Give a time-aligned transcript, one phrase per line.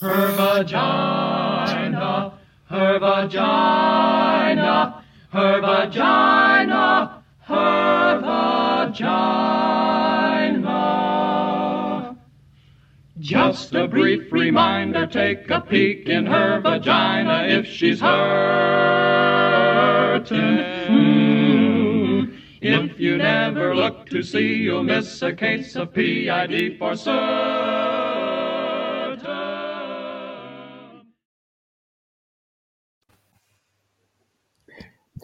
[0.00, 2.32] Her vagina,
[2.68, 9.34] her vagina, her vagina, her vagina.
[13.18, 18.14] Just a brief reminder, take a peek in her vagina if she's hurting.
[20.86, 22.24] Hmm.
[22.60, 27.63] If you never look to see, you'll miss a case of PID for certain.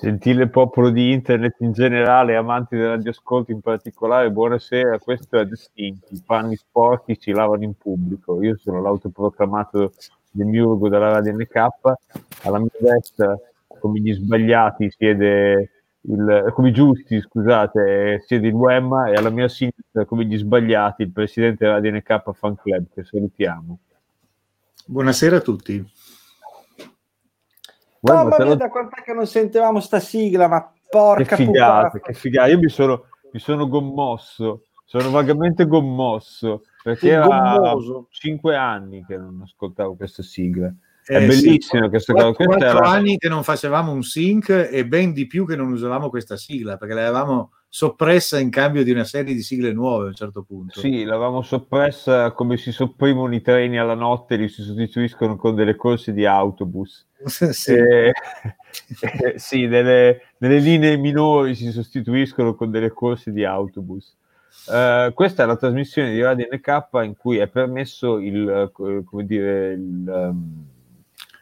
[0.02, 4.98] Gentile popolo di internet in generale, amanti del radioascolto in particolare, buonasera.
[4.98, 6.14] Questo è Distinti.
[6.14, 8.42] I panni sporchi si lavano in pubblico.
[8.42, 9.92] Io sono l'autoproclamato
[10.30, 11.54] demiurgo della Radio NK.
[12.45, 15.70] Alla mia destra, come gli sbagliati, siede
[16.01, 21.02] il, come i giusti, scusate, siede il Wemma e alla mia sinistra, come gli sbagliati,
[21.02, 23.78] il presidente della Radio NK Fan Club, che salutiamo.
[24.87, 25.87] Buonasera a tutti.
[28.01, 32.01] Mamma mia, lo- da quant'è che non sentivamo sta sigla, ma porca che figata, puttana.
[32.04, 32.48] che figata.
[32.51, 37.74] Io mi sono, mi sono commosso, sono vagamente commosso perché era
[38.10, 40.73] cinque anni che non ascoltavo questa sigla.
[41.04, 42.26] È Eh, bellissima questa cosa.
[42.32, 45.57] Quattro, Questa quattro era- anni che non facevamo un sync e ben di più che
[45.57, 50.07] non usavamo questa sigla perché l'avevamo soppressa in cambio di una serie di sigle nuove
[50.07, 50.80] a un certo punto.
[50.80, 55.54] Sì, l'avevamo soppressa come si sopprimono i treni alla notte e li si sostituiscono con
[55.54, 57.07] delle corse di autobus.
[57.30, 57.74] Sì.
[57.74, 58.13] Eh,
[59.23, 64.16] eh, sì, nelle, nelle linee minori si sostituiscono con delle corse di autobus.
[64.69, 69.25] Eh, questa è la trasmissione di Radio NK in cui è permesso il, eh, come
[69.25, 70.66] dire, il, ehm,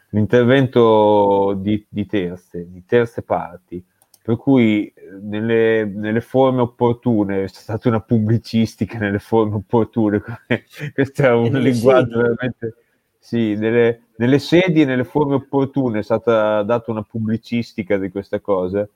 [0.09, 3.83] l'intervento di, di terze, di terze parti.
[4.29, 10.21] Per cui nelle, nelle forme opportune, è stata una pubblicistica nelle forme opportune,
[10.93, 12.21] questo è un linguaggio sedi.
[12.21, 12.75] veramente
[13.17, 18.39] sì, nelle, nelle sedi e nelle forme opportune è stata data una pubblicistica di questa
[18.39, 18.87] cosa.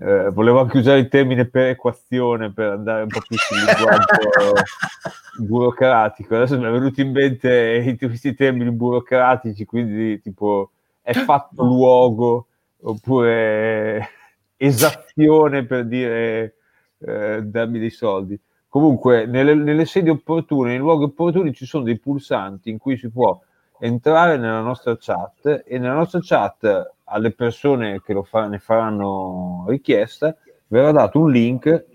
[0.00, 4.52] Eh, volevo anche usare il termine perequazione per andare un po' più sul linguaggio
[5.40, 6.36] burocratico.
[6.36, 12.48] Adesso mi è venuto in mente questi termini burocratici, quindi tipo è fatto luogo
[12.82, 14.10] oppure
[14.58, 16.56] esazione per dire
[16.98, 18.38] eh, dammi dei soldi.
[18.68, 23.08] Comunque, nelle, nelle sedi opportune, nei luoghi opportuni ci sono dei pulsanti in cui si
[23.10, 23.40] può
[23.80, 29.64] entrare nella nostra chat e nella nostra chat alle persone che lo fa- ne faranno
[29.68, 30.36] richiesta
[30.66, 31.86] verrà dato un link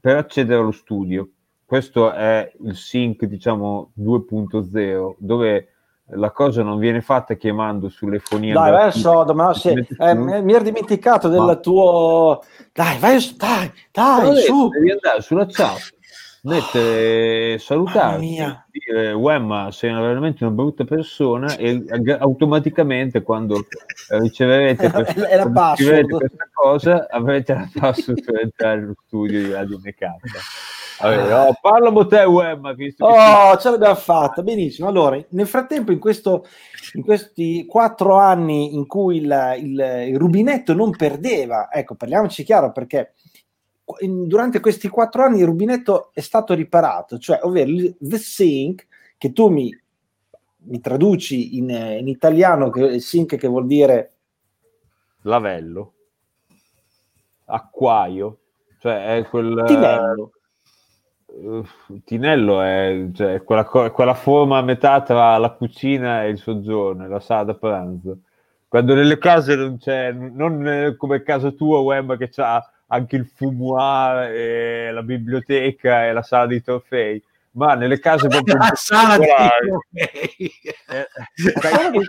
[0.00, 1.28] per accedere allo studio.
[1.64, 5.73] Questo è il sync, diciamo 2.0, dove
[6.08, 10.52] la cosa non viene fatta chiamando sulle fonie Dai, vai sodo, ma se- eh, mi
[10.52, 12.42] ero dimenticato del Ma- tuo...
[12.72, 14.68] Dai, vai, dai, Però dai, devi- su.
[14.68, 15.94] Devi andare sulla chat,
[16.42, 18.66] mettere salutare, Mamma mia.
[18.70, 25.36] dire Wemma sei veramente una brutta persona e ag- automaticamente quando eh, riceverete, questa, è
[25.36, 29.98] la quando scriverete questa cosa avrete la password per entrare nello studio di Radio NK.
[31.00, 34.88] Vabbè, oh, parlamo te Wemma, visto Oh, ce l'abbiamo fatta, benissimo.
[34.88, 36.46] Allora, nel frattempo, in, questo,
[36.94, 42.70] in questi quattro anni in cui il, il- il rubinetto non perdeva, ecco, parliamoci chiaro
[42.72, 43.14] perché
[44.00, 48.86] in- durante questi quattro anni il rubinetto è stato riparato, cioè, ovvero il the sink,
[49.18, 49.76] che tu mi,
[50.66, 54.12] mi traduci in, in italiano, che il sink che vuol dire
[55.22, 55.92] lavello,
[57.46, 58.38] acquaio,
[58.78, 59.64] cioè è quel...
[59.66, 60.30] tinello.
[61.36, 61.66] Uh,
[62.04, 67.20] Tinello è, cioè, quella, quella forma a metà tra la cucina e il soggiorno, la
[67.20, 68.18] sala da pranzo.
[68.68, 73.16] Quando nelle case non c'è, non eh, come il caso tuo, Wemba, che c'ha anche
[73.16, 77.22] il fumoir, la biblioteca e la sala dei trofei,
[77.54, 80.52] ma nelle case proprio La sala dei particolari, trofei.
[80.90, 81.08] eh,
[81.52, 82.04] La sala dei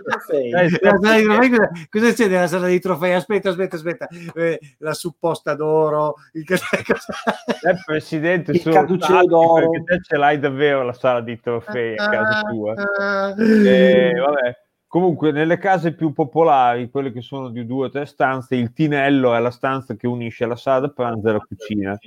[1.50, 1.88] trofei.
[1.90, 3.12] cosa- c'è nella sala dei trofei?
[3.14, 4.08] Aspetta, aspetta, aspetta.
[4.34, 6.14] Eh, la supposta d'oro.
[6.32, 6.44] Il...
[6.50, 9.70] eh, presidente, Il sono caduceo tanti, d'oro.
[9.70, 12.74] perché te ce l'hai davvero la sala dei trofei a casa tua.
[12.98, 14.64] Ah, Eh, vabbè.
[14.88, 19.34] Comunque, nelle case più popolari, quelle che sono di due o tre stanze, il tinello
[19.34, 21.98] è la stanza che unisce la sala da pranzo e la cucina.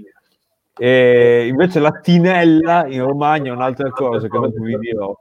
[0.78, 5.16] E invece la tinella in Romagna è un'altra cosa che dopo vi dirò.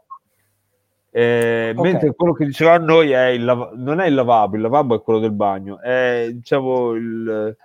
[1.10, 1.82] Eh, Ok.
[1.82, 4.94] Mentre quello che diceva a noi è il lav- non è il lavabo, il lavabo
[4.94, 7.56] è quello del bagno, è diciamo il,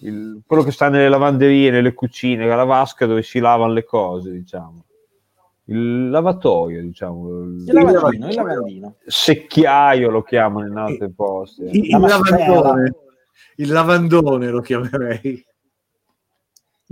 [0.00, 4.30] il- quello che sta nelle lavanderie, nelle cucine, la vasca dove si lavano le cose,
[4.30, 4.84] diciamo.
[5.66, 7.28] Il lavatoio, diciamo.
[7.40, 8.94] Il lavandino, il lavandino.
[9.04, 11.62] secchiaio lo chiamano in altri posti.
[11.64, 12.94] Il, il lavandone.
[13.56, 15.44] Il lavandone lo chiamerei.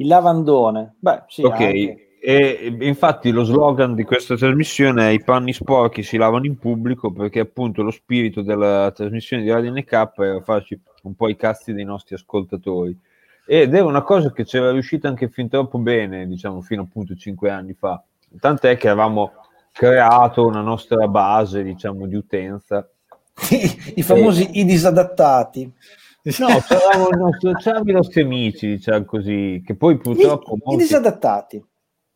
[0.00, 0.94] Il lavandone.
[0.98, 2.16] Beh, sì, ok, anche.
[2.20, 7.12] e infatti lo slogan di questa trasmissione è i panni sporchi si lavano in pubblico
[7.12, 11.72] perché appunto lo spirito della trasmissione di Radio NK era farci un po' i cazzi
[11.72, 12.98] dei nostri ascoltatori
[13.46, 17.50] ed è una cosa che c'era riuscita anche fin troppo bene, diciamo fino appunto cinque
[17.50, 18.02] anni fa,
[18.38, 19.32] tant'è che avevamo
[19.72, 22.88] creato una nostra base, diciamo, di utenza.
[23.94, 24.60] I famosi e...
[24.60, 25.72] i disadattati.
[26.22, 30.54] No, c'eravamo i nostri, c'erano i nostri amici, diciamo così, che poi purtroppo...
[30.54, 30.82] I, molti...
[30.82, 31.64] i disadattati.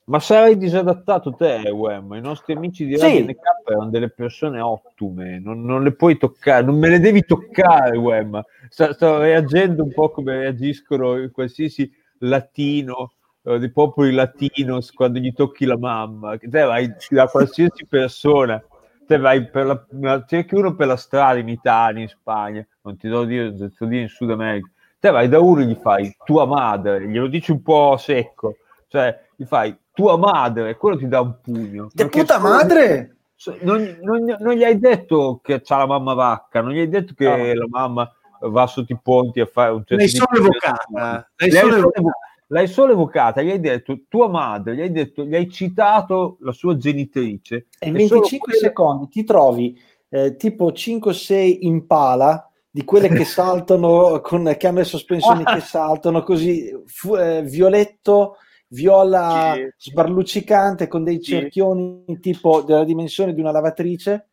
[0.06, 2.12] Ma sarai disadattato te, Wem.
[2.12, 3.36] I nostri amici di Radio sì.
[3.66, 8.42] erano delle persone ottime, non, non, le puoi toccare, non me le devi toccare, Wem.
[8.68, 13.14] Sto, sto reagendo un po' come reagiscono qualsiasi latino,
[13.44, 16.36] eh, dei popoli latinos quando gli tocchi la mamma.
[16.36, 18.62] Te vai da qualsiasi persona,
[19.06, 23.08] te vai per la, cerchi uno per la strada in Italia, in Spagna, non ti
[23.08, 24.70] devo dire, devo dire in Sud America.
[24.98, 28.56] Te vai da uno e gli fai tua madre, glielo dici un po' secco,
[28.88, 31.88] cioè gli fai tua madre, quello ti dà un pugno.
[31.94, 33.16] Te puta madre?
[33.60, 37.12] Non, non, non, gli hai detto che c'ha la mamma vacca, non gli hai detto
[37.14, 37.60] che no.
[37.60, 38.10] la mamma
[38.40, 41.30] va sotto i ponti a fare un certo L'hai solo evocata.
[41.36, 42.10] L'hai, solo evocata.
[42.48, 46.52] L'hai solo evocata, gli hai detto tua madre, gli hai, detto, gli hai citato la
[46.52, 47.66] sua genitrice.
[47.78, 48.58] E in 25 quelle...
[48.58, 54.84] secondi ti trovi eh, tipo 5-6 impala di quelle che saltano, con, che hanno le
[54.84, 58.36] sospensioni che saltano così, fu, eh, violetto
[58.68, 59.90] viola sì.
[59.90, 62.18] sbarluccicante con dei cerchioni sì.
[62.18, 64.30] tipo della dimensione di una lavatrice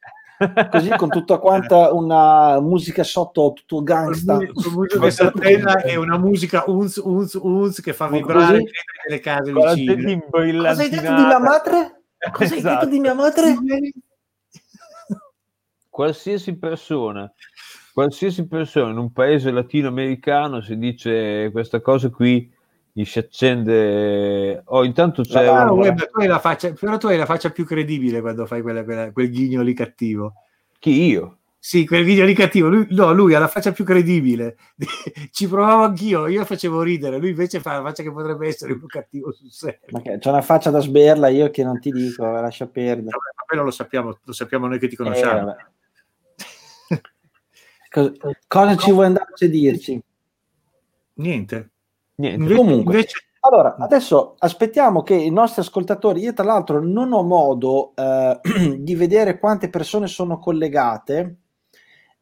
[0.72, 4.40] così con tutta quanta una musica sotto tutto gangsta
[4.98, 8.64] questa tela è una musica unz unz unz che fa vibrare
[9.08, 12.04] le case vicine cosa hai detto di mia madre?
[12.32, 12.68] cosa esatto.
[12.68, 13.56] hai detto di mia madre?
[15.90, 17.32] qualsiasi persona
[17.94, 22.52] qualsiasi persona in un paese latinoamericano si dice questa cosa qui
[22.94, 24.62] gli si accende.
[24.66, 25.46] Oh, intanto c'è.
[25.46, 25.72] Ah, una...
[25.72, 28.84] web, tu hai la faccia, però tu hai la faccia più credibile quando fai quella,
[28.84, 30.34] quella, quel ghigno lì cattivo.
[30.80, 31.38] Chi io?
[31.64, 32.70] Sì, quel video lì cattivo.
[32.70, 34.58] Lui, no, lui ha la faccia più credibile.
[35.32, 37.18] Ci provavo anch'io, io facevo ridere.
[37.20, 39.80] Lui invece fa la faccia che potrebbe essere un cattivo sul serio.
[39.92, 43.12] Ma che, c'è una faccia da sberla, io che non ti dico, lascia perdere.
[43.12, 45.56] No, ma quello lo sappiamo, lo sappiamo noi che ti conosciamo.
[46.90, 47.02] Eh,
[47.90, 48.12] cosa,
[48.48, 50.04] cosa ci vuoi andare a dirci?
[51.14, 51.71] Niente.
[52.22, 52.56] Niente.
[52.56, 53.18] Comunque, invece...
[53.40, 58.40] allora, adesso aspettiamo che i nostri ascoltatori, io tra l'altro non ho modo eh,
[58.78, 61.38] di vedere quante persone sono collegate.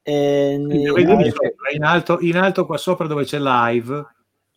[0.02, 4.06] Eh, in, alto, in alto qua sopra dove c'è live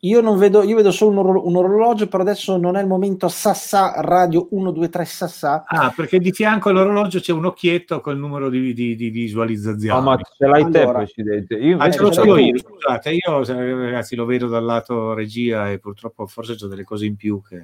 [0.04, 2.88] io non vedo, io vedo solo un, or- un, orologio, però adesso non è il
[2.88, 5.62] momento Sassà Radio 123 Sassà.
[5.64, 9.96] Ah, perché di fianco all'orologio c'è un occhietto con il numero di, di, di visualizzazioni.
[9.96, 11.54] No, ma ce l'hai allora, te, Presidente.
[11.54, 16.26] Io ah, ce l'ho io, scusate, io ragazzi lo vedo dal lato regia e purtroppo
[16.26, 17.56] forse ho delle cose in più che...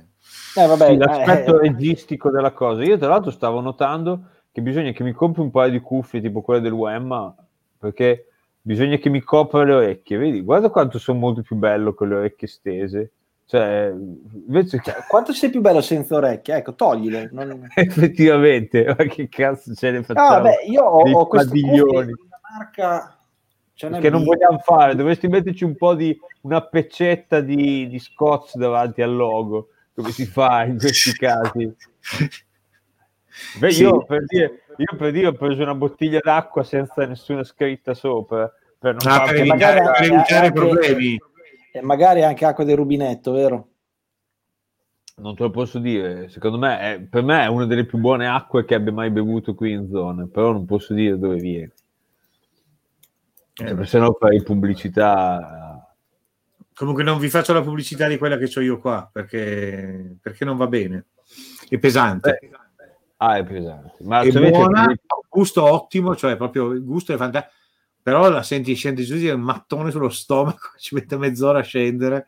[0.54, 2.84] Eh, vabbè, sì, l'aspetto eh, registico della cosa.
[2.84, 4.20] Io tra l'altro stavo notando
[4.52, 7.34] che bisogna che mi compri un paio di cuffie tipo quelle del UEM,
[7.80, 8.27] perché
[8.68, 10.42] bisogna che mi copra le orecchie, vedi?
[10.42, 13.12] Guarda quanto sono molto più bello con le orecchie stese.
[13.46, 14.82] Cioè, invece...
[14.84, 16.56] Cioè, quanto sei più bello senza orecchie?
[16.56, 17.30] Ecco, toglile.
[17.32, 17.66] Non...
[17.74, 20.28] Effettivamente, ma che cazzo ce ne facciamo?
[20.28, 23.16] Ah, beh, io ho, ho questo marca...
[23.72, 28.56] Cioè, che non vogliamo fare, dovresti metterci un po' di una peccetta di, di scotch
[28.56, 31.74] davanti al logo, come si fa in questi casi.
[33.60, 33.82] Beh, sì.
[33.82, 38.52] io, per dire, io per dire ho preso una bottiglia d'acqua senza nessuna scritta sopra
[38.78, 41.18] per non ah, per evitare, per evitare anche, problemi
[41.72, 43.68] e magari anche acqua del rubinetto vero?
[45.16, 48.28] non te lo posso dire secondo me è, per me è una delle più buone
[48.28, 51.72] acque che abbia mai bevuto qui in zona però non posso dire dove viene
[53.56, 55.92] eh, se no fai pubblicità
[56.72, 60.56] comunque non vi faccio la pubblicità di quella che ho io qua perché, perché non
[60.56, 61.06] va bene
[61.68, 62.56] è pesante Beh,
[63.20, 63.96] Ah, è pesante.
[64.04, 64.94] Ma è buona,
[65.28, 67.56] gusto ottimo, cioè proprio il gusto è fantastico.
[68.02, 72.26] Però la senti scendere giù, è un mattone sullo stomaco, ci mette mezz'ora a scendere.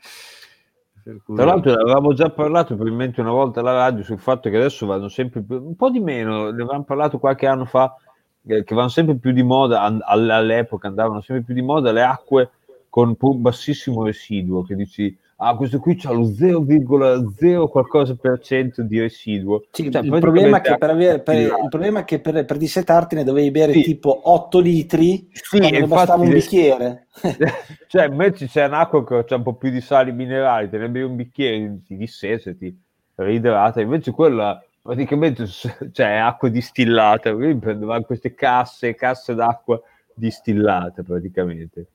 [1.25, 1.35] Cui...
[1.35, 5.09] Tra l'altro avevamo già parlato probabilmente una volta alla radio sul fatto che adesso vanno
[5.09, 7.97] sempre più, un po' di meno, ne avevamo parlato qualche anno fa,
[8.47, 12.51] eh, che vanno sempre più di moda, all'epoca andavano sempre più di moda le acque
[12.91, 19.01] con bassissimo residuo, che dici ah, questo qui c'ha lo 0,0 qualcosa per cento di
[19.01, 19.65] residuo.
[19.71, 22.57] Sì, cioè, il, problema è che per avere, per, il problema è che per, per
[22.57, 23.83] dissetarti ne dovevi bere sì.
[23.83, 27.07] tipo 8 litri, sì, ne bastava un bicchiere.
[27.89, 31.07] cioè, invece c'è un'acqua che c'è un po' più di sali minerali, te ne bevi
[31.07, 32.77] un bicchiere, ti dissese, ti
[33.15, 39.81] riidrata, invece quella praticamente cioè, è acqua distillata, quindi prendevamo queste casse, casse d'acqua
[40.15, 41.87] distillate praticamente.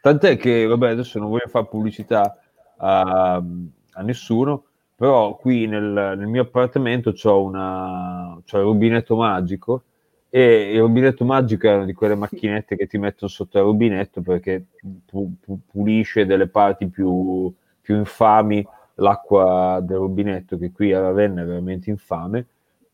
[0.00, 2.38] Tant'è che, vabbè, adesso non voglio fare pubblicità
[2.78, 4.64] a, a nessuno,
[4.94, 5.82] però qui nel,
[6.16, 9.82] nel mio appartamento c'ho, una, c'ho il rubinetto magico
[10.28, 14.20] e il rubinetto magico è una di quelle macchinette che ti mettono sotto il rubinetto
[14.22, 14.64] perché
[15.06, 18.66] pu- pu- pulisce delle parti più, più infami
[18.96, 22.46] l'acqua del rubinetto che qui a Ravenna è veramente infame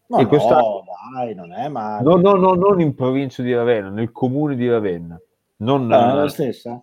[0.08, 0.60] Ma E no, questa-
[1.14, 2.02] dai, non è male.
[2.02, 5.18] No, no, no, non in provincia di Ravenna, nel comune di Ravenna.
[5.58, 6.82] Non, Ah, è la stessa?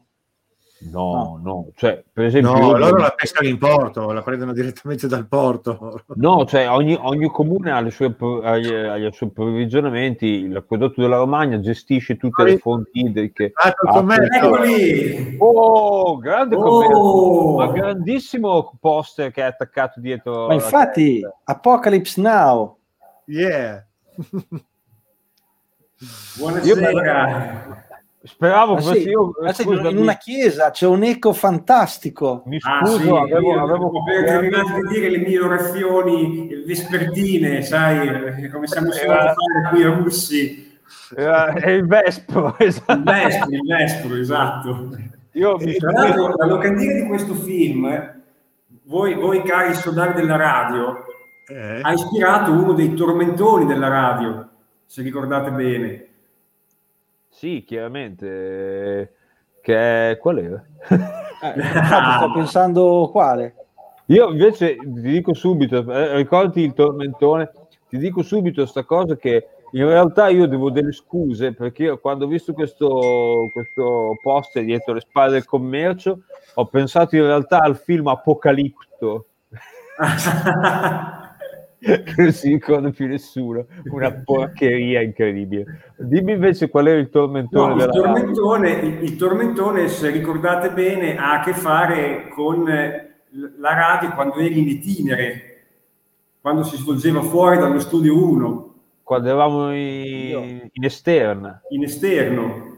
[0.92, 5.08] No, no, cioè, per esempio, No, io- loro la pescano in porto, la prendono direttamente
[5.08, 6.04] dal porto.
[6.16, 10.48] no, cioè, ogni, ogni comune ha, le sue, ha gli, ha gli suoi approvvigionamenti.
[10.48, 13.52] L'acquedotto della Romagna gestisce tutte le fonti idriche.
[13.54, 14.06] Ah, Ah.
[14.16, 15.36] Eccoli!
[15.40, 16.62] Oh, grande Oh!
[16.62, 20.48] commercio, ma grandissimo poster che è attaccato dietro.
[20.48, 21.38] Ma infatti, testa.
[21.44, 22.78] Apocalypse Now.
[23.26, 23.86] Yeah.
[26.38, 27.88] Buonasera!
[28.30, 29.32] Speravo Ma fossi sì, io.
[29.42, 32.44] ma sì, in una chiesa c'è un eco fantastico.
[32.46, 38.50] mi Ah, scuso, sì, avevo, io avevo di dire le mie orazioni vespertine, sai, eh,
[38.50, 39.36] come siamo soliti fare
[39.72, 40.78] qui a Russi.
[41.16, 43.02] Era- è il Vespro, Il esatto.
[43.04, 44.90] Vespro, il Vespro, esatto.
[45.34, 48.14] Io mi tra l'altro, la locandina di questo film, eh,
[48.86, 50.96] voi, voi cari soldati della radio,
[51.48, 51.80] Eh.
[51.82, 54.48] ha ispirato uno dei tormentoni della radio,
[54.86, 56.04] se ricordate bene.
[57.30, 58.28] Sì, chiaramente.
[59.02, 59.10] eh,
[59.62, 60.18] Che è...
[60.18, 60.64] Qual era?
[60.90, 61.62] Eh,
[62.18, 63.56] sto pensando quale.
[64.08, 67.52] Io invece ti dico subito, eh, ricordi il tormentone?
[67.88, 72.26] Ti dico subito sta cosa che in realtà io devo delle scuse perché io quando
[72.26, 76.22] ho visto questo, questo poster dietro le spalle del commercio
[76.56, 79.28] ho pensato in realtà al film Apocalipto
[82.18, 85.94] non si ricorda più nessuno, una porcheria incredibile.
[85.98, 88.14] Dimmi invece qual era il tormentone No, il, della radio.
[88.14, 93.16] tormentone, il, il tormentone, se ricordate bene, ha a che fare con eh,
[93.58, 95.42] la radio quando eri in itinere,
[96.42, 101.62] quando si svolgeva fuori dallo studio 1, Quando eravamo in, in esterna.
[101.70, 102.78] in esterno.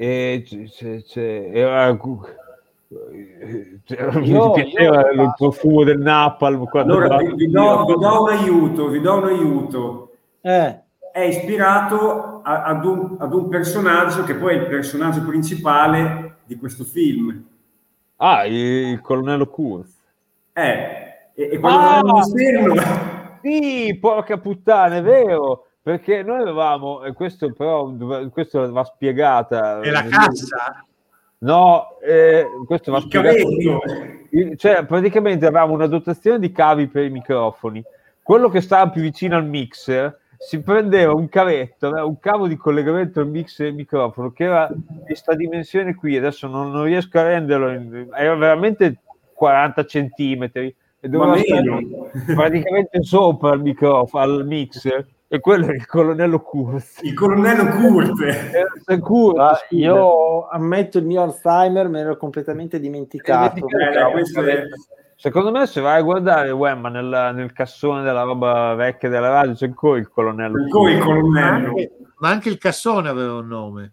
[0.00, 1.92] e c- c- c- era
[2.90, 8.88] Io- mi piaceva il profumo del napalm Allora, vi, vi do, vi do un aiuto,
[8.88, 10.12] vi do un aiuto.
[10.40, 10.80] Eh,
[11.12, 16.56] È ispirato a- ad, un, ad un personaggio che poi è il personaggio principale di
[16.56, 17.44] questo film.
[18.16, 19.94] ah il, il colonnello Kurz
[20.54, 22.20] Eh, e, e quando Ah!
[22.20, 22.74] esterno...
[23.42, 27.92] sì porca puttana è vero perché noi avevamo e questo però
[28.30, 30.84] questo va spiegata E la cassa?
[31.40, 33.48] No eh, questo va spiegato
[34.56, 37.82] cioè praticamente avevamo una dotazione di cavi per i microfoni.
[38.22, 43.20] Quello che stava più vicino al mixer si prendeva un cavetto un cavo di collegamento
[43.20, 44.68] al mixer e il microfono che era
[45.04, 46.16] questa dimensione qui.
[46.16, 48.98] Adesso non, non riesco a renderlo in- era veramente
[49.32, 51.86] 40 centimetri e doveva stare
[52.34, 58.10] praticamente sopra il microfono al mixer e quello è il colonnello Kurz Il colonnello Kurz,
[59.38, 59.60] ah, scusa.
[59.70, 63.54] io ammetto il mio Alzheimer, me l'ero completamente dimenticato.
[63.66, 64.08] dimenticato.
[64.08, 64.62] Eh, questo è-
[65.20, 69.52] Secondo me, se vai a guardare Wemma nel, nel cassone della roba vecchia della radio,
[69.54, 70.62] c'è ancora il colonnello.
[70.62, 71.68] Ancora il Ma colonnello.
[71.70, 73.92] anche, ma anche il cassone aveva un nome.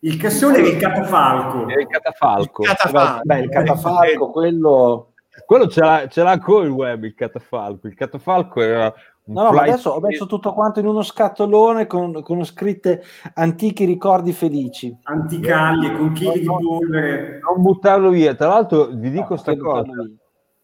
[0.00, 1.68] Il cassone era il catafalco.
[1.68, 2.62] Era il catafalco.
[2.62, 3.20] Il catafalco.
[3.24, 5.10] Beh, il catafalco, quello...
[5.44, 7.86] Quello ce l'ha, ce l'ha ancora il web, il catafalco.
[7.86, 8.92] Il catafalco era
[9.28, 13.02] No, no, ma adesso ho messo tutto quanto in uno scatolone con, con scritte
[13.34, 14.96] antichi ricordi felici.
[15.02, 17.40] Anticaglie con chili di polvere.
[17.40, 18.34] Non buttarlo via.
[18.34, 19.92] Tra l'altro, vi dico sta Che cosa.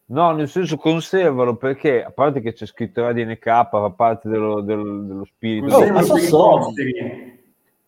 [0.05, 5.07] No, nel senso conservalo perché a parte che c'è scritto RDNK, fa parte dello, del-
[5.07, 5.75] dello spirito.
[5.75, 6.59] Oh, ma so so.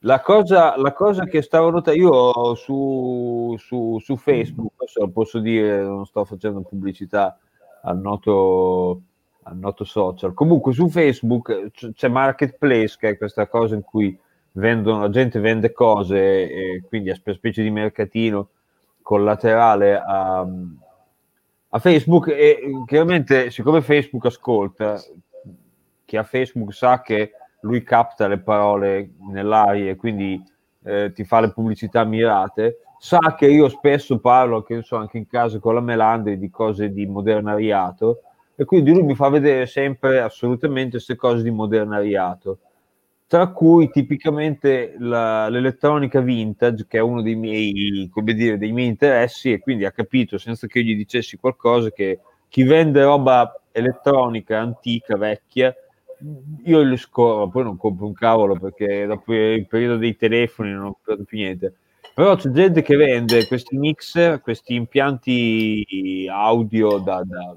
[0.01, 5.83] La cosa, la cosa che stavo notando, io su, su, su Facebook, lo posso dire,
[5.83, 7.39] non sto facendo pubblicità
[7.83, 9.01] al noto,
[9.45, 10.35] al noto social.
[10.35, 14.19] Comunque su Facebook c- c'è Marketplace, che è questa cosa in cui
[14.53, 18.51] vendono, la gente vende cose e quindi è una specie di mercatino
[19.03, 20.47] collaterale a,
[21.69, 25.01] a Facebook e chiaramente siccome Facebook ascolta,
[26.05, 30.43] chi ha Facebook sa che lui capta le parole nell'aria e quindi
[30.85, 35.27] eh, ti fa le pubblicità mirate, sa che io spesso parlo, che so, anche in
[35.27, 38.21] casa con la Melandri di cose di modernariato
[38.57, 42.59] e quindi lui mi fa vedere sempre assolutamente queste cose di modernariato
[43.27, 49.53] tra cui tipicamente la- l'elettronica vintage, che è uno dei miei, dire, dei miei interessi,
[49.53, 54.61] e quindi ha capito, senza che io gli dicessi qualcosa, che chi vende roba elettronica,
[54.61, 55.75] antica, vecchia,
[56.65, 60.87] io li scorro, poi non compro un cavolo perché dopo il periodo dei telefoni non
[60.87, 61.75] ho comprato più niente.
[62.15, 67.57] Però c'è gente che vende questi mixer, questi impianti audio da, da-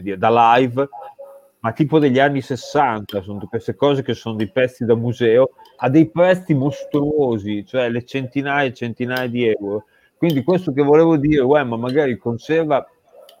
[0.00, 0.88] dire, da live,
[1.60, 5.88] ma tipo degli anni 60, sono queste cose che sono dei pezzi da museo, a
[5.90, 9.84] dei prezzi mostruosi, cioè le centinaia e centinaia di euro.
[10.16, 12.86] Quindi questo che volevo dire, uè, ma magari conserva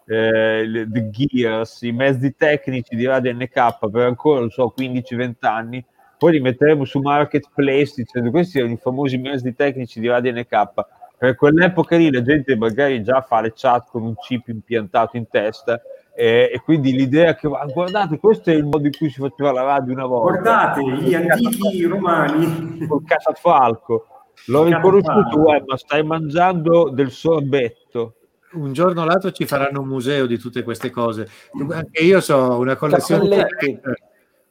[0.06, 5.34] eh, le, the gears, i mezzi tecnici di Radio NK per ancora, non so, 15-20
[5.40, 5.84] anni,
[6.18, 10.70] poi li metteremo su Marketplace dicendo questi sono i famosi mezzi tecnici di Radio NK.
[11.16, 15.28] Per quell'epoca lì la gente magari già fa le chat con un chip impiantato in
[15.28, 15.80] testa
[16.20, 19.52] e, e quindi l'idea che ah, guardate questo è il modo in cui si faceva
[19.52, 22.86] la radio una volta Guardate, gli antichi romani.
[22.86, 24.06] col catafalco
[24.46, 28.14] l'ho riconosciuto eh, ma stai mangiando del sorbetto
[28.52, 31.28] Un giorno o l'altro ci faranno un museo di tutte queste cose.
[31.70, 33.28] Anche io so una collezione.
[33.28, 33.80] Cappelletti.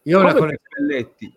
[0.03, 0.59] Io ho una collezione.
[0.63, 1.33] Cappelletti?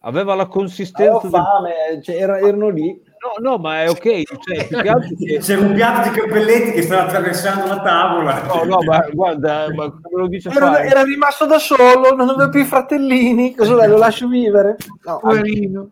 [0.00, 3.02] aveva la Avevo consistenza del- fame, cioè, era- erano lì.
[3.24, 6.72] No no ma è ok cioè, più che altro che- C'era un piatto di cappelletti
[6.72, 8.42] che stava attraversando la tavola.
[8.42, 12.48] no no ma guarda ma come lo dice Era, era rimasto da solo, non aveva
[12.50, 13.54] più i fratellini.
[13.54, 14.76] Cosa dai, lo lascio vivere?
[15.04, 15.18] No.
[15.20, 15.88] Poverino.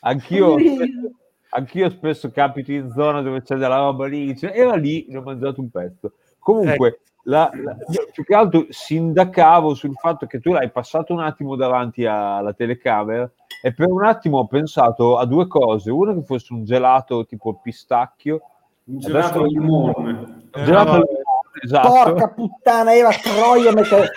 [0.00, 1.10] anch'io Poverino.
[1.50, 5.22] anch'io spesso capito in zona dove c'è della roba lì, dice, era lì, ne ho
[5.22, 6.12] mangiato un pezzo.
[6.38, 11.20] Comunque, la- la- io più che altro sindacavo sul fatto che tu l'hai passato un
[11.20, 13.30] attimo davanti alla telecamera
[13.62, 15.90] e per un attimo ho pensato a due cose.
[15.90, 18.40] Una che fosse un gelato tipo pistacchio,
[18.84, 19.92] Un gelato al limone.
[20.10, 21.88] un gelato al limone, esatto.
[21.88, 23.72] Porca puttana, Eva Troia.
[23.72, 24.10] mette-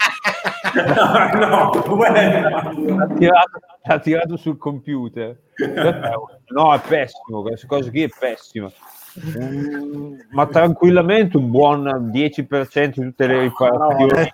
[1.35, 5.37] no, l'ha tirato, l'ha tirato sul computer.
[6.47, 8.69] No, è pessimo, questa cosa qui è pessima.
[9.17, 14.33] Mm, ma tranquillamente un buon 10% di tutte le riparazioni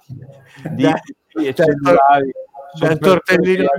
[0.71, 2.31] di, di Dal- cellulari
[2.73, 3.69] sono dal tortellino-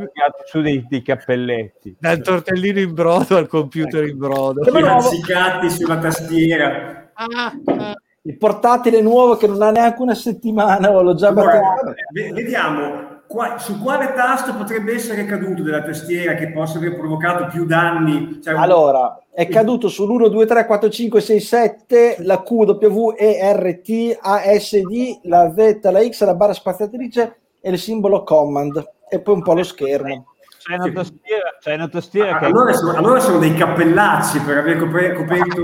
[0.45, 1.97] su dei, dei cappelletti.
[1.99, 4.61] Dal tortellino in brodo al computer in brodo.
[4.63, 7.11] I razzicati sulla tastiera.
[7.15, 7.95] Ah, ah.
[8.25, 13.81] Il portatile nuovo che non ha neanche una settimana, l'ho già ve- vediamo qua- su
[13.81, 18.41] quale tasto potrebbe essere caduto della tastiera che possa aver provocato più danni.
[18.43, 23.39] Cioè, Allora, è caduto sull'1, 2, 3, 4, 5, 6, 7, la Q, W, E,
[23.55, 28.23] R, T, A, S, D, la Z, la X, la barra spaziatrice e il simbolo
[28.23, 30.27] command e poi un po' lo schermo.
[30.59, 34.59] C'è una tastiera, c'è una tastiera Ah, che allora, sono, allora sono dei cappellacci per
[34.59, 35.61] aver coperto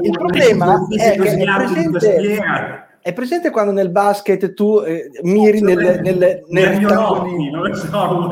[0.00, 2.86] Il problema è che è presente- tastiera.
[3.02, 7.60] È presente quando nel basket tu eh, miri nel, nel, nel Negli rettangolino?
[7.62, 8.28] occhi, so,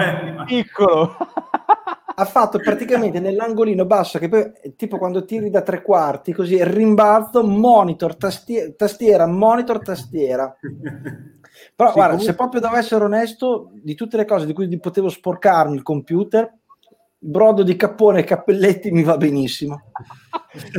[0.47, 1.17] piccolo.
[2.15, 6.63] ha fatto praticamente nell'angolino basso che poi è tipo quando tiri da tre quarti così
[6.63, 10.55] rimbalzo monitor tastie- tastiera monitor tastiera
[11.75, 14.79] però Sì, guarda comunque- se proprio devo essere onesto di tutte le cose di cui
[14.79, 16.53] potevo sporcarmi il computer
[17.19, 19.91] brodo di cappone e cappelletti mi va benissimo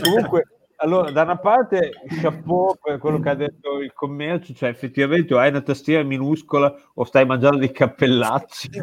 [0.01, 0.45] Comunque,
[0.81, 1.91] allora, da una parte,
[2.21, 6.73] chapeau per quello che ha detto il commercio, cioè effettivamente o hai una tastiera minuscola
[6.95, 8.69] o stai mangiando dei cappellacci.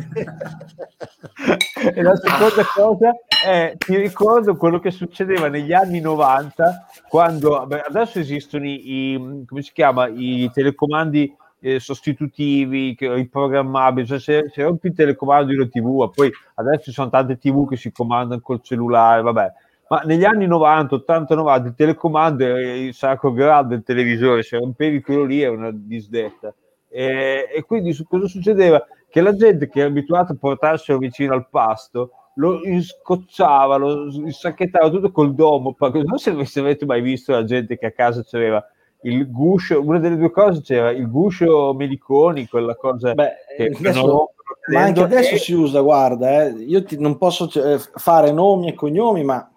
[1.94, 7.80] e la seconda cosa è, ti ricordo quello che succedeva negli anni 90, quando beh,
[7.80, 14.62] adesso esistono i, i- come si chiama, i telecomandi eh, sostitutivi, riprogrammabili, cioè se, se
[14.62, 18.40] rompi il telecomando di una TV, poi adesso ci sono tante TV che si comandano
[18.40, 19.52] col cellulare, vabbè.
[19.88, 24.58] Ma negli anni 90, 80, 90 il telecomando era il sacro grado del televisore, se
[24.58, 26.52] rompevi quello lì era una disdetta.
[26.88, 28.84] E, e quindi su, cosa succedeva?
[29.08, 34.90] Che la gente che era abituata a portarselo vicino al pasto lo scocciava, lo insacchettava
[34.90, 35.74] tutto col domo.
[35.78, 38.64] Non so se avete mai visto la gente che a casa c'aveva
[39.02, 43.88] il guscio, una delle due cose c'era il guscio Meliconi, quella cosa Beh, che, che
[43.88, 44.26] adesso- non
[44.70, 48.68] ma anche adesso e- si usa guarda eh, io ti- non posso eh, fare nomi
[48.68, 49.48] e cognomi ma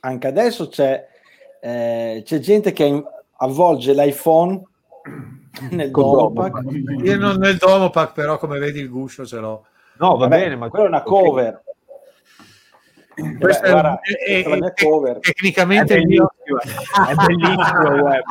[0.00, 1.06] anche adesso c'è,
[1.60, 3.04] eh, c'è gente che
[3.36, 4.62] avvolge l'iPhone
[5.70, 6.60] nel Domopac.
[6.62, 7.02] domo.
[7.02, 9.66] Io non nel Domopac, però come vedi il guscio ce l'ho.
[9.98, 11.62] No, va Vabbè, bene, ma quella è una cover.
[13.38, 15.16] Questa Beh, guarda, è- questa è la mia è- cover.
[15.16, 16.30] È Tecnicamente il mio...
[16.44, 18.22] bellissimo, è bellissimo web.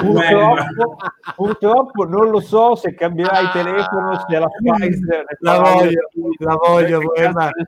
[0.00, 0.96] Purtroppo,
[1.36, 7.00] purtroppo non lo so se cambierai telefono, se la Pfizer La voglio, la voglio,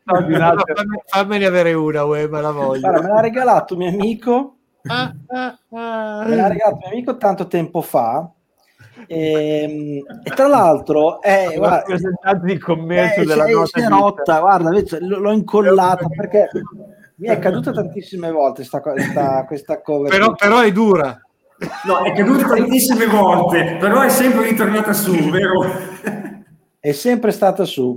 [0.05, 2.81] Fammi- Fammene avere una, Uema, la voglio.
[2.81, 4.55] Guarda, me l'ha regalato mio amico,
[4.89, 6.25] Ah, ah, ah.
[6.27, 8.27] me l'ha regalato mio amico tanto tempo fa.
[9.07, 13.89] E, e tra l'altro è, un guarda, rappresentante di commercio eh, della è- nota è
[13.89, 16.49] rotta, guarda, l'ho incollata perché
[17.17, 20.11] mi è caduta tantissime volte sta, sta- questa cover.
[20.11, 21.19] Però, però è dura.
[21.87, 25.63] No, è caduta tantissime volte, però è sempre ritornata su, vero?
[26.79, 27.95] È sempre stata su.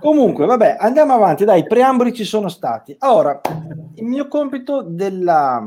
[0.00, 1.44] Comunque, vabbè, andiamo avanti.
[1.44, 2.96] Dai, i preamboli ci sono stati.
[3.00, 3.38] Ora,
[3.96, 5.62] il mio compito della,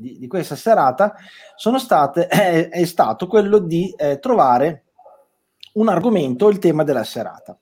[0.00, 1.14] di, di questa serata
[1.78, 4.84] state, è, è stato quello di eh, trovare
[5.74, 7.56] un argomento, il tema della serata.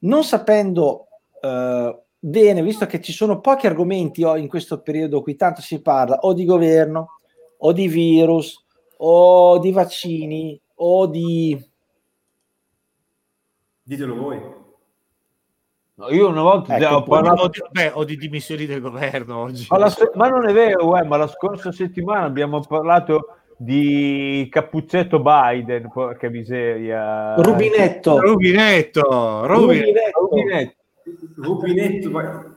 [0.00, 1.08] Non sapendo
[1.40, 5.80] eh, bene, visto che ci sono pochi argomenti oh, in questo periodo qui, tanto si
[5.80, 7.20] parla o di governo,
[7.58, 8.64] o di virus,
[8.98, 11.68] o di vaccini, o di...
[13.82, 14.59] Ditelo voi.
[16.10, 19.66] Io una volta Ecco, ho parlato o di- beh, o di dimissioni del governo oggi.
[19.68, 24.48] Ma, la se- ma non è vero, uè, ma la scorsa settimana abbiamo parlato di
[24.50, 27.34] Cappuccetto Biden, porca miseria.
[27.36, 28.18] Rubinetto.
[28.18, 30.18] Rubinetto, Rubinetto.
[30.30, 30.74] Rubinetto.
[31.36, 32.54] Rubinetto,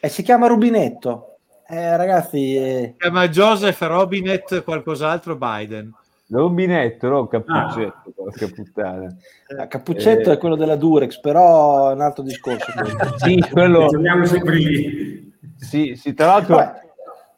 [0.00, 1.36] E si chiama Rubinetto.
[1.68, 5.92] Eh, ragazzi, eh, Si chiama Joseph Robinet, qualcos'altro Biden.
[6.28, 9.14] Rubinetto, no Cappuccetto, porca puttana.
[9.46, 10.34] eh, Cappuccetto Eh.
[10.34, 12.72] è quello della Durex, però è un altro discorso.
[13.18, 15.32] Sì, quello, torniamo sempre lì.
[15.56, 16.60] sì, sì, tra l'altro,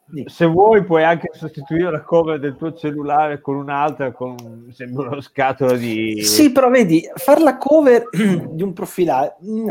[0.07, 5.09] di- se vuoi puoi anche sostituire la cover del tuo cellulare con un'altra, con sembra
[5.09, 6.23] una scatola di...
[6.23, 8.09] Sì, però vedi, fare la cover
[8.51, 9.37] di un profilare.
[9.45, 9.69] mm,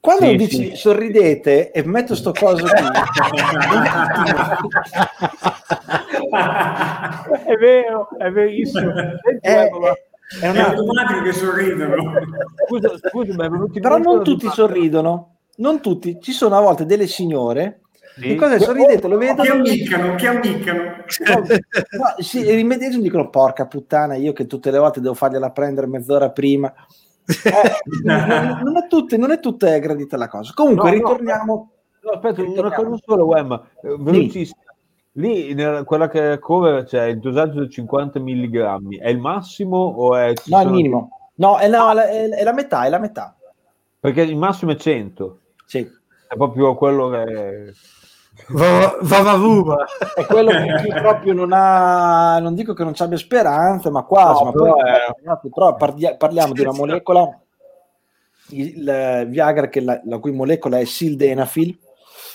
[0.00, 0.76] Quando Sì, dici sì.
[0.76, 2.84] sorridete e metto sto coso qui,
[7.46, 8.92] è vero, è verissimo.
[8.94, 9.92] Senti, è, guarda,
[10.40, 12.12] è È una- automatico che sorridono.
[12.68, 16.18] Scusa, scusa, ma è però non una tutti sorridono, non tutti.
[16.20, 17.80] Ci sono a volte delle signore
[18.16, 18.28] Sì.
[18.28, 20.80] che cosa sorridete, lo Che vedono ammiccano, che ammiccano.
[21.98, 22.42] No, sì,
[23.00, 26.72] dicono porca puttana, io che tutte le volte devo fargliela prendere mezz'ora prima.
[27.26, 30.52] Eh, non, non è tutte, non è tutte gradita la cosa.
[30.54, 31.70] Comunque, No, no, ritorniamo.
[32.02, 32.84] No, aspetta, una Ritorniamo.
[32.90, 34.60] cosa solo, Wem, eh, velocissima.
[35.16, 38.98] Lì, nella- quella che è cover, c'è il dosaggio di 50 mg.
[38.98, 40.26] È il massimo o è...
[40.26, 41.30] No, il sono- minimo.
[41.36, 43.34] No, è, no, è, è la metà, è la metà.
[44.00, 45.38] Perché il massimo è 100.
[45.66, 45.78] Sì.
[46.28, 47.72] È proprio quello che...
[48.48, 49.84] Va, va, va, va.
[50.16, 54.42] È quello che proprio non ha, non dico che non ci abbia speranze, ma quasi.
[54.42, 57.40] No, ma però poi, è- però parli- parliamo di una molecola,
[58.48, 61.78] il Viagra, che la, la cui molecola è sildenafil.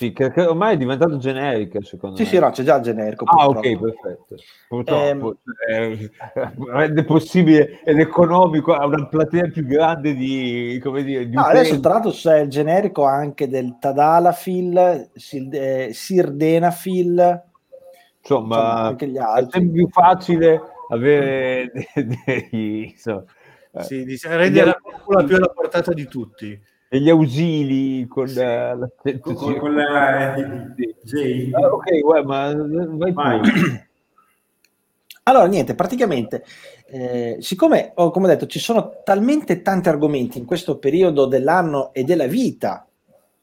[0.00, 2.28] Sì, che, che ormai è diventato generica, secondo Sì, me.
[2.30, 3.26] sì, no, c'è già il generico.
[3.26, 3.68] Ah, purtroppo.
[3.68, 4.34] ok, perfetto.
[4.66, 5.36] Purtroppo
[5.68, 5.90] Ehm.
[5.92, 6.10] eh,
[6.72, 11.78] rende possibile ed economico a una platea più grande di, come dire, di No, adesso
[11.80, 15.10] tra l'altro c'è il generico anche del Tadalafil,
[15.52, 17.42] eh, Sirdenafil,
[18.20, 19.60] insomma, insomma, anche gli è altri.
[19.60, 23.24] sempre più facile avere dei, dei- insomma,
[23.72, 24.74] eh, Sì, dice, rende la
[25.26, 26.58] più alla portata di tutti.
[26.90, 30.74] Degli ausili con eh, la Con, con, con la eh,
[31.04, 31.50] J.
[31.52, 33.40] Ah, ok, uè, ma vai Vai.
[35.22, 36.44] Allora, niente, praticamente,
[36.86, 41.92] eh, siccome, oh, come ho detto, ci sono talmente tanti argomenti in questo periodo dell'anno
[41.92, 42.84] e della vita,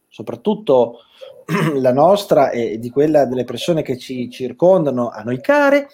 [0.10, 1.04] soprattutto
[1.80, 5.88] la nostra e di quella delle persone che ci circondano, a noi care,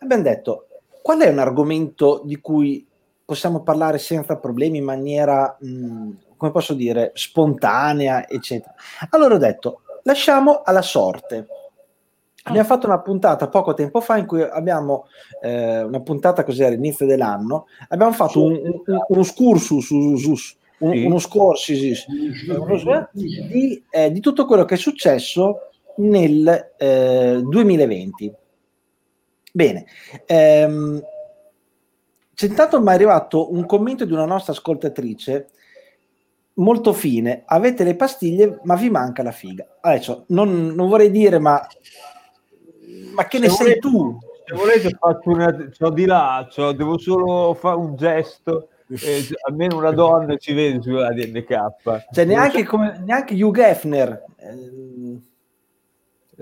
[0.00, 0.66] abbiamo detto,
[1.00, 2.84] qual è un argomento di cui
[3.24, 8.74] possiamo parlare senza problemi in maniera, mh, come posso dire, spontanea, eccetera.
[9.10, 11.46] Allora ho detto, lasciamo alla sorte.
[12.44, 15.06] Abbiamo fatto una puntata poco tempo fa in cui abbiamo
[15.42, 20.56] eh, una puntata così all'inizio dell'anno, abbiamo fatto un, un- uno scursus, su- su- su-
[20.78, 21.04] un- Sì.
[21.04, 21.72] uno scorso
[23.12, 28.32] di, eh, di tutto quello che è successo nel eh, 2020.
[29.52, 29.86] Bene,
[30.26, 31.02] ehm,
[32.34, 35.48] c'è intanto mi è arrivato un commento di una nostra ascoltatrice
[36.56, 37.42] molto fine.
[37.46, 39.66] Avete le pastiglie, ma vi manca la figa.
[39.80, 41.66] Adesso non, non vorrei dire, ma,
[43.14, 44.18] ma che ne Se sei volete- tu?
[44.46, 49.76] Se volete faccio una, c'ho di là, c'ho- devo solo fare un gesto, e almeno
[49.76, 51.56] una donna ci vede sulla DNK.
[52.12, 55.20] Cioè, neanche, come, neanche Hugh Hefner, ehm,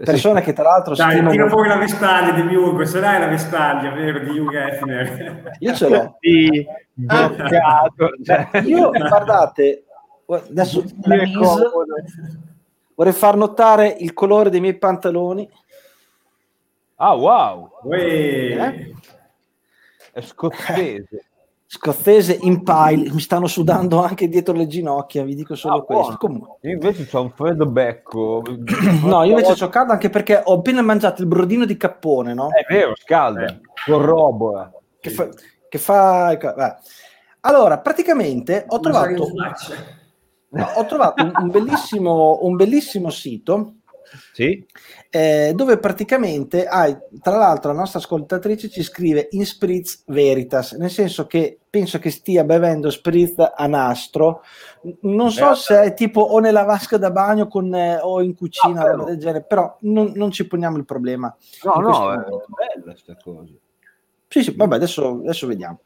[0.04, 3.26] persona che tra l'altro Dai, stimo tira fuori la vestaglia di Hugh, ce l'hai la
[3.28, 5.56] vestaglia, vero, di Hugh Hefner?
[5.60, 6.16] Io ce l'ho.
[6.20, 8.08] Sì, bloccato.
[8.22, 8.48] cioè.
[8.64, 9.84] Io, guardate,
[10.28, 11.70] adesso mise,
[12.94, 15.48] vorrei far notare il colore dei miei pantaloni.
[16.96, 17.70] Ah, wow.
[17.92, 18.94] Eh?
[20.12, 21.24] è scozzese.
[21.66, 26.16] Scozzese in pile, mi stanno sudando anche dietro le ginocchia, vi dico solo Ah, questo.
[26.18, 28.44] Comunque, Io invece c'ho un freddo becco.
[29.02, 32.50] no, io invece ho caldo anche perché ho appena mangiato il brodino di cappone, no?
[32.50, 33.60] È vero, scalda, Eh.
[33.86, 34.70] corrobora.
[35.00, 35.28] Che fa,
[35.68, 36.76] che fa- vabbè.
[37.40, 39.26] Allora, praticamente ho trovato,
[40.62, 43.74] ho trovato un, un bellissimo, un bellissimo sito
[44.32, 44.64] Sì?
[45.10, 50.90] eh, dove praticamente hai, tra l'altro la nostra ascoltatrice ci scrive in spritz veritas, nel
[50.90, 54.42] senso che penso che stia bevendo spritz a nastro,
[55.00, 58.34] non so Eh, se è tipo o nella vasca da bagno con, eh, o in
[58.36, 61.34] cucina, No, roba però- del genere, però non, non ci poniamo il problema.
[61.64, 63.52] No, no, è bella sta cosa.
[64.28, 65.80] Sì, sì, vabbè, adesso, adesso vediamo.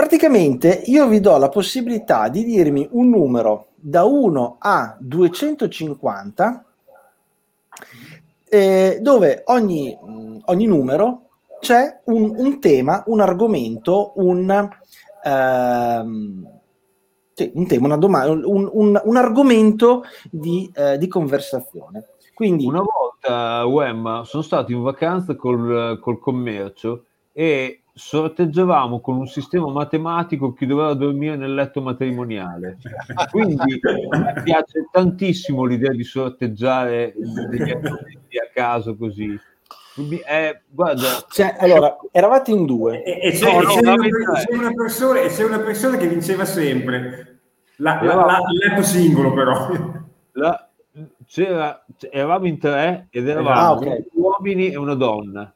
[0.00, 6.64] Praticamente io vi do la possibilità di dirmi un numero da 1 a 250
[8.48, 11.28] eh, dove ogni, mh, ogni numero
[11.60, 14.70] c'è un, un tema, un argomento, un,
[15.22, 16.48] ehm,
[17.52, 22.06] un tema, una domanda, un, un- un argomento di, eh, di conversazione.
[22.32, 29.26] Quindi, Una volta, Wemma, sono stato in vacanza col, col commercio e sorteggiavamo con un
[29.26, 32.78] sistema matematico chi doveva dormire nel letto matrimoniale.
[33.30, 39.38] Quindi me piace tantissimo l'idea di sorteggiare degli argomenti a caso così.
[40.26, 43.02] Eh, guarda, cioè, allora, eravate in due.
[43.02, 43.94] E, e c'è, No, no, c'è una,
[44.34, 47.40] c'è una persona, e c'è una persona che vinceva sempre.
[47.76, 49.68] La, la- la- il letto singolo, però.
[50.32, 50.68] la-
[51.26, 53.84] c'era, eravamo in tre ed eravamo Ah, ok.
[53.84, 55.52] due uomini e una donna.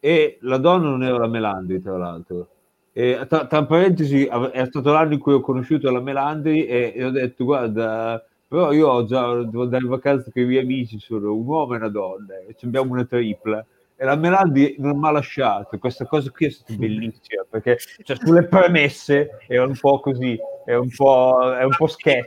[0.00, 2.48] E la donna non era la Melandri, tra l'altro.
[2.92, 7.04] E, tra, tra parentesi, è stato l'anno in cui ho conosciuto la Melandri e, e
[7.04, 10.98] ho detto: Guarda, però io ho già devo andare in vacanza con i miei amici,
[10.98, 13.64] sono un uomo e una donna, e abbiamo una tripla.
[14.00, 15.76] E la Melandri non mi ha lasciato.
[15.76, 20.74] Questa cosa qui è stata bellissima perché cioè, sulle premesse era un po' così, è
[20.74, 21.88] un po', è un po'.
[21.88, 22.24] È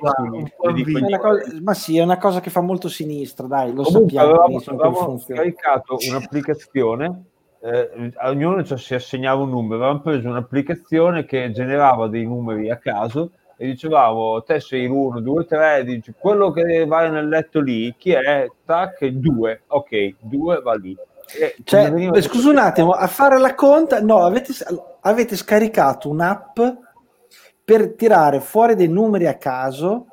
[1.17, 4.61] cosa- ma sì, è una cosa che fa molto sinistra, dai, lo Comunque sappiamo avevamo,
[4.61, 7.23] come avevamo scaricato un'applicazione,
[7.63, 12.71] eh, a ognuno cioè, si assegnava un numero, avevamo preso un'applicazione che generava dei numeri
[12.71, 17.59] a caso e dicevamo te sei l'1, 2, 3, dici quello che va nel letto
[17.59, 18.47] lì, chi è?
[18.65, 20.97] Tac, 2, ok, 2 va lì.
[21.39, 24.53] E Cioè, beh, scusa un attimo, a fare la conta, no, avete,
[25.01, 26.59] avete scaricato un'app
[27.63, 30.07] per tirare fuori dei numeri a caso.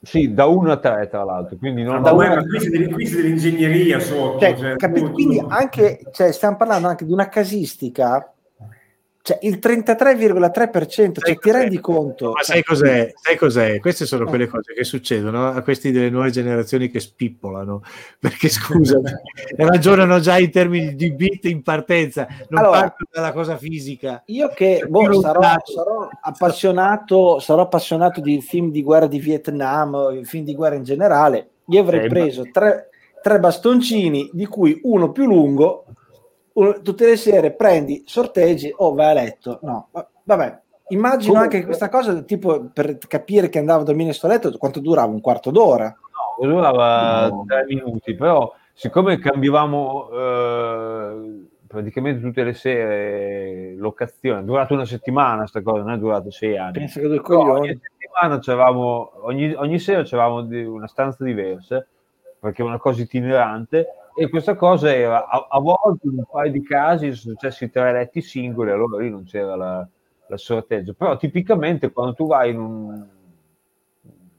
[0.00, 2.68] Sì, da 1 a 3 tra l'altro, quindi non Da da uno- Guarda, qui c'è
[2.68, 4.38] del- qui c'è dell'ingegneria sotto.
[4.38, 8.32] Cioè, cioè, capi- tu- quindi anche, cioè, stiamo parlando anche di una casistica,
[9.28, 12.32] cioè il 33,3%, cioè ti rendi conto?
[12.32, 13.12] Ma sai cos'è?
[13.14, 13.78] Sai cos'è?
[13.78, 17.82] Queste sono quelle cose che succedono a questi delle nuove generazioni che spippolano,
[18.18, 18.98] perché scusa,
[19.58, 24.22] ragionano già in termini di bit in partenza, non Allora- partono dalla cosa fisica.
[24.28, 30.22] Io che boh, Più sarò, sarò appassionato, sarò appassionato di film di guerra di Vietnam,
[30.24, 32.88] film di guerra in generale, io avrei Sì, preso tre,
[33.20, 35.84] tre bastoncini, di cui uno più lungo,
[36.82, 39.58] tutte le sere prendi, sorteggi, o vai a letto.
[39.62, 40.60] No, va- vabbè.
[40.90, 44.56] Immagino Comunque- anche che questa cosa, tipo per capire che andavo a dormire sto letto,
[44.56, 45.12] quanto durava?
[45.12, 45.94] Un quarto d'ora?
[46.40, 47.44] No, durava No.
[47.46, 55.46] tre minuti, però siccome cambiavamo eh, praticamente tutte le sere locazione, è durata una settimana
[55.46, 56.72] sta cosa, non è durata sei anni.
[56.72, 57.58] Penso che due coglioni.
[57.68, 61.84] ogni settimana c'eravamo, ogni, ogni sera c'eravamo una stanza diversa,
[62.40, 63.86] perché è una cosa itinerante,
[64.18, 67.92] e questa cosa era, a, a volte in un paio di casi sono successi tre
[67.92, 69.88] letti singoli, allora lì non c'era la,
[70.26, 73.06] la sorteggio, però tipicamente quando tu vai in un,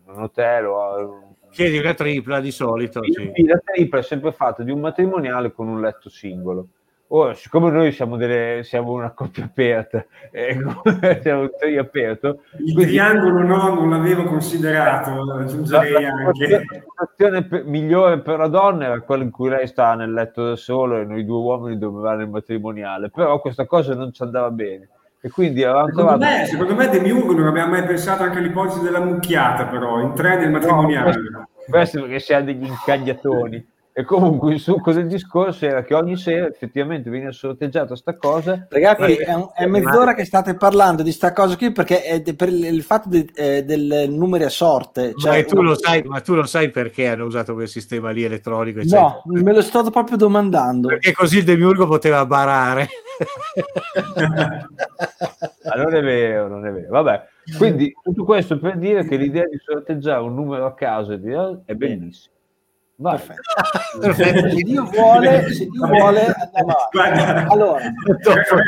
[0.05, 3.01] un hotel o Chiedi una tripla di solito.
[3.03, 6.67] sì, la tripla è sempre fatta di un matrimoniale con un letto singolo.
[7.12, 10.56] Ora, siccome noi siamo, delle, siamo una coppia aperta, eh,
[11.22, 16.48] siamo un trio aperto, Il quindi- triangolo no, non l'avevo considerato, aggiungerei la, anche.
[16.50, 20.50] la situazione pe- migliore per la donna era quella in cui lei stava nel letto
[20.50, 24.52] da solo e noi due uomini dovevamo nel matrimoniale, però questa cosa non ci andava
[24.52, 24.89] bene.
[25.22, 29.02] E quindi Secondo me, secondo me De Miurgo non abbiamo mai pensato anche all'ipotesi della
[29.02, 31.12] mucchiata, però, in tre nel matrimoniale.
[31.32, 33.67] No, questo perché siamo degli incagliatoni.
[33.91, 38.65] E comunque il succo del discorso era che ogni sera effettivamente veniva sorteggiata sta cosa.
[38.69, 42.34] Ragazzi, è, un- è mezz'ora che state parlando di sta cosa qui perché è de-
[42.36, 45.12] per il, il fatto de- eh, del numeri a sorte.
[45.15, 48.23] Ma Cioè, tu, lo sai, ma tu lo sai perché hanno usato quel sistema lì
[48.23, 48.80] elettronico?
[48.80, 49.02] eccetera?
[49.25, 50.88] No, me lo sto proprio domandando.
[50.88, 52.88] Perché così il demiurgo poteva barare.
[55.63, 56.88] Ah, non è vero, non è vero.
[56.89, 61.17] Vabbè, quindi tutto questo per dire che l'idea di sorteggiare un numero a caso è,
[61.19, 61.34] di-
[61.65, 62.36] è bellissima.
[63.01, 63.17] Vai.
[64.01, 64.49] Perfetto.
[64.49, 67.45] Se Dio vuole, se Dio vuole andiamo avanti.
[67.49, 67.93] Allora,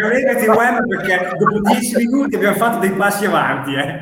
[0.09, 3.73] Relegati web perché dopo dieci minuti abbiamo fatto dei passi avanti.
[3.73, 4.01] Eh.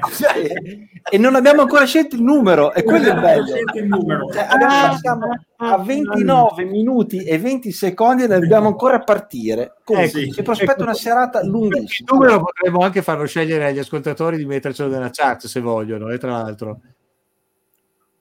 [1.10, 3.56] e non abbiamo ancora scelto il numero, e quello è il bello.
[3.56, 4.30] Il.
[4.32, 9.78] Cioè, adesso siamo a 29 minuti e 20 secondi e ne dobbiamo ancora partire.
[9.84, 10.32] Comunque, Eh sì.
[10.32, 12.08] si prospetta una serata Il lunghissima.
[12.14, 16.30] numero potremmo anche farlo scegliere agli ascoltatori di mettercelo nella chat se vogliono, e tra
[16.34, 16.82] l'altro.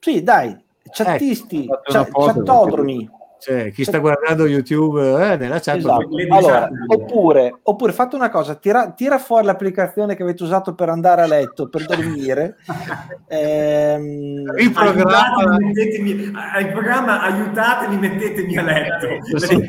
[0.01, 0.57] Sì, dai,
[0.91, 3.17] chattisti, una chat- chattodromi.
[3.41, 6.09] Cioè, chi sta guardando YouTube eh, nella chat Esatto.
[6.31, 11.23] Allora, oppure, oppure fate una cosa, tira, tira fuori l'applicazione che avete usato per andare
[11.23, 12.57] a letto, per dormire.
[13.31, 19.07] Ehm, il programma Aiutatemi, mettetemi, al programma aiutatemi, mettetemi a letto.
[19.37, 19.57] Sì.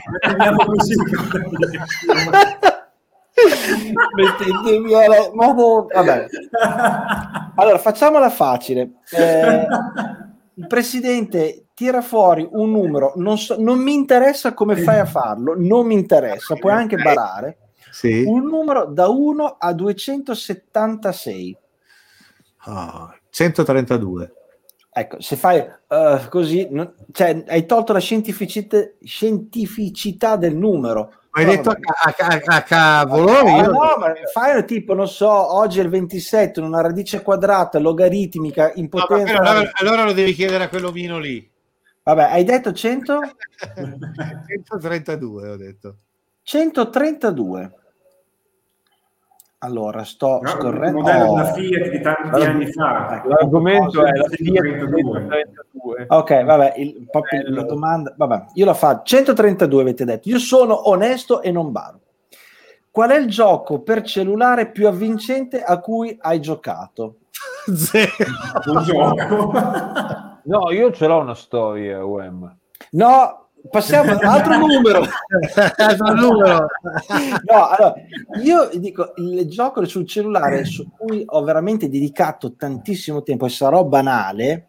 [4.15, 5.32] Mettetemi a letto.
[5.36, 6.25] No, vabbè.
[7.55, 8.91] Allora, facciamola facile.
[9.12, 9.67] Eh,
[10.60, 15.56] il presidente tira fuori un numero, non, so- non mi interessa come fai a farlo,
[15.58, 17.58] non mi interessa, puoi anche barare.
[17.91, 18.24] sì.
[18.28, 21.58] Un numero da 1 a 276.
[22.63, 24.34] Ah, 132
[24.91, 31.13] Ecco, se fai eh, così, non- cioè, hai tolto la scientificità, scientificità del numero.
[31.32, 33.52] Hai No, detto a, a, a, a cavolone?
[33.52, 37.78] Ah, Io- no, ma fai tipo, non so, oggi è il 27, una radice quadrata
[37.80, 39.36] logaritmica in No, potenza.
[39.38, 41.48] quello- allora, allora lo devi chiedere a quell'omino lì.
[42.04, 43.20] Vabbè, hai detto 100?
[44.48, 45.96] 132 ho detto.
[46.44, 47.74] 132.
[49.62, 51.00] Allora, sto No, il scorrendo.
[51.02, 51.36] modello Oh.
[51.36, 53.15] della Fiat di tanti anni fa.
[53.17, 53.28] Ecco.
[53.28, 55.19] L'argomento è la Fiat 132.
[55.19, 56.06] 132.
[56.08, 57.56] Ok, vabbè, il, proprio Bello.
[57.56, 59.04] la domanda, vabbè, io la faccio.
[59.17, 60.30] 132 avete detto.
[60.30, 62.00] Io sono onesto e non baro.
[62.89, 67.17] Qual è il gioco per cellulare più avvincente a cui hai giocato?
[67.74, 68.08] Zero.
[68.65, 69.52] Un gioco.
[70.45, 72.58] No, io ce l'ho una storia, UM.
[72.91, 75.02] No, passiamo ad un altro numero.
[75.76, 76.67] Altro numero.
[77.45, 77.93] No, allora,
[78.41, 83.84] io dico, il gioco sul cellulare su cui ho veramente dedicato tantissimo tempo e sarò
[83.84, 84.67] banale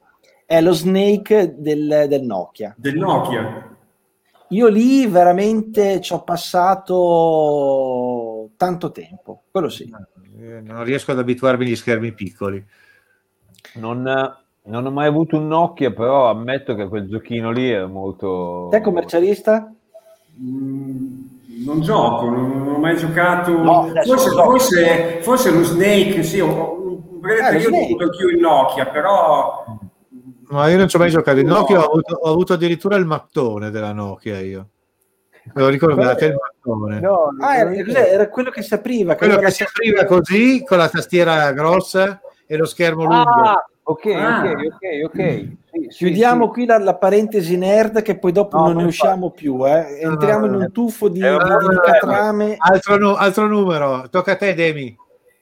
[0.51, 2.75] è lo Snake del, del Nokia.
[2.77, 3.69] Del Nokia.
[4.49, 7.01] Io lì veramente ci ho passato
[8.57, 9.89] tanto tempo, quello sì.
[10.41, 12.67] Eh, Non riesco ad abituarmi agli schermi piccoli.
[13.75, 14.03] Non,
[14.65, 18.69] non ho mai avuto un Nokia, però ammetto che quel giochino lì era molto...
[18.71, 19.73] Te commercialista?
[20.41, 21.19] Mm,
[21.65, 23.51] Non gioco, non, ho mai giocato.
[23.53, 24.51] No, forse, gioco.
[24.51, 28.87] forse, forse lo Snake, sì, ho- un breve Eh, lo periodo ho avuto il Nokia,
[28.87, 29.65] però
[30.49, 31.39] Ma io non ci ho mai giocato.
[31.39, 31.55] Il No.
[31.61, 34.69] Nokia ho avuto, ho avuto addirittura il mattone della Nokia io.
[35.55, 37.01] Ve lo ricordate il mattone?
[37.01, 38.07] No, Ah, era?
[38.07, 39.15] Era quello che si apriva.
[39.17, 43.43] Quello che si apriva così con la tastiera grossa e lo schermo lungo.
[43.91, 44.43] Ok, Ah.
[44.43, 45.49] ok, ok, ok.
[45.89, 46.51] Sì, Chiudiamo sì.
[46.53, 49.67] qui la, la parentesi nerd che poi dopo No, non ne usciamo più.
[49.67, 49.99] eh.
[50.01, 52.55] Entriamo in no, un tuffo di, Eh, di- di- catrame.
[52.59, 54.97] Altro, nu- altro numero, tocca a te, Demi.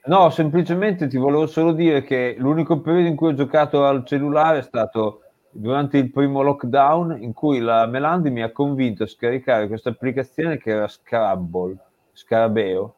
[0.05, 4.59] No, semplicemente ti volevo solo dire che l'unico periodo in cui ho giocato al cellulare
[4.59, 9.67] è stato durante il primo lockdown in cui la Melandi mi ha convinto a scaricare
[9.67, 11.75] questa applicazione che era Scrabble,
[12.13, 12.95] Scarabeo,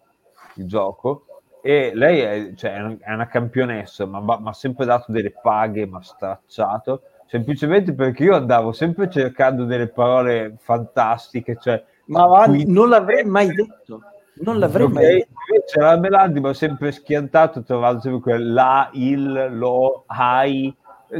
[0.55, 1.25] il gioco,
[1.61, 5.31] e lei è, cioè, è un- è una campionessa, ma mi ha sempre dato delle
[5.31, 12.45] paghe, ma stracciato, semplicemente perché io andavo sempre cercando delle parole fantastiche, cioè Ma va-
[12.45, 14.01] qui- non l'avrei mai detto.
[14.33, 15.29] Non l'avrei Ok, mai detto.
[15.49, 20.73] Invece la Melandi mi ha sempre schiantato, trovando sempre quel la, il, lo, hai,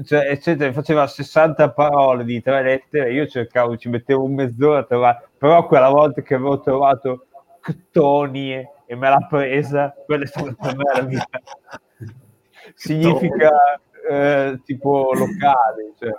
[0.03, 0.71] cioè, eccetera.
[0.73, 3.11] Faceva 60 parole di tre lettere.
[3.13, 7.25] Io cercavo, ci mettevo un mezz'ora a trovare, però quella volta che avevo trovato
[7.59, 11.25] Ctonie e me l'ha presa, quella è stata per me la mia.
[12.75, 16.11] Significa eh, tipo locale, cioè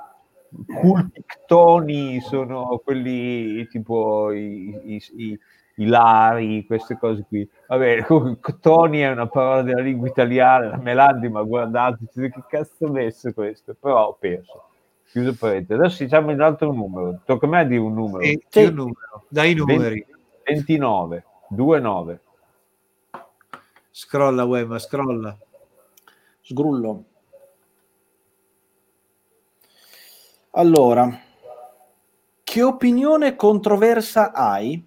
[0.81, 5.39] culti ctoni sono quelli tipo i, i, i-
[5.77, 7.47] i lari, queste cose qui.
[7.67, 8.05] Vabbè,
[8.41, 12.87] ctoni è una parola della lingua italiana, la Melandi mi ha guardato, dice, che cazzo
[12.87, 13.75] ho messo questo?
[13.79, 14.65] Però ho perso.
[15.09, 15.79] Chiuso parentesi.
[15.81, 17.21] Adesso diciamo un altro numero.
[17.25, 18.21] Tocca a me dire un numero.
[18.21, 18.65] E Sì.
[18.65, 19.25] un numero.
[19.29, 20.07] Dai i numeri.
[20.45, 22.21] 29, 29.
[23.93, 25.39] Scrolla, Wema, scrolla.
[26.41, 27.05] Sgrullo.
[30.51, 31.21] Allora,
[32.43, 34.85] che opinione controversa hai?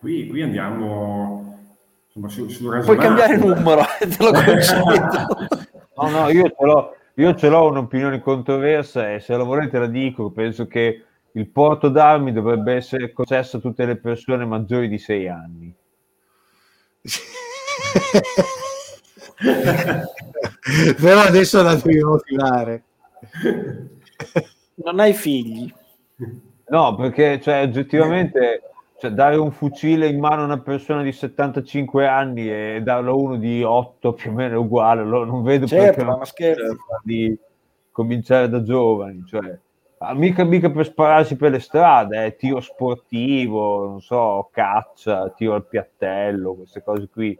[0.00, 1.58] qui, qui andiamo
[2.06, 4.84] insomma, su, sul Puoi cambiare numero, te lo concedo.
[5.96, 9.86] No, no, io ce l'ho, io ce l'ho un'opinione controversa e se la volete la
[9.86, 14.98] dico, penso che il porto d'armi dovrebbe essere concesso a tutte le persone maggiori di
[14.98, 15.74] 6 anni.
[21.00, 22.82] Però adesso la devi motivare.
[24.74, 25.72] Non hai figli.
[26.68, 28.62] No, perché cioè, oggettivamente
[28.98, 33.14] cioè, dare un fucile in mano a una persona di 75 anni e darlo a
[33.14, 37.00] uno di 8 più o meno è uguale, lo- non vedo Certo, perché ma non
[37.02, 37.36] di
[37.90, 39.58] cominciare da giovani, cioè,
[40.14, 45.66] mica, mica per spararsi per le strade, eh, tiro sportivo, non so, caccia, tiro al
[45.66, 47.38] piattello, queste cose qui.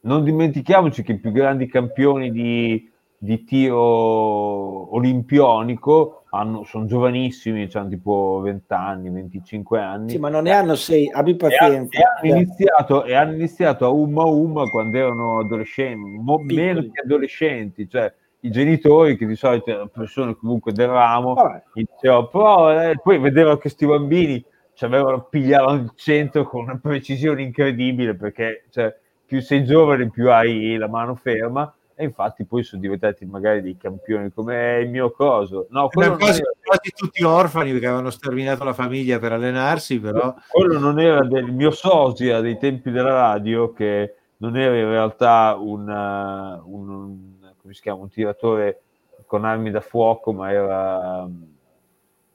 [0.00, 7.88] non dimentichiamoci che i più grandi campioni di, di tiro olimpionico hanno, sono giovanissimi, hanno
[7.88, 10.10] tipo 20 anni, 25 anni.
[10.10, 11.98] Sì, ma non ne hanno 6, abbi E pazienza.
[11.98, 16.80] hanno, e hanno iniziato, e hanno iniziato a Umma Umma quando erano adolescenti, mo- meno
[16.80, 18.10] che adolescenti, cioè
[18.40, 21.34] i genitori che di solito erano persone comunque del ramo,
[21.72, 26.78] dicevano, però eh, poi vedevano che questi bambini ci avevano, pigliavano il centro con una
[26.80, 32.62] precisione incredibile perché cioè, più sei giovane più hai la mano ferma e infatti poi
[32.62, 35.66] sono diventati magari dei campioni come il mio coso.
[35.70, 40.78] No, quasi, era- quasi tutti orfani perché avevano sterminato la famiglia per allenarsi, però quello
[40.78, 45.88] non era del mio sosia dei tempi della radio che non era in realtà un,
[45.88, 47.36] uh, un- un-
[47.68, 48.80] come si chiama, un tiratore
[49.26, 51.28] con armi da fuoco ma era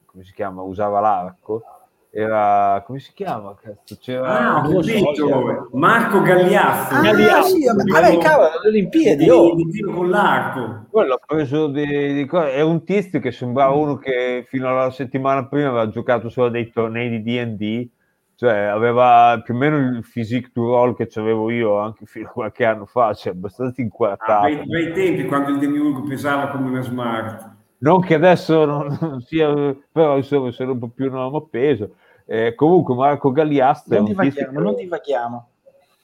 [0.06, 1.64] come si chiama usava l'arco
[2.10, 5.68] era come si chiama cazzo c'era Ah, ho capito.
[5.72, 6.94] Marco Gagliaffo.
[6.94, 7.48] Ah, Gagliaffo.
[7.48, 9.54] sì, vabbè, cavolo, le Olimpiadi, oh.
[9.56, 10.84] Di tiro con l'arco.
[10.90, 14.90] quello ha preso di, di cose- è un tizio che sembrava uno che fino alla
[14.92, 17.88] settimana prima aveva giocato solo dei tornei di D&D
[18.36, 22.32] cioè aveva più o meno il physique du roll che avevo io anche fino a
[22.32, 24.42] qualche anno fa, cioè abbastanza Ah, inquadrato.
[24.42, 27.50] bei, bei tempi quando il demiurgo pesava come una smart.
[27.78, 29.52] non che adesso non, non sia,
[29.92, 31.96] però insomma sono un po' più non peso.
[32.26, 35.48] Eh, comunque Marco Galliasta Non un divaghiamo, non divaghiamo.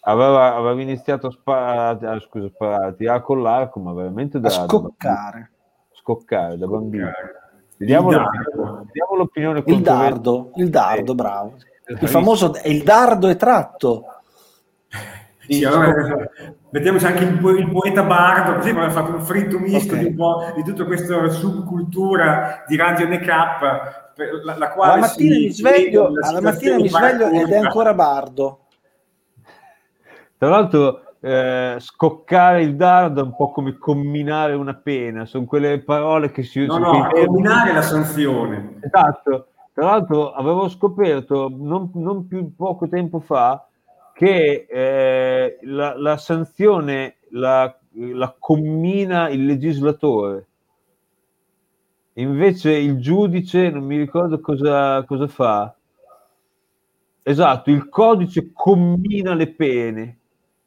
[0.00, 4.38] aveva, aveva iniziato a sparare, ah, scusa, a sparare, a tirare con l'arco, ma veramente
[4.38, 5.50] da A scoccare.
[5.92, 7.08] scoccare da bambino.
[7.78, 11.54] Vediamo, l'opinione, vediamo l'opinione Il dardo, il dardo, Eh, bravo.
[12.00, 14.04] Il famoso il dardo è tratto.
[15.50, 15.92] Sì, allora,
[16.70, 20.00] mettiamoci anche il, po- il poeta Bardo, così abbiamo fatto un fritto misto Ok.
[20.00, 25.34] di, un po' di tutta questa subcultura di Radio NK, la, la quale Alla mattina
[25.34, 28.66] si- mi sveglio, alla mattina mi sveglio ed è ancora bardo.
[30.38, 35.82] Tra l'altro, eh, scoccare il dardo è un po' come comminare una pena, sono quelle
[35.82, 36.92] parole che si No, usano.
[36.92, 38.76] no, a combinare la sanzione.
[38.80, 39.48] Esatto.
[39.72, 43.66] Tra l'altro, avevo scoperto non, non più poco tempo fa
[44.12, 50.46] che eh, la, la sanzione la, la commina il legislatore.
[52.14, 55.74] Invece il giudice, non mi ricordo cosa, cosa fa.
[57.22, 60.18] Esatto, il codice commina le pene,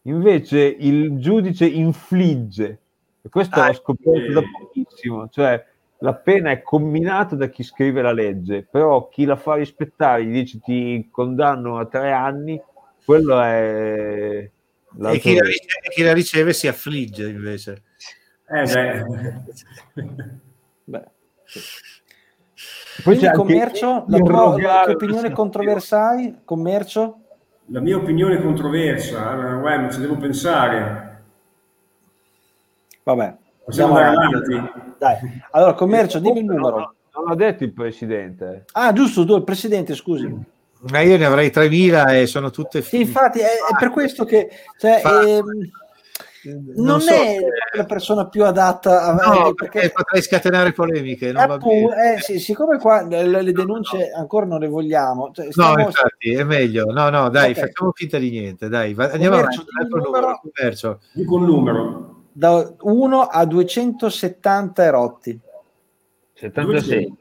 [0.04, 2.80] invece il giudice infligge.
[3.22, 4.34] E questo Ah, l'ho scoperto sì.
[4.34, 5.64] da pochissimo, cioè
[6.04, 10.34] la pena è comminata da chi scrive la legge, però chi la fa rispettare gli
[10.34, 12.62] dice ti condanno a tre anni,
[13.06, 14.50] quello è...
[14.50, 17.84] e chi, la riceve, chi la riceve si affligge invece.
[18.50, 19.04] Eh, beh.
[20.84, 21.04] Beh,
[21.46, 21.60] sì.
[23.02, 25.34] Poi Quindi c'è commercio, la il tua, la tua opinione sanzione.
[25.34, 26.42] controversale?
[26.44, 27.20] Commercio?
[27.68, 31.24] La mia opinione controversa, allora, guarda, ci devo pensare.
[33.04, 34.72] Vabbè, Possiamo andare avanti.
[34.98, 35.16] Dai,
[35.52, 36.78] allora commercio, dimmi il No, numero.
[36.78, 38.66] no, non l'ha detto il presidente.
[38.74, 40.52] Ah, giusto, tu, il presidente, scusi.
[40.92, 44.50] Ma io ne avrei 3.000 e sono tutte Sì, infatti è, è per questo che
[44.78, 45.46] cioè, ehm,
[46.76, 47.38] non, so è
[47.78, 51.32] la persona più adatta a No, perché, perché potrei scatenare polemiche.
[51.32, 52.16] Non va appunto, bene.
[52.16, 56.44] eh, sì, siccome qua le, le denunce ancora non le vogliamo, cioè, No, infatti è
[56.44, 56.92] meglio.
[56.92, 57.60] No, no, dai, Ok.
[57.60, 58.68] facciamo finta di niente.
[58.68, 59.72] Dai, va- andiamo Commercio, avanti.
[59.72, 60.20] dimmi il altro numero.
[60.26, 61.00] numero, commercio.
[61.14, 62.13] Dico un numero.
[62.34, 65.40] Da 1 a 270 erotti.
[66.34, 67.14] 76.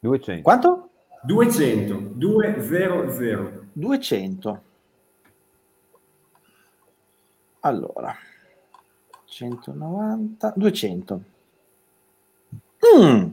[0.00, 0.42] 200.
[0.42, 0.88] Quanto?
[1.24, 1.94] 200.
[2.14, 3.64] 200.
[3.72, 4.62] 200.
[7.60, 8.14] Allora,
[9.24, 11.20] 190, 200.
[12.96, 13.26] Mm,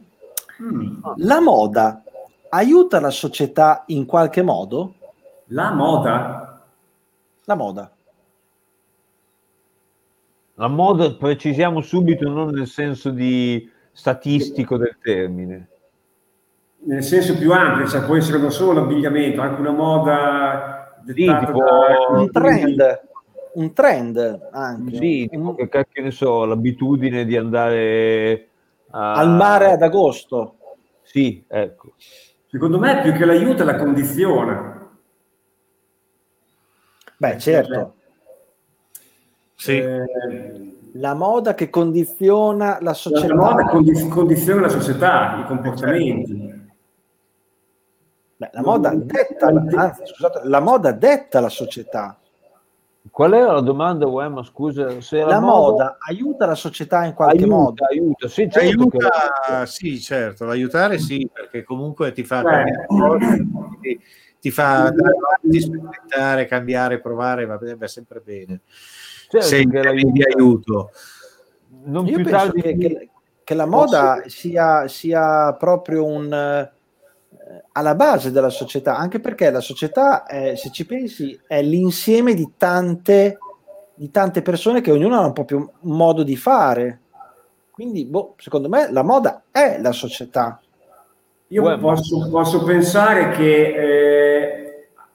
[0.58, 1.04] Mm.
[1.18, 2.02] La moda
[2.50, 4.94] aiuta la società in qualche modo?
[5.48, 6.64] La moda?
[7.44, 7.92] La moda.
[10.56, 15.68] La moda, precisiamo subito, non nel senso di statistico del termine.
[16.86, 21.60] Nel senso più ampio, cioè può essere non solo l'abbigliamento, anche una moda dettata tipo-
[21.64, 22.08] da...
[22.10, 23.02] Un trend,
[23.56, 24.96] un trend anche.
[24.96, 28.48] Sì, tipo che cacchio ne so, l'abitudine di andare
[28.92, 30.56] a- al mare ad agosto.
[31.02, 31.94] Sì, ecco.
[32.48, 34.90] Secondo me più che l'aiuta la condiziona.
[37.18, 37.96] Beh, certo.
[39.56, 39.78] Sì.
[39.78, 43.28] Eh, La moda che condiziona la società.
[43.28, 46.64] la moda condi- condiziona la società, i comportamenti.
[48.38, 52.18] Beh, la moda detta, anzi, scusate, la moda detta la società.
[53.12, 54.42] Qual era la domanda, Uema?
[54.44, 57.86] Scusa, se La moda aiuta la società in qualche aiuta, modo.
[57.86, 62.44] aiuta, sì, certo che- Aiuta, sì, certo, aiutare sì, perché comunque ti fa Eh.
[62.44, 63.46] cambiare cose,
[63.82, 64.02] ti,
[64.40, 68.62] ti fa andare avanti, sperimentare, cambiare, provare, va bene, va sempre bene.
[69.42, 70.92] Certo sei in che termini di aiuto.
[71.84, 73.10] Non Io più penso tardi che, che-
[73.44, 79.60] che la moda sia, sia proprio un eh, alla base della società, anche perché la
[79.60, 83.38] società, è, se ci pensi, è l'insieme di tante,
[83.94, 87.02] di tante persone che ognuno ha un proprio modo di fare.
[87.70, 90.60] Quindi, boh, secondo me, la moda è la società.
[91.50, 94.55] Io posso, posso pensare che eh,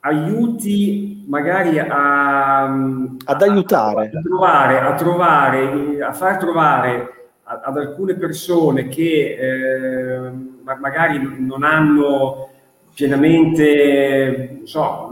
[0.01, 4.11] aiuti magari a, Ad aiutare.
[4.13, 10.31] a trovare, a, trovare, a far trovare ad alcune persone che eh,
[10.63, 12.49] ma- magari non hanno
[12.95, 15.09] pienamente, non so,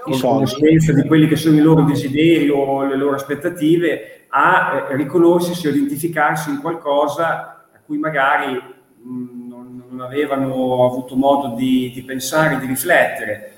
[0.00, 5.66] conoscenza di quelli che sono i loro desideri o le loro aspettative, a eh, riconoscersi
[5.66, 12.02] o identificarsi in qualcosa a cui magari mh, non, non avevano avuto modo di, di
[12.02, 13.52] pensare, di riflettere.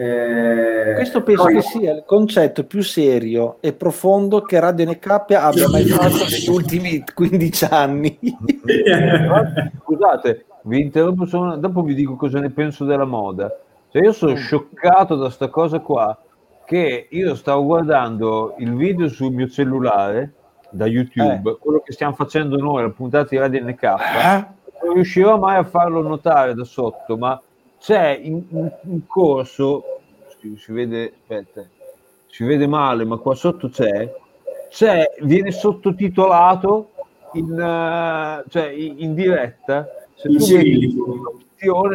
[0.00, 5.06] Eh, Questo penso poi- che sia il concetto più serio e profondo che Radio NK
[5.32, 8.16] abbia mai fatto negli ultimi 15 anni.
[9.82, 13.52] Scusate, vi interrompo solo, dopo vi dico cosa ne penso della moda.
[13.90, 16.16] Cioè, io sono scioccato da sta cosa qua,
[16.64, 20.32] che io stavo guardando il video sul mio cellulare
[20.70, 24.46] da YouTube, quello che stiamo facendo noi, la puntata di Radio NK, Eh?
[24.84, 27.40] non riuscirò mai a farlo notare da sotto, ma
[27.80, 30.00] c'è in, in- in corso,
[30.40, 31.64] si, si vede, aspetta,
[32.26, 34.12] si vede male, ma qua sotto c'è,
[34.68, 36.90] c'è viene sottotitolato
[37.32, 39.88] in, eh, cioè in, diretta.
[40.14, 40.94] Se tu vedi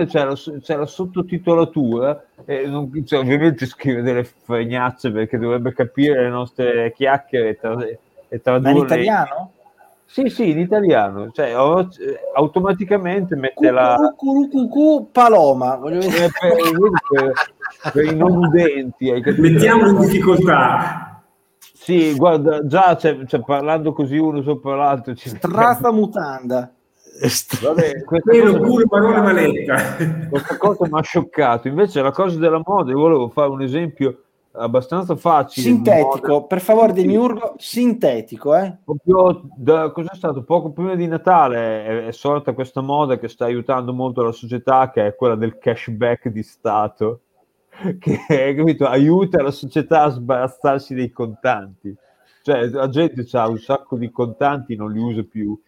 [0.08, 6.24] c'è la, c'è la sottotitolatura, e non- cioè, ovviamente scrive delle fregnacce perché dovrebbe capire
[6.24, 9.52] le nostre chiacchiere e, tra- e Ma in italiano?
[10.14, 15.76] Sì, sì, in italiano, cioè o- eh, automaticamente mette la Cucurucucucu Paloma.
[15.78, 16.30] Voglio eh, vedere.
[17.92, 19.12] per, i non udenti?
[19.38, 21.24] Mettiamo in difficoltà.
[21.74, 26.72] Sì, guarda, già cioè, cioè, parlando così uno sopra l'altro ci Strazza mutanda.
[27.62, 29.76] Vabbè, questa Quello cosa- culo parole maletta.
[30.30, 31.68] questa cosa mi ha scioccato.
[31.68, 34.23] Invece la cosa della moda, io volevo fare un esempio
[34.54, 35.66] abbastanza facile.
[35.66, 36.46] Sintetico, moda.
[36.46, 36.94] per favore.
[36.94, 38.78] Demiurgo, sintetico, eh?
[38.84, 43.46] proprio da cos'è stato poco prima di Natale è, è sorta questa moda che sta
[43.46, 47.22] aiutando molto la società che è quella del cashback di Stato
[48.00, 51.96] che capito, aiuta la società a sbarazzarsi dei contanti
[52.44, 55.60] cioè la gente ha un sacco di contanti non li usa più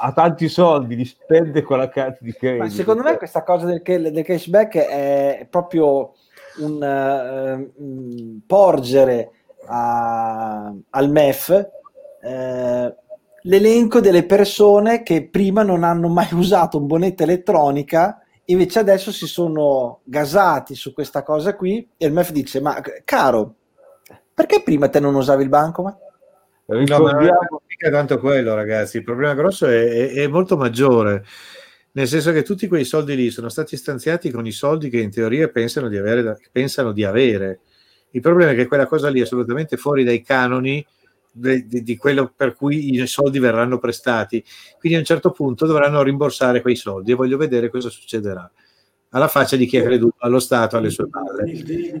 [0.00, 3.66] ha tanti soldi li spende con la carta di credito Ma secondo me questa cosa
[3.66, 6.12] del, del cashback è proprio
[6.56, 9.30] un eh, mm, porgere
[9.66, 11.68] a- al MEF
[12.22, 12.94] eh,
[13.42, 19.26] l'elenco delle persone che prima non hanno mai usato un bonetta elettronica invece adesso si
[19.26, 23.54] sono gasati su questa cosa qui e il MEF dice ma caro
[24.34, 25.98] perché prima te non usavi il bancomat?
[26.66, 28.96] No, ma non è ricordiamo mica tanto quello, ragazzi.
[28.96, 31.22] Il problema grosso è, è- è molto maggiore.
[31.96, 35.10] Nel senso che tutti quei soldi lì sono stati stanziati con i soldi che in
[35.10, 36.38] teoria pensano di avere.
[36.50, 37.60] pensano di avere.
[38.10, 40.84] Il problema è che quella cosa lì è assolutamente fuori dai canoni
[41.30, 44.42] de- de- di quello per cui i soldi verranno prestati.
[44.78, 48.50] Quindi a un certo punto dovranno rimborsare quei soldi e voglio vedere cosa succederà.
[49.10, 51.44] Alla faccia di chi ha creduto allo Stato, alle sue palle.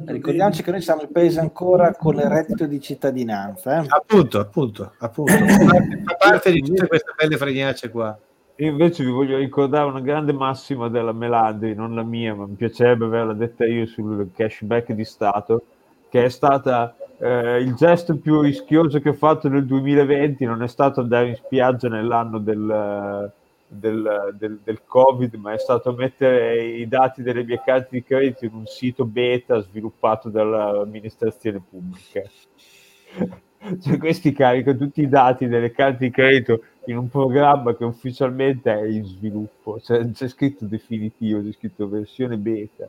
[0.06, 3.80] Ricordiamoci che noi siamo il paese ancora con il reddito di cittadinanza.
[3.80, 3.86] eh.
[3.86, 5.32] Appunto, appunto, appunto.
[6.04, 8.18] Fa parte di tutte queste belle fregnacce qua.
[8.58, 13.04] Invece vi voglio ricordare una grande massima della Melandri, non la mia, ma mi piacerebbe
[13.06, 15.64] averla detta io sul cashback di Stato,
[16.08, 20.68] che è stata eh, il gesto più rischioso che ho fatto nel 2020, non è
[20.68, 23.32] stato andare in spiaggia nell'anno del,
[23.66, 28.44] del, del- del Covid, ma è stato mettere i dati delle mie carte di credito
[28.44, 32.22] in un sito beta sviluppato dall'amministrazione pubblica.
[33.80, 38.72] Cioè, questi caricano tutti i dati delle carte di credito in un programma che ufficialmente
[38.72, 42.88] è in sviluppo, Cioè, c'è scritto definitivo, c'è scritto versione beta.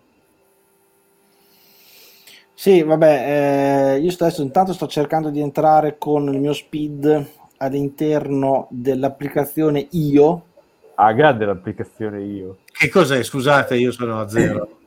[2.53, 8.67] Sì, vabbè, eh, io adesso intanto sto cercando di entrare con il mio speed all'interno
[8.69, 10.43] dell'applicazione Io.
[10.95, 12.59] Ah, grande l'applicazione io.
[12.71, 13.21] Che cos'è?
[13.21, 14.69] Scusate, io sono a zero.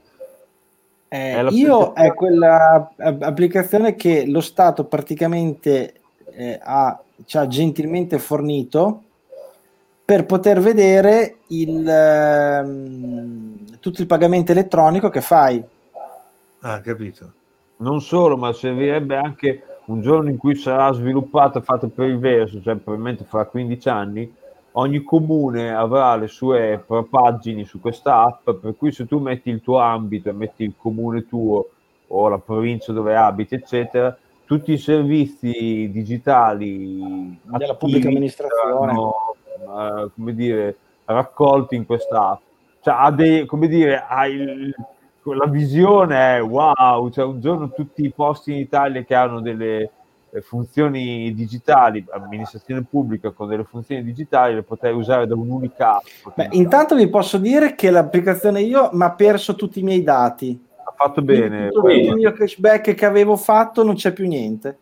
[1.08, 5.94] Eh, Io è quella eh, applicazione che lo Stato praticamente
[6.32, 9.02] eh, ha, ci ha gentilmente fornito
[10.04, 15.62] per poter vedere il, ehm, tutto il pagamento elettronico che fai.
[16.60, 17.32] Ah, capito.
[17.76, 22.60] Non solo, ma servirebbe anche un giorno in cui sarà sviluppata, fatta per il verso,
[22.62, 24.34] cioè probabilmente fra 15 anni,
[24.78, 29.60] ogni comune avrà le sue pagine su questa app, per cui se tu metti il
[29.60, 31.68] tuo ambito e metti il comune tuo
[32.06, 39.14] o la provincia dove abiti, eccetera, tutti i servizi digitali della pubblica amministrazione, saranno,
[39.60, 42.40] eh, come dire, raccolti in questa app.
[42.80, 44.74] Cioè, ha dei, come dire, ha il,
[45.22, 49.90] la visione è wow, cioè un giorno tutti i posti in Italia che hanno delle
[50.42, 56.34] funzioni digitali, amministrazione pubblica con delle funzioni digitali, le potrei usare da un'unica app.
[56.34, 60.66] Beh, intanto vi posso dire che l'applicazione io mi ha perso tutti i miei dati.
[60.84, 61.68] Ha fatto bene.
[61.68, 64.78] Tutto il mio cashback che avevo fatto non c'è più niente.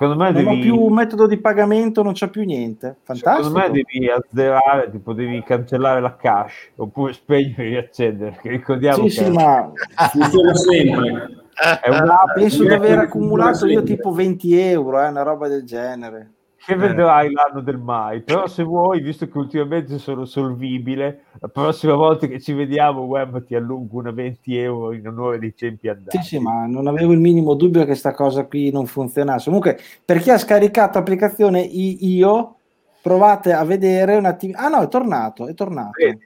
[0.00, 2.96] Secondo me non devi, ho più un metodo di pagamento, non c'è più niente.
[3.02, 3.48] Fantastico.
[3.48, 8.30] secondo me devi azzerare, tipo devi cancellare la cache oppure spegnere e riaccendere.
[8.30, 9.70] Perché ricordiamo Sì, che sì, ma
[10.54, 11.40] sempre.
[11.82, 16.30] È un'app penso di aver accumulato io tipo 20 euro, eh, una roba del genere.
[16.62, 18.20] che vedrai l'anno del mai.
[18.20, 23.44] Però se vuoi, visto che ultimamente sono solvibile, la prossima volta che ci vediamo, web
[23.44, 26.18] ti allungo una 20 euro in onore dei tempi andati.
[26.18, 29.46] Sì, sì, ma non avevo il minimo dubbio che questa cosa qui non funzionasse.
[29.46, 32.56] Comunque, per chi ha scaricato l'applicazione I- Io,
[33.00, 34.52] provate a vedere un attimo.
[34.56, 35.92] Ah no, è tornato, è tornato.
[35.96, 36.20] Vedi,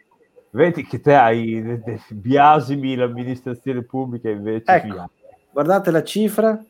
[0.51, 5.09] vedi che te hai de- biasimi l'amministrazione pubblica invece Ecco.
[5.55, 6.61] Guardate la cifra,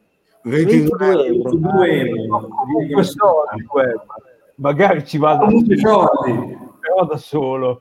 [0.43, 1.51] 22 22 euro.
[1.51, 2.49] 22 euro.
[2.49, 4.03] Comunque soldi, web.
[4.57, 5.47] magari ci vado
[6.81, 7.81] però da solo.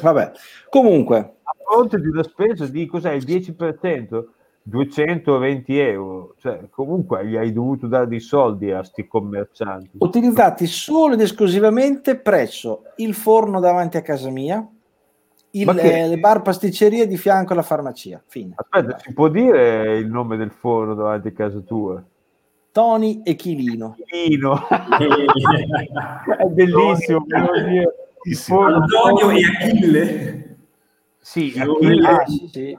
[0.00, 0.32] Vabbè,
[0.70, 4.24] comunque, a fronte di una spesa di cos'è il 10%
[4.62, 6.34] 220 euro.
[6.38, 9.98] Cioè comunque gli hai dovuto dare dei soldi a sti commercianti.
[9.98, 14.66] Utilizzati solo ed esclusivamente presso il forno davanti a casa mia,
[15.52, 18.22] il, che- le bar pasticcerie di fianco alla farmacia.
[18.26, 18.54] Fine.
[18.56, 22.02] aspetta si può dire il nome del forno davanti a casa tua
[22.72, 23.96] Tony e Chilino.
[24.06, 24.66] Chilino
[26.38, 27.24] è bellissimo
[28.74, 30.56] Antonio e Achille.
[31.18, 32.78] sì Achille, Ah, sì, sì.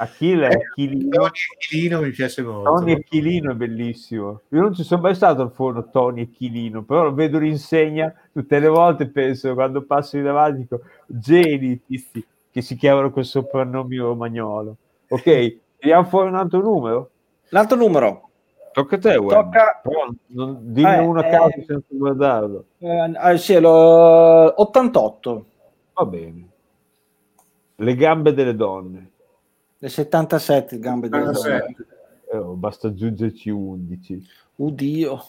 [0.00, 2.70] Achille è Chilino Tony Chilino mi piace molto.
[2.70, 4.40] Tony e Chilino è bellissimo.
[4.48, 8.10] Io non ci sono mai stato al forno Tony e Chilino, però lo vedo l'insegna
[8.32, 9.08] tutte le volte.
[9.08, 14.76] Penso quando passo di davanti, dico geni tizi che si chiamano col soprannome romagnolo.
[15.08, 17.10] Ok, tiriamo fuori un altro numero.
[17.50, 18.28] L'altro numero.
[18.72, 19.14] Tocca a te.
[19.16, 19.82] Tocca-
[20.28, 21.30] non, dimmi Eh, uno a eh.
[21.30, 22.64] caso senza guardarlo.
[22.78, 25.44] Eh, sì, lo- 88.
[25.92, 26.48] Va bene.
[27.76, 29.09] Le gambe delle donne.
[29.82, 31.36] Le 77 gambe delle donne.
[31.38, 31.86] 87.
[32.32, 34.26] Eh, oh, basta aggiungerci 11.
[34.56, 35.24] Uddio.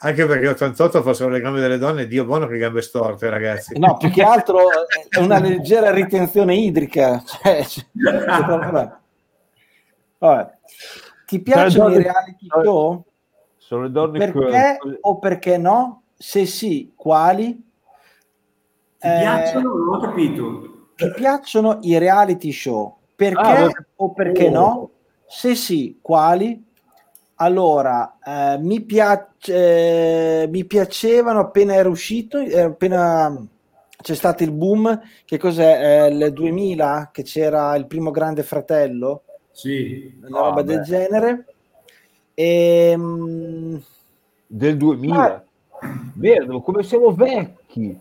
[0.00, 3.78] Anche perché 88 fossero le gambe delle donne, Dio buono che gambe storte, ragazzi.
[3.78, 4.58] No, più che altro
[5.08, 7.22] è una leggera ritenzione idrica.
[7.24, 8.92] Cioè, cioè, vabbè.
[10.18, 10.50] Vabbè.
[11.26, 13.04] Ti piacciono i reality show?
[13.56, 16.02] Sono le donne Perché che- o perché no?
[16.16, 17.54] Se sì, quali?
[18.98, 19.74] Ti Eh, piacciono?
[19.74, 20.88] Non ho capito.
[20.96, 22.96] Ti piacciono i reality show?
[23.20, 24.92] Perché Ah, o perché no?
[25.26, 26.64] Se sì, quali?
[27.34, 33.46] Allora, eh, mi, piace, eh, mi piacevano appena era uscito, eh, appena
[34.00, 36.06] c'è stato il boom, che cos'è?
[36.06, 40.18] Eh, il 2000, che c'era il primo grande fratello, Sì.
[40.24, 40.72] una Ah, roba beh.
[40.72, 41.44] del genere.
[42.32, 43.82] Ehm,
[44.46, 45.44] del 2000.
[46.14, 47.94] Vero, come siamo vecchi.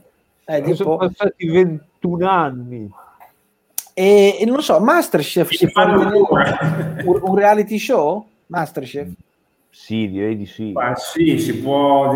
[0.46, 2.90] eh, Sono passati 21 anni.
[4.00, 6.58] E, e non so, Masterchef si Si fa fanno vedere ancora.
[7.04, 8.26] un, un reality show?
[8.48, 9.10] Masterchef?
[9.70, 10.72] Sì, direi di sì.
[10.72, 12.14] Ma sì, si può,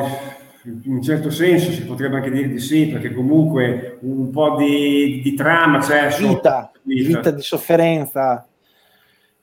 [0.64, 5.20] in un certo senso si potrebbe anche dire di sì, perché comunque un po' di,
[5.22, 6.10] di trama c'è.
[6.10, 6.26] sotto.
[6.36, 7.08] Vita, Vita.
[7.18, 8.48] vita di sofferenza.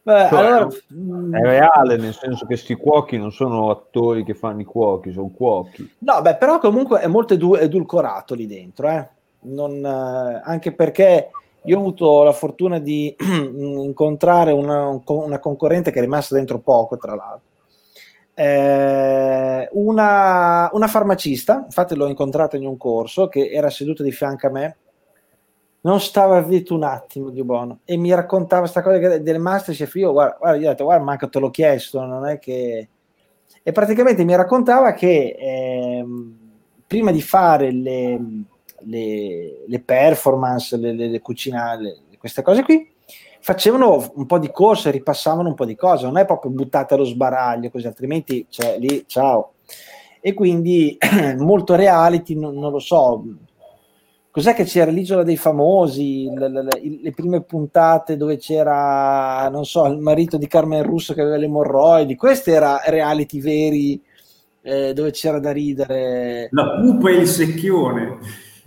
[0.02, 4.32] Beh, Cioè, allora, mm, È reale, nel senso che sti cuochi non sono attori che
[4.32, 5.88] fanno i cuochi, sono cuochi.
[5.98, 9.06] no, beh, però comunque è molto edu- edulcorato lì dentro, eh.
[9.42, 11.30] Non, eh, anche perché
[11.64, 16.96] io ho avuto la fortuna di incontrare una, una concorrente che è rimasta dentro poco,
[16.96, 17.48] tra l'altro.
[18.34, 24.46] Eh, una, una farmacista, infatti l'ho incontrata in un corso, che era seduta di fianco
[24.46, 24.76] a me,
[25.82, 29.94] non stava zitto un attimo di buono e mi raccontava questa cosa che- del Masterchef.
[29.96, 32.88] Io, guarda, guarda, gli ho detto, guarda, manco te l'ho chiesto, non è che.
[33.62, 36.38] E praticamente mi raccontava che ehm,
[36.86, 38.20] prima di fare le,
[38.84, 42.88] le- le performance, le, le, le cucinare, queste cose qui,
[43.40, 47.04] facevano un po' di corse, ripassavano un po' di cose, non è proprio buttate allo
[47.04, 49.54] sbaraglio, così altrimenti cioè, lì ciao.
[50.20, 50.98] E quindi
[51.38, 53.24] molto reality, non, non lo so.
[54.32, 56.62] Cos'è che c'era l'isola dei famosi, le, le-
[57.02, 61.46] le- prime puntate dove c'era, non so, il marito di Carmen Russo che aveva le
[61.46, 64.00] emorroidi, questi era reality veri
[64.62, 68.18] eh, dove c'era da ridere, La pupa e il secchione.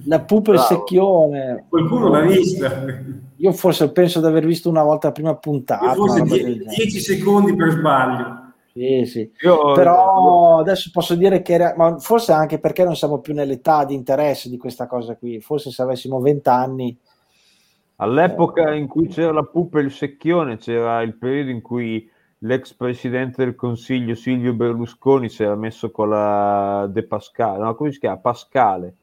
[0.05, 1.65] La pupa e il secchione.
[1.69, 2.83] Qualcuno l'ha vista.
[3.37, 5.85] Io forse penso di aver visto una volta la prima puntata.
[5.85, 6.75] Io forse una roba die- del genere.
[6.75, 8.41] 10 secondi per sbaglio.
[8.73, 9.31] Sì, sì.
[9.41, 13.85] Io- Però adesso posso dire che era- ma forse anche perché non siamo più nell'età
[13.85, 15.39] di interesse di questa cosa qui.
[15.41, 16.97] Forse se avessimo 20 anni
[17.97, 22.73] All'epoca in cui c'era la pupa e il secchione, c'era il periodo in cui l'ex
[22.73, 27.99] presidente del consiglio Silvio Berlusconi si era messo con la De Pascale, no, come si
[27.99, 28.17] chiama?
[28.17, 28.95] Pascale,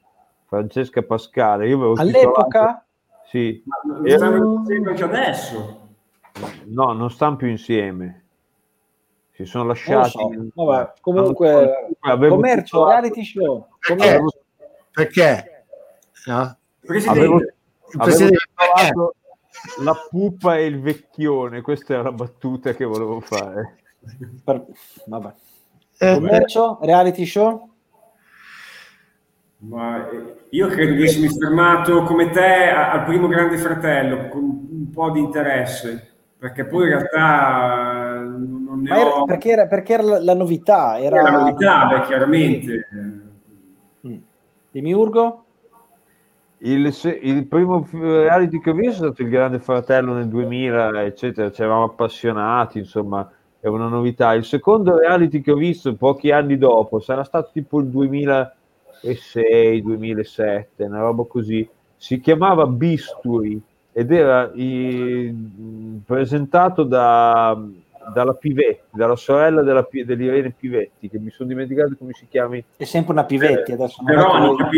[0.61, 1.69] Francesca Pascale.
[1.69, 2.85] Io avevo all'epoca
[3.29, 5.89] Sì, Ma Eh, stanno facendo anche adesso.
[6.65, 8.25] no, non stanno più insieme.
[9.31, 10.11] Si sono lasciati.
[10.11, 10.29] so.
[10.55, 13.67] Vabbè, comunque Avevo commercio, titolato- reality show.
[13.79, 14.17] Perché?
[14.17, 14.39] Commercio.
[14.91, 15.65] Perché?
[16.27, 16.57] No?
[16.81, 17.53] Presidente, Avevo, avevo
[18.05, 19.15] presidente- titolato
[19.85, 23.79] la pupa e il vecchione, questa è la battuta che volevo fare.
[24.45, 24.67] Per-
[25.07, 25.33] Vabbè.
[25.99, 27.70] Eh, Commercio, reality show.
[29.61, 34.91] Ma eh, io credo di essermi fermato come te al primo Grande Fratello con un
[34.91, 39.25] po' di interesse, perché poi in realtà non ne Ma era- ho...
[39.25, 40.99] perché, era, perché era la, novità?
[40.99, 42.89] Era Era la novità, beh, chiaramente.
[44.07, 44.15] Mm.
[44.71, 45.45] Demiurgo?
[46.63, 51.03] Il, se- il primo reality che ho visto è stato il Grande Fratello nel 2000,
[51.05, 53.31] eccetera, ci eravamo appassionati, insomma,
[53.61, 54.33] è una novità.
[54.35, 57.87] Il secondo reality che ho visto pochi anni dopo sarà stato tipo il
[59.03, 61.69] 2006-2007, una roba così.
[61.97, 63.61] Si chiamava Bisturi
[63.93, 67.61] ed era i- presentato da,
[68.15, 72.85] dalla Pivetti, dalla sorella della, dell'Irene Pivetti, che mi sono dimenticato come si chiami È
[72.85, 74.03] sempre una Pivetti adesso.
[74.05, 74.69] Veronica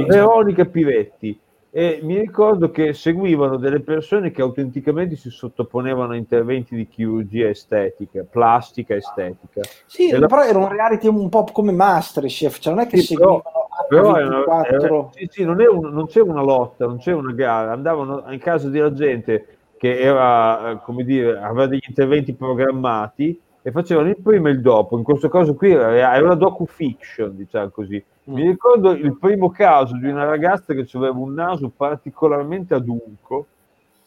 [0.00, 1.38] la Veronica Pivetti
[1.70, 7.48] e mi ricordo che seguivano delle persone che autenticamente si sottoponevano a interventi di chirurgia
[7.48, 9.60] estetica, plastica estetica.
[9.84, 13.14] Sì, la- però era un reality un po' come Masterchef, cioè non è che Sì,
[13.14, 14.84] però- seguivano Però era- H24.
[14.84, 18.24] era- sì, sì, non, è un- non c'era una lotta, non c'era una gara, andavano
[18.30, 19.46] in casa della gente
[19.76, 24.60] che era, eh, come dire, aveva degli interventi programmati e facevano il prima e il
[24.60, 24.96] dopo.
[24.96, 28.00] In questo caso qui era, una docu-fiction, diciamo così.
[28.26, 28.48] Mi Mm.
[28.50, 33.46] ricordo il primo caso di una ragazza che aveva un naso particolarmente adunco,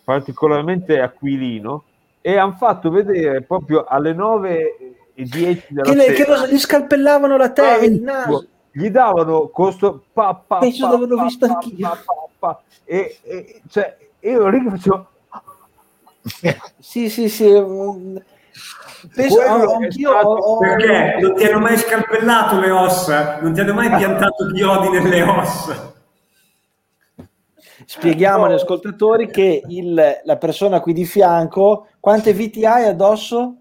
[0.06, 1.84] particolarmente aquilino,
[2.22, 4.76] e hanno fatto vedere proprio alle 9
[5.14, 8.46] e 10 della Che, le- che lo- gli scalpellavano la testa, il naso.
[8.72, 11.90] Gli davano questo pa, pa, Penso pa, pa, visto pa, anch'io.
[11.90, 12.62] pa, pa, pa.
[12.86, 15.08] e, e cioè io lì facevo
[16.80, 17.52] Sì, sì, sì.
[19.14, 23.60] Penso, anch'io stato- ho- ho- Perché non ti hanno mai scalpellato le ossa, non ti
[23.62, 25.94] hanno mai piantato chiodi nelle ossa.
[27.86, 33.56] Spieghiamo agli ascoltatori che il- la persona qui di fianco, quante viti hai addosso?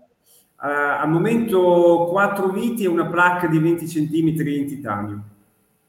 [0.63, 5.21] Eh, al momento quattro viti e una placca di 20 cm in titanio.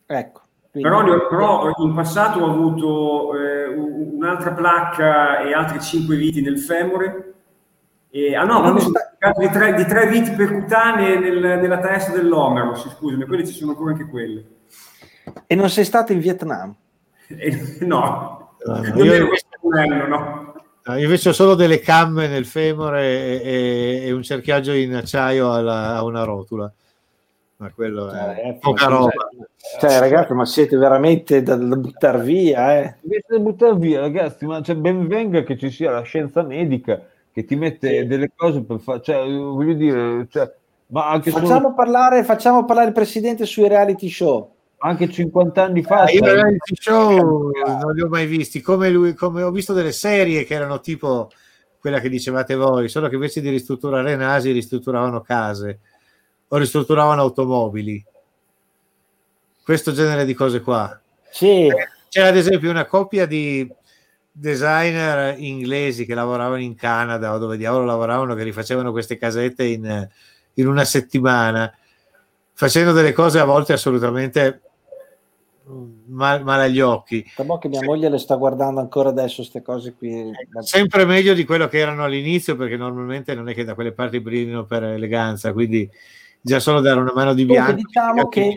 [0.05, 0.41] Ecco.
[0.71, 6.41] quindi- Però, però in passato ho avuto eh, un- un'altra placca e altri 5 viti
[6.41, 7.33] nel femore.
[8.11, 11.79] E, ah no, ma mi sono dimenticato di tre, di tre viti percutanee nel- nella
[11.79, 14.43] testa dell'omero, sì, scusami, quelle ci sono ancora anche quelle.
[15.45, 16.73] E non sei stato in Vietnam?
[17.27, 19.27] E- no, No, io-
[19.61, 20.53] bello, no.
[20.83, 24.95] No, io invece ho solo delle camme nel femore e, e- e un cerchiaggio in
[24.95, 26.71] acciaio alla- a una rotula.
[27.57, 29.11] Ma quello è poca roba.
[29.79, 32.95] Cioè, ragazzi, ma siete veramente da, da buttare via, eh?
[33.01, 37.01] invece di buttare via ragazzi ma cioè, ben venga che ci sia la scienza medica
[37.39, 38.05] che ti mette Sì.
[38.07, 40.51] delle cose per fare cioè, voglio dire cioè,
[40.87, 44.53] ma anche, solo- Facciamo parlare, facciamo parlare il presidente sui reality show.
[44.81, 48.89] anche 50 anni fa Ah, io i reality show non li ho mai visti, come,
[48.89, 51.29] lui, come ho visto delle serie che erano tipo
[51.79, 55.79] quella che dicevate voi, solo che invece di ristrutturare nasi ristrutturavano case
[56.49, 58.03] o ristrutturavano automobili.
[59.63, 60.99] Questo genere di cose qua.
[61.29, 61.67] Sì,
[62.09, 63.71] C'era ad esempio una coppia di
[64.31, 70.07] designer inglesi che lavoravano in Canada o dove diavolo lavoravano che rifacevano queste casette in,
[70.53, 71.71] in una settimana
[72.53, 74.61] facendo delle cose a volte assolutamente
[76.07, 79.93] mal, mal agli occhi però che mia moglie le sta guardando ancora adesso queste cose
[79.93, 80.31] qui.
[80.61, 84.19] sempre meglio di quello che erano all'inizio perché normalmente non è che da quelle parti
[84.19, 85.89] brillino per eleganza quindi
[86.41, 88.55] già solo dare una mano di bianco diciamo che-.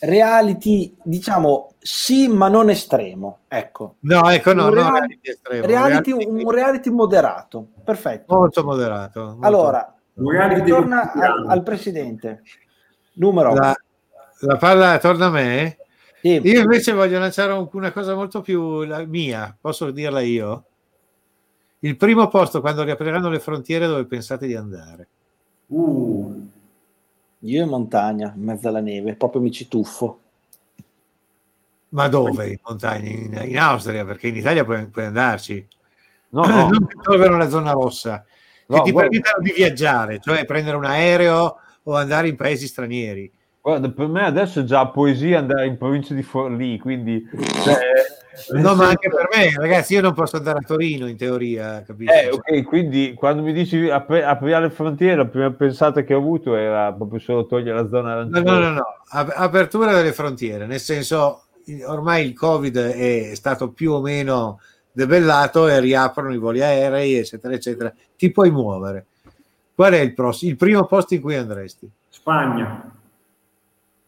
[0.00, 3.40] Reality, diciamo, sì, ma non estremo.
[3.48, 3.96] Ecco.
[4.00, 7.66] no ecco no, Un no real- reality estremo, Reality, reality un reality moderato.
[7.84, 8.34] Perfetto.
[8.34, 12.42] molto moderato molto- Allora, ritorna al, al presidente.
[13.14, 13.54] Numero.
[13.54, 13.74] la,
[14.40, 15.76] la palla torna a me
[16.22, 16.40] Sì.
[16.44, 20.64] Io invece voglio lanciare un- una cosa molto più la mia, posso dirla io?
[21.80, 25.08] Il primo posto quando riapriranno le frontiere dove pensate di andare?
[25.68, 26.46] Uh,
[27.40, 30.20] Io in montagna, in mezzo alla neve, proprio mi ci tuffo.
[31.90, 32.48] Ma dove?
[32.48, 33.08] In montagna?
[33.08, 35.66] In, in Austria, perché in Italia puoi, puoi andarci.
[36.30, 38.22] no, no, Non era la zona rossa.
[38.22, 42.66] che No, ti guarda- permettano di viaggiare, cioè prendere un aereo o andare in paesi
[42.66, 43.32] stranieri.
[43.62, 47.26] Guarda, per me adesso è già poesia andare in provincia di Forlì, quindi...
[47.64, 47.78] cioè,
[48.48, 52.12] No, ma anche per me, ragazzi, io non posso andare a Torino in teoria, capisci?
[52.12, 56.18] Eh, ok, quindi quando mi dici apri- aprire le frontiere, la prima pensata che ho
[56.18, 58.50] avuto era proprio solo togliere la zona No, arancione.
[58.50, 61.44] no, no, no, Ap- apertura delle frontiere, nel senso
[61.86, 64.60] ormai il Covid è stato più o meno
[64.92, 67.92] debellato e riaprono i voli aerei, eccetera, eccetera.
[68.16, 69.06] Ti puoi muovere.
[69.74, 71.88] Qual è il, prossimo, il primo posto in cui andresti?
[72.08, 72.90] Spagna,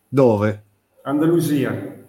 [0.09, 0.63] Dove?
[1.03, 2.01] Andalusia.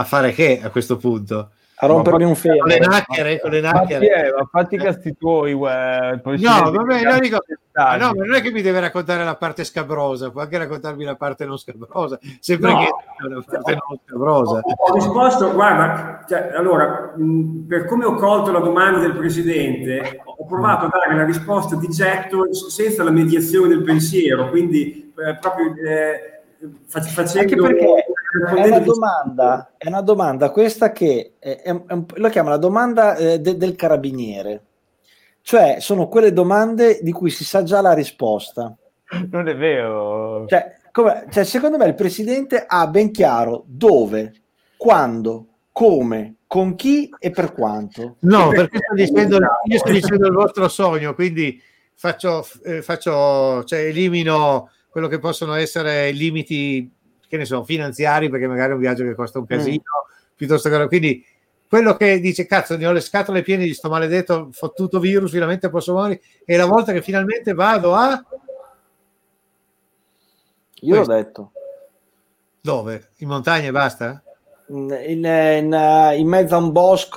[0.00, 1.50] A fare che a questo punto?
[1.80, 4.32] A rompermi un Con le nacchere, con le Fatti, nacchere.
[4.36, 7.38] ma fatti i cazzi tuoi, uè, No, vabbè, no, dico,
[7.72, 11.14] no, ma non è che mi deve raccontare la parte scabrosa, può anche raccontarmi la
[11.14, 12.78] parte non scabrosa, sempre No.
[12.78, 14.60] che è una parte non scabrosa.
[14.64, 20.44] Ho risposto, guarda, cioè, allora, mh, per come ho colto la domanda del Presidente, ho
[20.46, 25.72] provato a dare la risposta di getto senza la mediazione del pensiero, quindi eh, proprio
[25.76, 26.37] eh,
[26.86, 27.40] facendo...
[27.40, 28.04] Anche perché
[28.54, 32.56] è una domanda, è una domanda questa che è, è un- è lo chiama la
[32.56, 34.62] domanda eh, de- del carabiniere.
[35.40, 38.74] Cioè, sono quelle domande di cui si sa già la risposta.
[39.30, 40.46] Non è vero.
[40.46, 44.32] Cioè, come- cioè, secondo me il presidente ha ben chiaro dove,
[44.76, 48.16] quando, come, con chi e per quanto.
[48.20, 51.60] No, perché sto dicendo, io sto dicendo il vostro sogno, quindi
[51.94, 56.90] faccio, eh, faccio cioè, elimino quello che possono essere limiti,
[57.28, 59.82] che ne so, finanziari, perché magari è un viaggio che costa un casino,
[60.34, 61.24] piuttosto che quindi
[61.68, 65.68] quello che dice cazzo ne ho le scatole piene di sto maledetto fottuto virus finalmente
[65.68, 68.24] posso morire e la volta che finalmente vado a
[70.80, 71.12] Io l'ho Questo.
[71.12, 71.52] detto.
[72.62, 73.10] dove?
[73.18, 74.22] in montagna e basta?
[74.68, 75.24] In, in-
[76.16, 77.16] in- mezzo a un bosco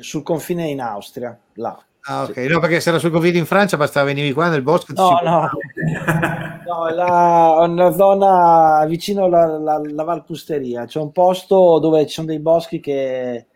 [0.00, 1.82] sul confine in Austria, là.
[2.04, 4.92] Ah, ok, no, perché se era sul Covid in Francia bastava venivi qua nel bosco.
[4.94, 5.48] No, no,
[6.66, 10.84] no, è la, una zona vicino alla, alla, alla Valpusteria.
[10.84, 13.46] C'è un posto dove ci sono dei boschi che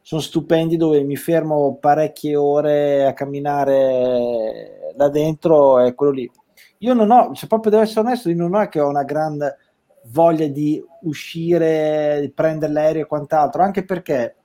[0.00, 5.80] sono stupendi, dove mi fermo parecchie ore a camminare là dentro.
[5.80, 6.30] È quello lì.
[6.78, 9.58] Io non ho, se proprio devo essere onesto, io non è che ho una grande
[10.04, 14.36] voglia di uscire, di prendere l'aereo e quant'altro, anche perché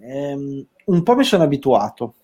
[0.00, 2.14] ehm, un po' mi sono abituato.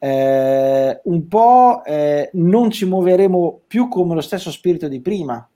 [0.00, 5.46] Eh, un po' eh, non ci muoveremo più come lo stesso spirito di prima,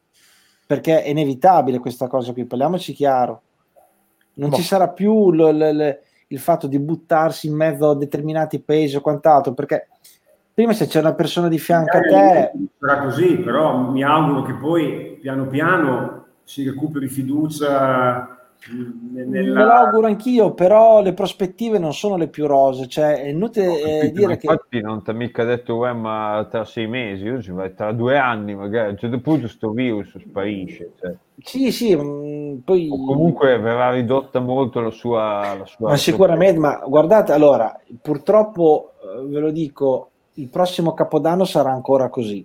[0.66, 3.42] perché è inevitabile questa cosa qui, parliamoci chiaro.
[4.34, 4.56] Non Boh.
[4.56, 5.96] ci sarà più lo- lo- lo-
[6.28, 9.88] il fatto di buttarsi in mezzo a determinati paesi o quant'altro, perché
[10.52, 14.54] prima se c'è una persona di fianco a te, Sarà così, però mi auguro che
[14.54, 19.64] poi piano piano si recuperi fiducia mh, me nella...
[19.64, 23.98] l'auguro anch'io, però le prospettive non sono le più rose, cioè è inutile Ho eh,
[24.00, 24.46] capito, dire che...
[24.46, 27.92] infatti non ti ha mica detto uè, ma tra sei mesi, io ci vai tra
[27.92, 31.14] due anni magari, a un certo punto sto virus sparisce, cioè.
[31.42, 32.88] Sì, sì, mh, poi...
[32.90, 35.56] o comunque verrà ridotta molto la sua...
[35.58, 41.44] La sua Ma sicuramente, ma guardate, allora, purtroppo eh, ve lo dico, il prossimo capodanno
[41.44, 42.44] sarà ancora così.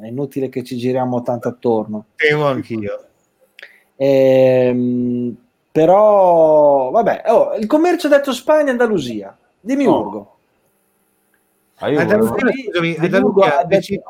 [0.00, 2.06] È inutile che ci giriamo tanto attorno.
[2.16, 3.00] Temo anch'io.
[3.96, 5.36] Ehm,
[5.72, 9.36] però, vabbè, oh, il commercio ha detto Spagna e Andalusia.
[9.60, 10.00] Dimmi Oh.
[10.00, 10.30] Urgo.
[11.78, 12.34] Ah, Andalusia,
[12.64, 12.96] scusami,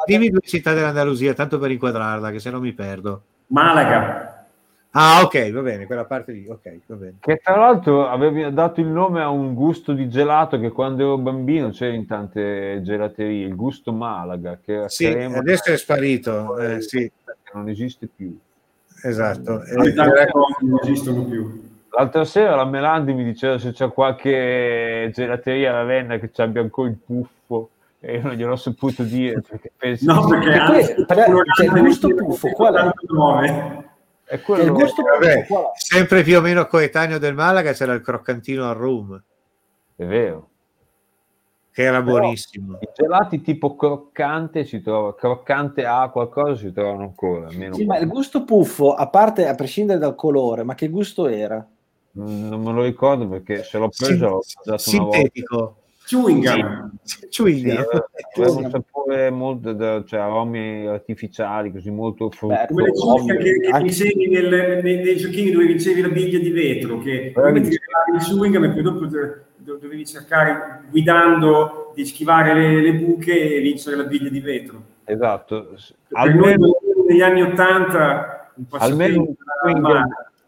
[0.06, 3.22] dimmi due città dell'Andalusia, tanto per inquadrarla, che se no mi perdo.
[3.48, 4.46] Malaga.
[4.98, 7.14] Ah, ok, va bene, quella parte lì, ok, va bene.
[7.20, 11.18] Che tra l'altro avevi dato il nome a un gusto di gelato che quando ero
[11.18, 16.80] bambino c'era in tante gelaterie, il gusto Malaga, che Sì, crema- adesso è sparito, eh,
[16.80, 17.10] sì,
[17.52, 18.38] non esiste più.
[19.08, 19.62] Esatto.
[19.64, 21.64] Eh, era- cose non esistono più.
[21.90, 26.60] L'altra sera la Melandi mi diceva se c'è qualche gelateria a Ravenna che ci abbia
[26.60, 30.94] ancora il puffo e io non gliel'ho saputo dire perché penso No, perché E anzi,
[30.94, 32.80] poi, parliamo- cioè, il gusto puffo, qual è?
[33.06, 33.84] 49.
[34.24, 38.02] è Il quello gusto vabbè, puffo, sempre più o meno coetaneo del Malaga c'era il
[38.02, 39.22] croccantino al rum,
[39.96, 40.48] è vero.
[41.76, 42.78] Che era Però buonissimo.
[42.80, 47.98] I gelati tipo croccante si trova, croccante A qualcosa si trovano ancora, almeno Sì, ma
[47.98, 51.62] il gusto puffo, a parte a prescindere dal colore, ma che gusto era?
[52.12, 54.78] Non me lo ricordo perché se l'ho preso l'ho una volta.
[54.78, 55.76] Sintetico.
[56.06, 56.92] Chewing gum.
[57.28, 57.84] Chewing Sì, gum.
[58.46, 62.66] aveva un sapore molto, da- cioè aromi artificiali, così molto fruttuosi.
[62.68, 66.38] Come le cicche che, che Anche- vincevi nel- nei, nei giochini dove vincevi la biglia
[66.38, 70.82] di vetro, che come ti il chewing gum e poi dopo do- do- dovevi cercare
[70.88, 74.82] guidando di schivare le, le buche e vincere la biglia di vetro.
[75.04, 75.74] Esatto,
[76.12, 79.34] almeno, negli anni 80 un almeno un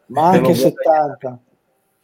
[0.07, 1.39] Ma te anche lo 70.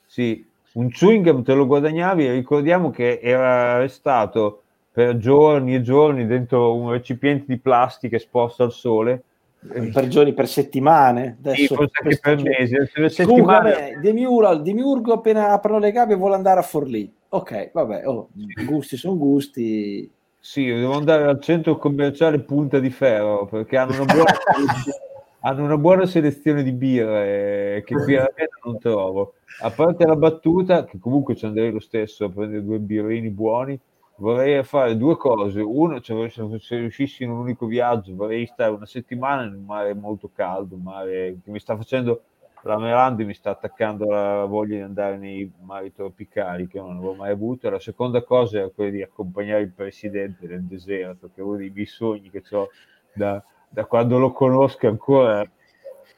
[0.04, 4.62] Sì, un chewing te lo guadagnavi, ricordiamo che era restato
[4.92, 9.22] per giorni e giorni dentro un recipiente di plastica esposto al sole.
[9.66, 11.38] Per giorni, per settimane.
[11.38, 11.76] Adesso,
[12.08, 12.76] sì, per mesi.
[12.92, 13.98] Per settimane...
[14.00, 17.10] Demiurgo, Demiurgo appena aprono le gabbie vuole andare a Forlì.
[17.30, 18.28] Ok, vabbè, oh,
[18.66, 20.08] gusti sono gusti.
[20.38, 24.32] Sì, devo andare al centro commerciale Punta di Ferro perché hanno una buona,
[25.40, 29.34] hanno una buona selezione di birre che qui a Ravenna non trovo.
[29.62, 33.80] A parte la battuta, che comunque ci andrei lo stesso a prendere due birrini buoni,
[34.16, 35.60] vorrei fare due cose.
[35.60, 39.94] Uno, cioè, se riuscissi in un unico viaggio, vorrei stare una settimana in un mare
[39.94, 42.22] molto caldo, un mare che mi sta facendo
[42.64, 47.14] la Merandi mi sta attaccando la voglia di andare nei mari tropicali che non avevo
[47.14, 47.68] mai avuto.
[47.68, 51.70] La seconda cosa era quella di accompagnare il presidente nel deserto, che è uno dei
[51.70, 52.70] miei sogni che ho
[53.12, 55.46] da, da quando lo conosco ancora.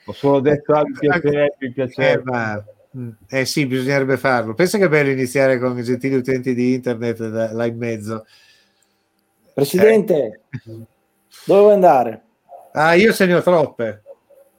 [0.08, 2.20] Ho solo detto ah, mi piacerebbe, mi piacerebbe.
[2.20, 2.64] Eh, ma...
[3.28, 4.54] Eh sì, bisognerebbe farlo.
[4.54, 7.18] Pensa che è bello iniziare con i gentili utenti di internet
[7.52, 8.26] là in mezzo.
[9.52, 10.86] Presidente, eh.
[11.44, 12.22] dove vuoi andare?
[12.72, 14.02] Ah, io se ne ho troppe.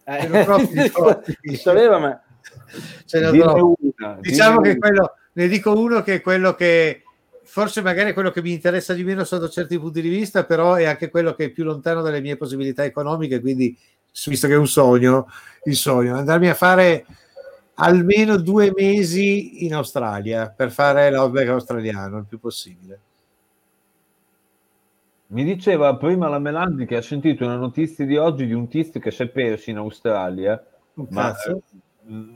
[0.04, 2.22] Eh, sapeva, ma...
[3.12, 7.04] Una, diciamo che quello, ne dico uno che è quello che
[7.44, 10.76] forse magari è quello che mi interessa di meno sotto certi punti di vista, però
[10.76, 13.78] è anche quello che è più lontano dalle mie possibilità economiche, quindi
[14.26, 15.28] visto che è un sogno,
[15.66, 17.06] il sogno, andarmi a fare
[17.80, 23.00] almeno due mesi in Australia per fare l'outback australiano il più possibile.
[25.28, 29.00] Mi diceva prima la Melandi che ha sentito una notizia di oggi di un tizio
[29.00, 30.64] che si è perso in Australia,
[31.10, 31.62] ma eh,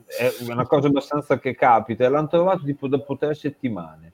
[0.07, 4.11] è una cosa abbastanza che capita, l'hanno trovato tipo dopo tre settimane.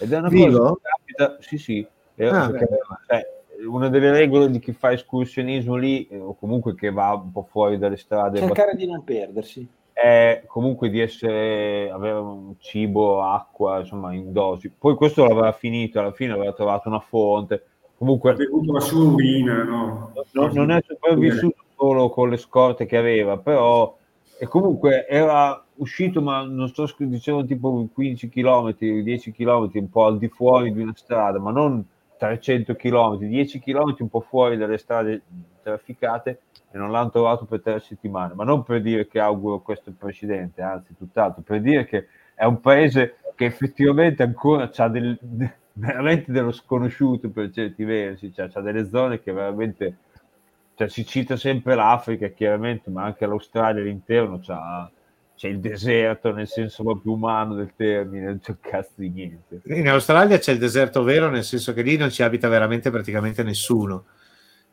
[0.00, 0.58] Ed è una Vivo?
[0.58, 1.86] cosa che capita, sì sì,
[2.26, 2.68] ah, perché,
[3.06, 7.46] cioè, una delle regole di chi fa escursionismo lì, o comunque che va un po'
[7.48, 9.66] fuori dalle strade, cercare di non perdersi
[10.00, 14.70] è comunque di essere, avere un cibo, acqua, insomma, in dosi.
[14.70, 17.64] Poi questo l'aveva finito, alla fine aveva trovato una fonte,
[17.98, 20.12] Comunque, ha bevuto la sua urina, no?
[20.30, 23.96] no non è sopravvissuto solo con le scorte che aveva, però
[24.38, 30.04] e comunque era uscito, ma non sto dicendo tipo 15 km, 10 km, un po'
[30.04, 31.84] al di fuori di una strada, ma non
[32.18, 35.22] 300 km, 10 km un po' fuori dalle strade
[35.60, 39.90] trafficate e non l'hanno trovato per tre settimane, ma non per dire che auguro questo
[39.90, 45.18] al presidente, anzi tutt'altro, per dire che è un paese che effettivamente ancora ha del,
[45.72, 49.96] veramente dello sconosciuto per certi versi, cioè c'è delle zone che veramente,
[50.74, 54.90] cioè, si cita sempre l'Africa chiaramente, ma anche l'Australia all'interno c'ha,
[55.36, 59.60] c'è il deserto nel senso proprio umano del termine, non c'è cazzo di niente.
[59.66, 63.44] In Australia c'è il deserto vero, nel senso che lì non ci abita veramente praticamente
[63.44, 64.04] nessuno.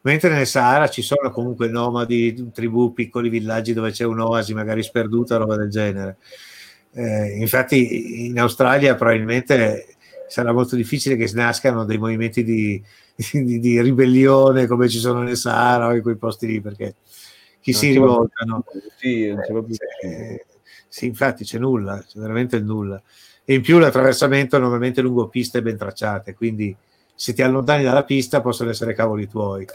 [0.05, 5.37] Mentre nel Sahara ci sono comunque nomadi, tribù, piccoli villaggi dove c'è un'oasi magari sperduta,
[5.37, 6.17] roba del genere.
[6.93, 9.95] Eh, infatti in Australia probabilmente
[10.27, 12.81] sarà molto difficile che nascano dei movimenti di,
[13.33, 16.93] di, di ribellione come ci sono nel Sahara o in quei posti lì, perché
[17.59, 18.63] chi non si rivoltano?
[18.97, 20.45] Sì, eh,
[20.87, 23.01] sì, infatti c'è nulla, c'è veramente nulla.
[23.43, 26.75] E in più l'attraversamento normalmente è lungo piste ben tracciate, quindi
[27.15, 29.65] se ti allontani dalla pista possono essere cavoli tuoi.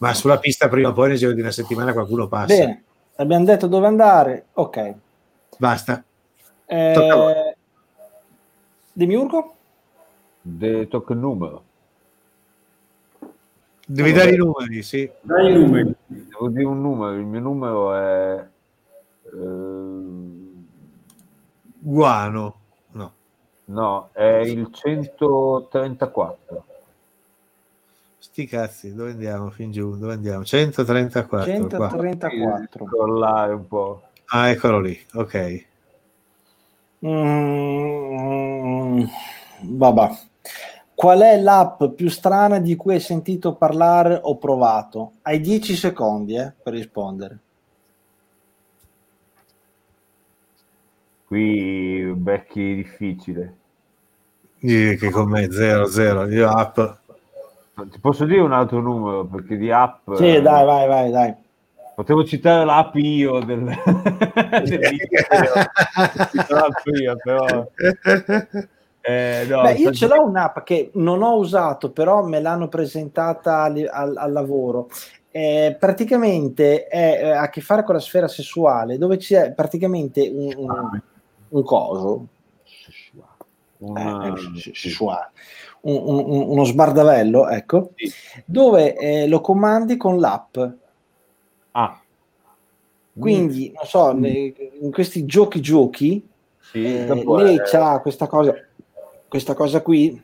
[0.00, 2.46] Ma sulla pista prima o poi nel giro di una settimana qualcuno passa.
[2.46, 2.84] Bene,
[3.16, 4.94] abbiamo detto dove andare, ok.
[5.58, 6.02] Basta.
[6.64, 7.56] Eh,
[8.94, 9.54] Demiurgo?
[10.40, 11.64] De tocca il numero.
[13.86, 15.10] Devi dare i numeri, sì.
[15.20, 15.94] Dai i numeri.
[16.06, 18.46] Devo dire un numero, il mio numero è...
[19.24, 20.48] Eh...
[21.78, 22.60] Guano,
[22.92, 23.12] no.
[23.66, 26.64] No, è il 134.
[28.30, 29.50] Sti cazzi, dove andiamo?
[29.50, 30.44] Fin giù, dove andiamo?
[30.44, 31.52] 134.
[31.52, 32.84] 134.
[32.84, 34.02] Crollare un po'.
[34.26, 35.66] Ah, eccolo lì, ok.
[37.04, 39.02] Mm,
[39.62, 40.10] vabbè.
[40.94, 45.14] Qual è l'app più strana di cui hai sentito parlare o provato?
[45.22, 47.38] Hai 10 secondi eh, per rispondere.
[51.26, 53.56] Qui becchi difficile.
[54.60, 56.78] Sì, che con me 0 0 io app
[57.88, 61.34] ti posso dire un altro numero perché di app sì eh, dai vai vai dai.
[61.94, 63.64] Potevo citare l'app io del,
[64.64, 64.96] del
[66.48, 67.66] l'app io però.
[69.02, 73.62] Eh, no, Beh, io ce l'ho un'app che non ho usato, però me l'hanno presentata
[73.62, 74.88] al, al, al lavoro.
[75.30, 80.28] Eh, praticamente è, eh, ha a che fare con la sfera sessuale, dove c'è praticamente
[80.28, 81.00] un, un,
[81.48, 82.26] un coso,
[83.78, 84.34] una...
[84.34, 85.30] eh, sessuale,
[85.82, 88.12] un, uno sbardavello, ecco, sì.
[88.44, 90.58] dove eh, lo comandi con l'app.
[91.72, 92.00] Ah.
[93.18, 96.26] Quindi, non so, in questi giochi giochi
[96.58, 98.54] Sì, Eh, lei è- ha questa cosa,
[99.28, 100.22] questa cosa qui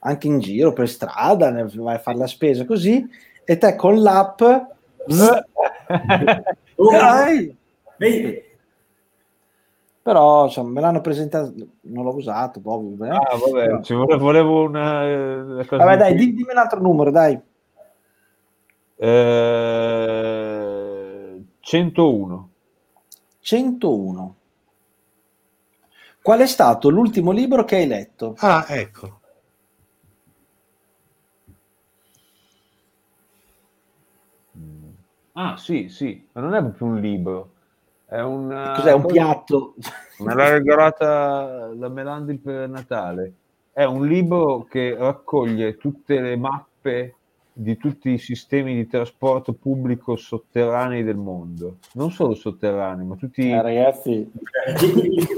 [0.00, 3.06] anche in giro per strada, vai a fare la spesa così,
[3.44, 4.40] e te con l'app
[5.06, 5.42] zzz,
[6.76, 7.56] Oh, dai!
[7.96, 8.42] vedi,
[10.08, 11.52] però insomma, me l'hanno presentato,
[11.82, 13.08] non l'ho usato, boh, vabbè.
[13.14, 16.24] Ah, vabbè, ci vole- volevo una, eh, una cosa Vabbè, dai, più.
[16.24, 17.38] di- dimmi un altro numero, dai.
[18.96, 20.14] Eh,
[21.60, 22.48] 101.
[23.40, 24.34] 101.
[26.22, 28.34] Qual è stato l'ultimo libro che hai letto?
[28.38, 29.20] Ah, ecco.
[35.34, 37.52] Ah, sì, sì, ma non è proprio un libro.
[38.10, 39.74] È un, Cos'è un piatto?
[40.20, 43.32] Me l'ha regalata la Melandi per Natale.
[43.70, 47.16] È un libro che raccoglie tutte le mappe
[47.60, 51.78] di tutti i sistemi di trasporto pubblico sotterranei del mondo.
[51.94, 53.50] Non solo sotterranei, ma tutti...
[53.50, 54.30] Eh, ragazzi,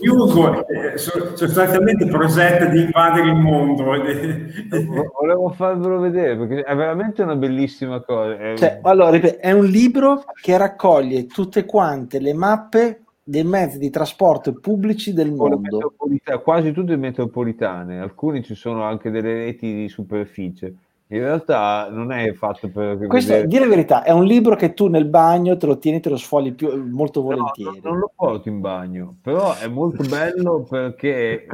[0.01, 3.85] chiuso eh, so- sostanzialmente progetta di invadere il mondo.
[4.87, 8.37] Vo- Volevo farvelo vedere perché è veramente una bellissima cosa.
[8.37, 13.79] È- Cioè, allora, ripeto, è un libro che raccoglie tutte quante le mappe dei mezzi
[13.79, 15.95] di trasporto pubblici del mondo.
[16.43, 20.75] quasi tutte metropolitane, alcuni ci sono anche delle reti di superficie.
[21.13, 24.75] In realtà non è fatto per Questo, vedere- dire la verità, è un libro che
[24.75, 27.81] tu nel bagno te lo tieni, te lo sfogli più, molto No, volentieri.
[27.83, 31.47] non, non lo porto in bagno, però è molto bello perché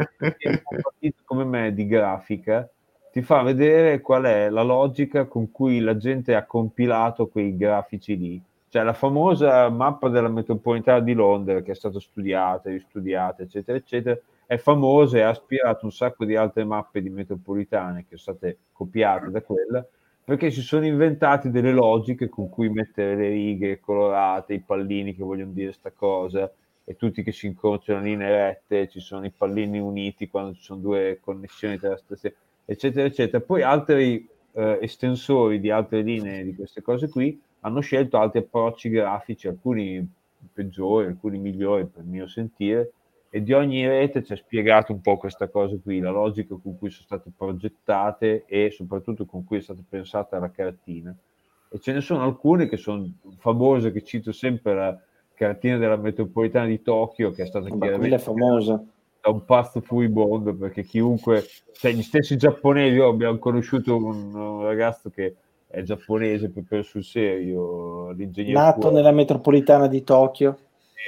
[1.24, 2.68] come me di grafica
[3.10, 8.18] ti fa vedere qual è la logica con cui la gente ha compilato quei grafici
[8.18, 8.42] lì.
[8.68, 14.18] Cioè la famosa mappa della metropolitana di Londra che è stata studiata, ristudiata, eccetera, eccetera,
[14.46, 18.58] è famosa e ha ispirato un sacco di altre mappe di metropolitane che sono state
[18.72, 19.86] copiate da quella
[20.26, 25.22] perché si sono inventati delle logiche con cui mettere le righe colorate, i pallini che
[25.22, 26.52] vogliono dire sta cosa,
[26.88, 30.62] e tutti che si incrociano in linee rette, ci sono i pallini uniti quando ci
[30.62, 32.34] sono due connessioni tra stazioni,
[32.64, 33.40] eccetera, eccetera.
[33.40, 38.88] Poi altri eh, estensori di altre linee di queste cose qui hanno scelto altri approcci
[38.88, 40.08] grafici, alcuni
[40.52, 42.92] peggiori, alcuni migliori per mio sentire,
[43.36, 46.88] e di ogni rete c'è spiegato un po' questa cosa qui, la logica con cui
[46.88, 51.14] sono state progettate e soprattutto con cui è stata pensata la cartina.
[51.68, 53.06] E ce ne sono alcune che sono
[53.36, 54.98] famose, che cito sempre la
[55.34, 58.82] cartina della metropolitana di Tokyo, che è stata è chiaramente famosa.
[59.20, 64.62] da un pazzo furibondo, perché chiunque, cioè gli stessi giapponesi, oh, abbiamo conosciuto un, un
[64.62, 65.34] ragazzo che
[65.66, 70.56] è giapponese proprio sul serio, l'ingegnere Nato Kuo, nella metropolitana di Tokyo.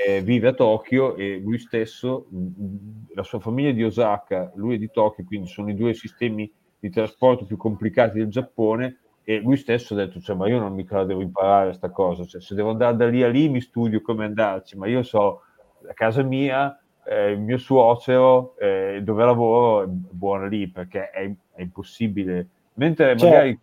[0.06, 4.76] Eh, vive a Tokyo e lui stesso, mh, la sua famiglia è di Osaka, lui
[4.76, 9.40] è di Tokyo, quindi sono i due sistemi di trasporto più complicati del Giappone e
[9.40, 12.40] lui stesso ha detto, cioè, ma io non mica la devo imparare sta cosa, cioè,
[12.40, 15.42] se devo andare da lì a lì mi studio come andarci, ma io so,
[15.86, 21.30] a casa mia, eh, il mio suocero, eh, dove lavoro, è buona lì, perché è,
[21.54, 22.46] è impossibile.
[22.74, 23.60] Mentre Cioè- magari,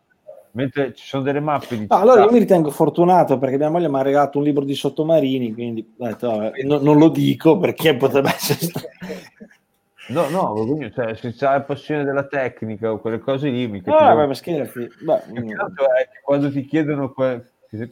[0.55, 3.89] mentre ci sono delle mappe di No, allora io mi ritengo fortunato perché mia moglie
[3.89, 7.95] mi ha regalato un libro di sottomarini, quindi detto, vabbè, no- non lo dico perché
[7.95, 8.71] potrebbe essere...
[10.07, 14.15] No, no, quindi, cioè, se c'hai passione della tecnica o quelle cose lì, mica No,
[14.15, 14.87] vabbè, scherzi.
[14.99, 15.49] Beh, mm,
[16.23, 17.43] quando ti chiedono que-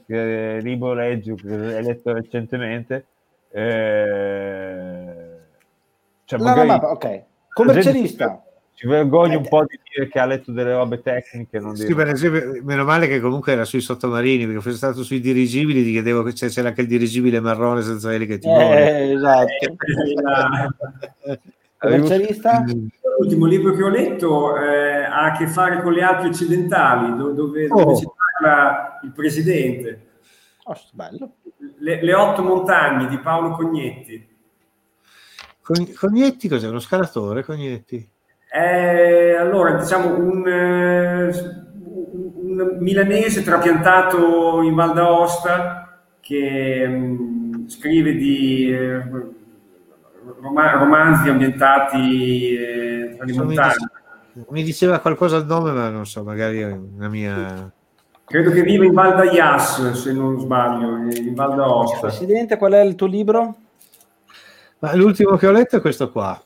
[0.05, 3.05] che, libro leggi che hai letto recentemente,
[3.51, 5.37] eh,
[6.25, 7.23] cioè no, magari no, ma- ok.
[7.53, 8.43] Commercialista.
[8.75, 11.59] Si vergogna un po' di dire che ha letto delle robe tecniche.
[11.59, 15.19] Non Sì, per esempio, meno male che comunque era sui sottomarini, perché fosse stato sui
[15.21, 18.99] dirigibili, ti chiedevo che c'era anche il dirigibile marrone senza eliche timone.
[18.99, 19.75] Eh, esatto.
[21.77, 22.63] Commercialista?
[23.19, 27.31] L'ultimo libro che ho letto eh, ha a che fare con le Alpi occidentali, do-
[27.31, 27.83] dove, Oh.
[27.83, 28.07] dove ci
[28.39, 30.07] parla il presidente.
[30.63, 31.35] Oh, bello.
[31.79, 34.27] Le, le otto montagne di Paolo Cognetti.
[35.61, 36.67] Cognetti cos'è?
[36.67, 37.43] Uno scalatore?
[37.43, 38.09] Cognetti?
[38.53, 48.69] È, allora, diciamo, un, eh, un- milanese trapiantato in Val d'Aosta che mh, scrive di
[48.71, 49.01] eh,
[50.39, 53.89] roma- romanzi ambientati eh, tra le Mi, montagne.
[54.49, 57.71] mi diceva qualcosa il nome, ma non so, magari una mia...
[58.23, 62.01] Credo che viva in Val d'Aias, se non sbaglio, in Val d'Aosta.
[62.01, 63.55] Presidente, qual è il tuo libro?
[64.77, 66.39] Ma l'ultimo che ho letto è questo qua.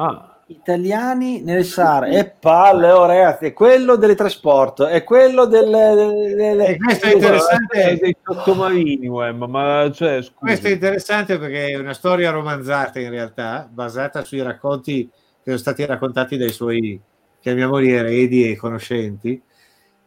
[0.00, 2.06] Ah, Italiani nel Sahara.
[2.06, 5.94] E palle, oh, ragazzi, è quello del trasporto, è quello delle...
[5.94, 7.98] delle- delle- E questo è interessante.
[8.00, 10.38] dei sottomarini, ma cioè, scusa.
[10.38, 15.58] Questo è interessante perché è una storia romanzata in realtà, basata sui racconti che sono
[15.58, 16.98] stati raccontati dai suoi,
[17.40, 19.40] chiamiamoli eredi e conoscenti,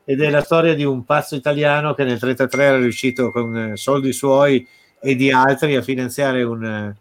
[0.05, 3.77] ed è la storia di un pazzo italiano che nel 1933 era riuscito con eh,
[3.77, 4.65] soldi suoi
[4.99, 6.93] e di altri a finanziare un,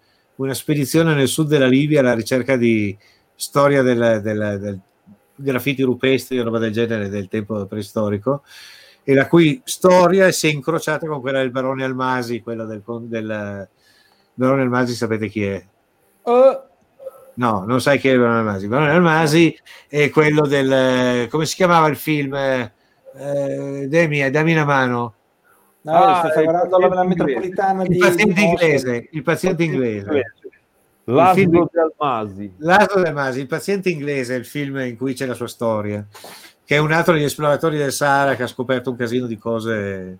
[0.45, 2.97] una spedizione nel sud della Libia alla ricerca di
[3.35, 4.81] storia del, del, del
[5.35, 8.43] graffiti rupestri o roba del genere del tempo preistorico
[9.03, 13.69] e la cui storia si è incrociata con quella del barone Almasi, quella del, del
[14.35, 15.65] barone Almasi sapete chi è?
[16.23, 16.69] Uh.
[17.35, 18.65] No, non sai chi è il barone Almasi.
[18.65, 19.59] Il barone Almasi
[19.89, 21.29] è quello del...
[21.31, 22.35] come si chiamava il film?
[22.35, 25.15] Eh, Demi, dammi una mano.
[25.83, 27.99] No, ah, stai guardando la, la metropolitana il di...
[27.99, 30.35] Paziente inglese, il paziente inglese.
[31.05, 32.55] L'aslo di Almasi.
[32.59, 36.07] L'aslo di Almasi, il paziente inglese, il film in cui c'è la sua storia
[36.71, 40.19] che è un altro degli esploratori del Sahara che ha scoperto un casino di cose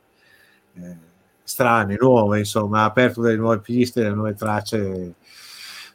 [0.75, 0.97] eh,
[1.45, 5.15] strane, nuove, insomma, ha aperto delle nuove piste, delle nuove tracce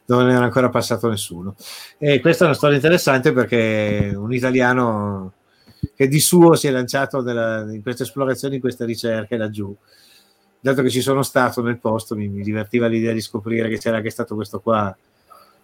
[0.06, 1.56] dove non era ancora passato nessuno.
[1.98, 5.32] E questa è una storia interessante perché un italiano
[5.94, 9.74] che di suo si è lanciato nella, in queste esplorazioni, in queste ricerche laggiù.
[10.58, 13.98] Dato che ci sono stato nel posto, mi, mi divertiva l'idea di scoprire che c'era
[13.98, 14.96] anche stato questo qua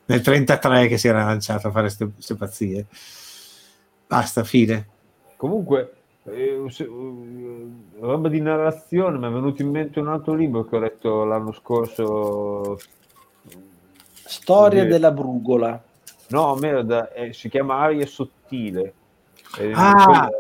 [0.05, 2.87] nel 1933 che si era lanciato a fare queste pazzie.
[4.07, 4.89] Basta, fine.
[5.37, 5.93] Comunque,
[6.25, 10.77] eh, se, uh, roba di narrazione, mi è venuto in mente un altro libro che
[10.77, 12.79] ho letto l'anno scorso.
[14.13, 15.83] Storia eh, della brugola.
[16.29, 18.95] No, merda, eh, si chiama Aria Sottile.
[19.59, 20.31] Eh, ah,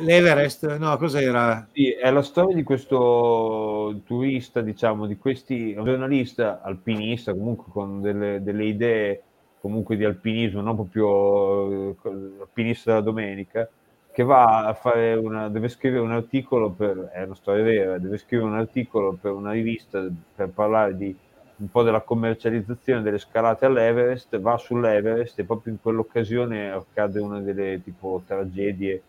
[0.00, 1.68] l'Everest, no, cos'era?
[1.72, 8.00] Sì, è la storia di questo turista, diciamo, di questi, un giornalista alpinista, comunque con
[8.00, 9.22] delle, delle idee
[9.60, 11.96] comunque di alpinismo, non proprio eh,
[12.40, 13.68] alpinista della domenica,
[14.12, 18.16] che va a fare una, deve scrivere un articolo per, è una storia vera, deve
[18.16, 21.14] scrivere un articolo per una rivista per parlare di
[21.56, 27.40] un po' della commercializzazione delle scalate all'Everest, va sull'Everest e proprio in quell'occasione accade una
[27.40, 29.02] delle tipo tragedie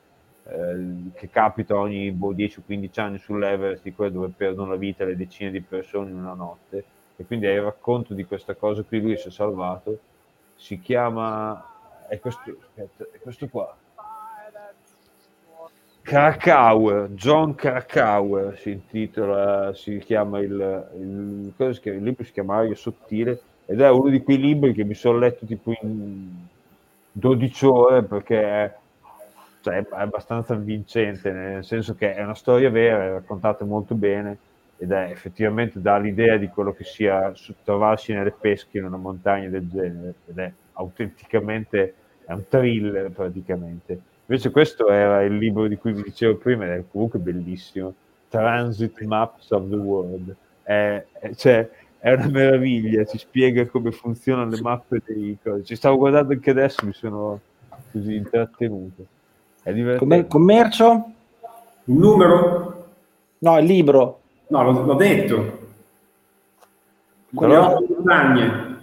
[0.44, 5.18] eh, che capita ogni boh, 10-15 anni sull'Everest, di quelle dove perdono la vita le
[5.18, 6.84] decine di persone in una notte.
[7.18, 9.99] E quindi è il racconto di questa cosa qui, lui si è salvato
[10.57, 11.64] si chiama
[12.07, 13.76] è questo, aspetta, è questo qua
[16.07, 21.97] Krakauer, John Krakauer si intitola, si chiama il, il, cosa si chiama?
[21.97, 25.17] il libro si chiama Aria Sottile ed è uno di quei libri che mi sono
[25.17, 26.29] letto tipo in
[27.11, 28.73] 12 ore perché è,
[29.59, 34.38] cioè, è abbastanza vincente, nel senso che è una storia vera, è raccontata molto bene
[34.77, 37.34] ed è effettivamente dà l'idea di quello che sia
[37.65, 44.15] trovarsi nelle pesche in una montagna del genere ed è autenticamente è un thriller praticamente
[44.28, 47.94] invece questo era il libro di cui vi dicevo prima ed è comunque bellissimo
[48.30, 54.49] Transit Maps of the World è, è, cioè, è una meraviglia ci spiega come funzionano
[54.49, 57.40] le mappe dei cose ci stavo guardando anche adesso mi sono
[57.91, 59.06] così intrattenuto
[59.64, 61.12] è divertente commercio?
[61.86, 62.86] un numero?
[63.40, 65.66] no, il libro No, l'ho, l'ho detto.
[67.34, 68.76] Quelle otto montagne.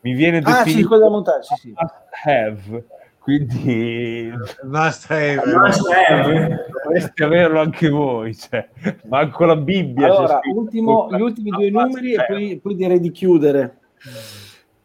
[0.00, 1.74] Mi viene ah, sì, quella della montagna, sì, sì.
[2.24, 2.84] have,
[3.28, 4.32] quindi.
[4.64, 5.42] Must have.
[6.82, 8.66] dovreste averlo anche voi, cioè,
[9.04, 10.06] manco la Bibbia.
[10.06, 13.80] Allora, ultimo, gli ultimi due numeri e poi, poi, direi di chiudere.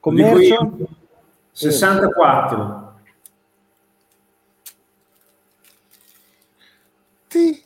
[0.01, 0.77] Commercio?
[1.51, 2.93] 64.
[7.29, 7.63] Ti,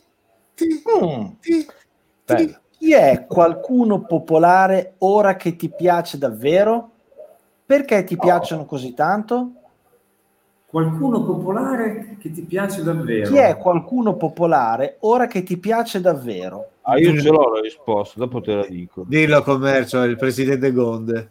[0.54, 1.26] ti, mm.
[1.40, 1.66] ti.
[2.24, 6.92] Chi, chi è qualcuno popolare ora che ti piace davvero?
[7.66, 9.57] Perché ti piacciono così tanto?
[10.70, 13.30] Qualcuno popolare che ti piace davvero?
[13.30, 16.72] Chi è qualcuno popolare ora che ti piace davvero?
[16.82, 19.02] Ah, io ce l'ho la risposta, dopo te la dico.
[19.06, 21.28] Dillo commercio, il presidente Gonde.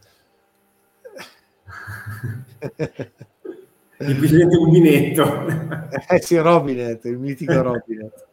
[3.99, 5.45] il presidente Rubinetto.
[6.09, 8.25] eh sì, Robinet, il mitico Robinet.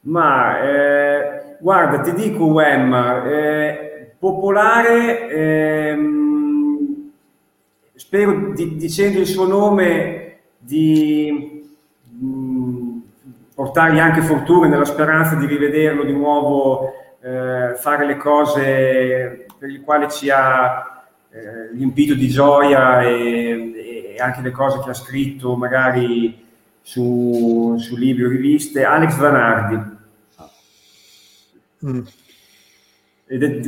[0.00, 6.28] Ma eh, guarda, ti dico Wem, eh, popolare, ehm,
[8.08, 11.62] spero di, dicendo il suo nome di
[12.18, 12.98] mh, mm,
[13.54, 16.90] portargli anche fortuna nella speranza di rivederlo di nuovo,
[17.20, 24.20] eh, fare le cose per le quali ci ha eh, riempito di gioia e, e
[24.22, 26.46] anche le cose che ha scritto magari
[26.80, 29.96] su, su libri o riviste, Alex Vanardi.
[31.84, 32.00] Mm.
[33.26, 33.60] È,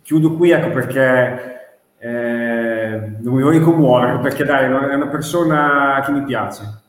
[0.00, 1.52] chiudo qui ecco perché
[1.98, 6.80] eh, non mi voglio commuovere perché dai, è una persona che mi piace.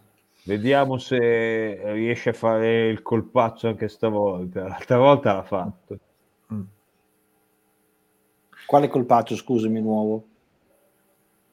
[0.46, 4.68] Vediamo se riesce a fare il colpaccio anche stavolta.
[4.68, 5.98] L'altra volta l'ha fatto.
[6.54, 6.62] Mm.
[8.66, 10.26] Quale colpaccio, scusami, nuovo?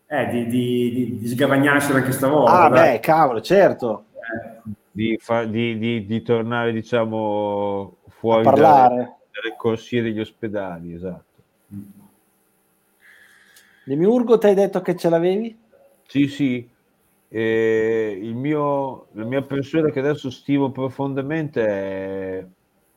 [0.07, 2.65] Eh, di, di, di, di sgavagnarsi anche stavolta.
[2.65, 2.93] Ah, dai.
[2.95, 4.07] beh, cavolo, certo.
[4.15, 4.71] Eh.
[4.91, 8.95] Di, fa, di, di, tornare, diciamo, fuori a parlare.
[8.97, 11.30] nelle corsie degli ospedali, esatto.
[13.91, 15.59] Demiurgo, ti hai detto che ce l'avevi?
[16.07, 16.69] Sì, sì.
[17.29, 22.47] Eh, il mio, la mia persona che adesso stimo profondamente è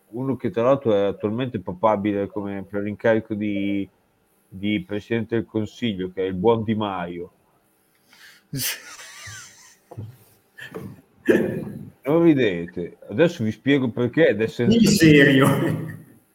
[0.09, 3.89] uno che tra l'altro è attualmente papabile come per l'incarico di,
[4.47, 7.31] di Presidente del Consiglio, che è il buon Di Maio.
[12.05, 14.75] Non ridete, adesso vi spiego perché ed è senza...
[14.77, 15.47] In serio.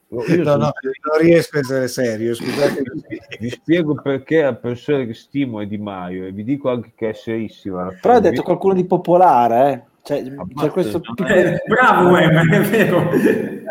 [0.09, 0.72] No, io No, sono- no,
[1.12, 2.82] non riesco a essere serio, scusate.
[3.40, 7.10] Vi spiego perché la persona che stimo è Di Maio e vi dico anche che
[7.10, 7.89] è serissima.
[8.01, 9.97] Però hai detto qualcuno di popolare, eh?
[10.02, 13.10] Cioè, c'è Ammazza, questo piccolo- Eh, bravo, eh, ma è vero.
[13.12, 13.62] Se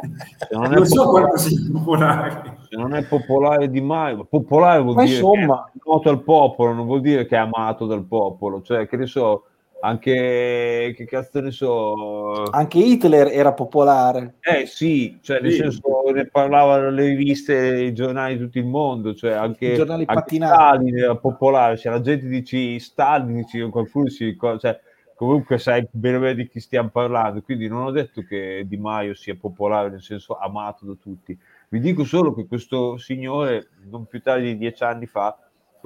[0.51, 2.57] non è Non so popolare- quanto sia popolare.
[2.69, 5.69] se non è popolare Di Maio, ma popolare vuol Ma dire insomma.
[5.73, 8.97] che è noto al popolo, non vuol dire che è amato dal popolo, cioè che
[8.97, 9.45] ne so,
[9.79, 14.35] anche che cazzo ne so, Anche Hitler era popolare.
[14.41, 15.57] eh sì, cioè nel Sì.
[15.57, 15.81] senso
[16.13, 20.13] ne parlavano le riviste, i giornali di tutto il mondo, cioè anche, I giornali anche
[20.13, 20.53] pattinati.
[20.53, 24.79] Stalin era popolare, cioè la gente dice Stalin, dice, qualcuno si ricorda, cioè
[25.15, 29.13] comunque sai bene bene di chi stiamo parlando, quindi non ho detto che Di Maio
[29.15, 31.37] sia popolare nel senso amato da tutti,
[31.69, 35.35] vi dico solo che questo signore non più tardi di dieci anni fa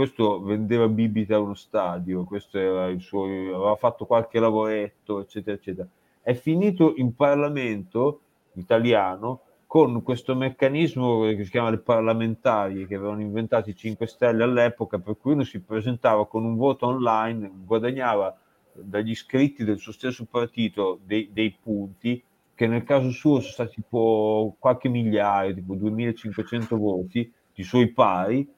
[0.01, 5.55] questo vendeva bibite a uno stadio, questo era il suo, aveva fatto qualche lavoretto, eccetera,
[5.55, 5.87] eccetera.
[6.23, 8.21] È finito in Parlamento
[8.53, 14.41] italiano con questo meccanismo che si chiama le parlamentari che avevano inventato i 5 Stelle
[14.41, 18.35] all'epoca, per cui uno si presentava con un voto online, guadagnava
[18.73, 22.23] dagli iscritti del suo stesso partito dei, dei punti,
[22.55, 28.51] che nel caso suo sono stati tipo qualche migliaio, tipo 2500 voti di suoi pari,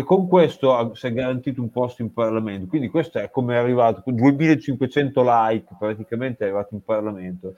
[0.00, 2.66] e con questo si è garantito un posto in Parlamento.
[2.68, 7.54] Quindi questo è come è arrivato, con 2500 like praticamente è arrivato in Parlamento.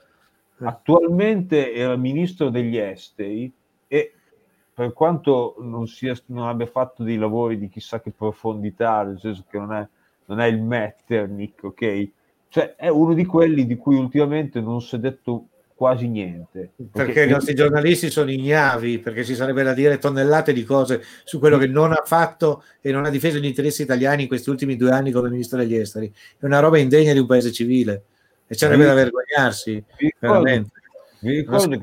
[0.57, 3.51] Attualmente era ministro degli esteri
[3.87, 4.13] e
[4.73, 9.45] per quanto non, sia, non abbia fatto dei lavori di chissà che profondità, nel senso
[9.49, 9.87] che non è,
[10.25, 12.09] non è il Metternich, ok?
[12.49, 15.45] Cioè è uno di quelli di cui ultimamente non si è detto
[15.75, 16.71] quasi niente.
[16.91, 21.39] Perché i nostri giornalisti sono ignavi, perché ci sarebbe da dire tonnellate di cose su
[21.39, 24.75] quello che non ha fatto e non ha difeso gli interessi italiani in questi ultimi
[24.75, 26.13] due anni come ministro degli esteri.
[26.39, 28.03] È una roba indegna di un paese civile
[28.47, 30.71] e sarebbe da vergognarsi, vi ricordo, veramente.
[31.19, 31.79] Non ricordo.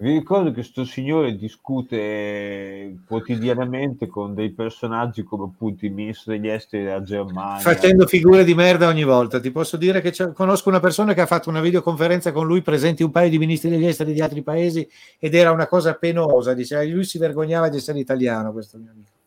[0.00, 6.48] Vi ricordo che sto signore discute quotidianamente con dei personaggi come appunto il ministro degli
[6.48, 7.60] esteri della Germania.
[7.60, 9.40] Facendo figure di merda ogni volta.
[9.40, 13.02] Ti posso dire che conosco una persona che ha fatto una videoconferenza con lui, presenti
[13.02, 14.88] un paio di ministri degli esteri di altri paesi,
[15.18, 16.54] ed era una cosa penosa.
[16.54, 19.17] Diceva lui si vergognava di essere italiano, questo mio amico.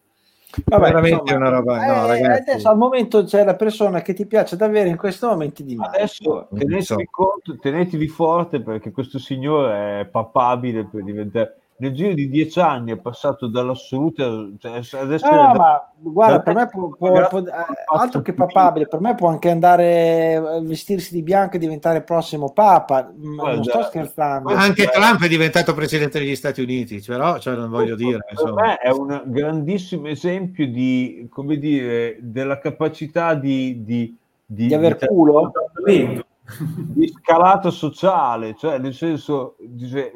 [0.65, 1.85] Vabbè, veramente insomma, una roba.
[1.85, 2.49] No, eh, ragazzi.
[2.49, 5.89] adesso al momento c'è la persona che ti piace davvero in questo momento di Maio.
[5.91, 11.60] Adesso tenetevi, conto, tenetevi forte perché questo signore è papabile per diventare.
[11.81, 14.23] Nel giro di dieci anni è passato dall'assoluta.
[14.59, 17.51] Cioè adesso No, no, da- ma guarda, da- per me può, può- può- eh,
[17.95, 22.03] altro che papabile, per me può anche andare a vestirsi di bianco e diventare il
[22.03, 23.11] prossimo papa.
[23.11, 24.53] Mm, Guarda, non sto scherzando.
[24.53, 28.19] Anche è- Trump è diventato presidente degli Stati Uniti, però cioè, non voglio dire.
[28.19, 28.61] per Insomma.
[28.61, 34.97] me è un grandissimo esempio di, come dire, della capacità di, di, di, Di aver
[34.97, 35.51] di- culo?
[36.75, 40.11] Di scalata sociale, cioè nel senso, dice,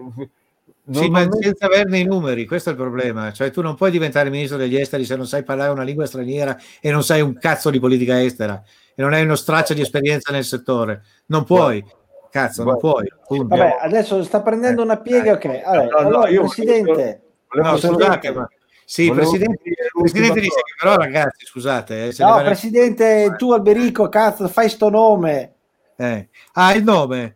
[0.91, 3.31] Sì, ma senza averne i numeri, questo è il problema.
[3.31, 6.55] Cioè, tu non puoi diventare ministro degli esteri se non sai parlare una lingua straniera
[6.79, 8.61] e non sai un cazzo di politica estera
[8.93, 11.01] e non hai uno straccio di esperienza nel settore.
[11.27, 11.83] Non puoi,
[12.29, 13.07] cazzo, non Guarda.
[13.27, 13.47] puoi.
[13.47, 15.63] Vabbè, adesso sta prendendo una piega, ok.
[15.63, 18.49] Vabbè, No, no, allora, io- Presidente, volevo No, scusate, ma
[18.85, 19.61] sì, volevo presidente,
[19.99, 24.89] presidente dice che però ragazzi, scusate, eh, se no, Presidente, tu Alberico, cazzo, fai sto
[24.89, 25.53] nome.
[25.97, 26.29] eh.
[26.53, 27.35] Ah, il nome.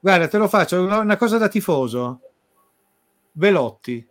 [0.00, 2.20] Guarda, te lo faccio, una cosa da tifoso.
[3.38, 4.06] Velotti,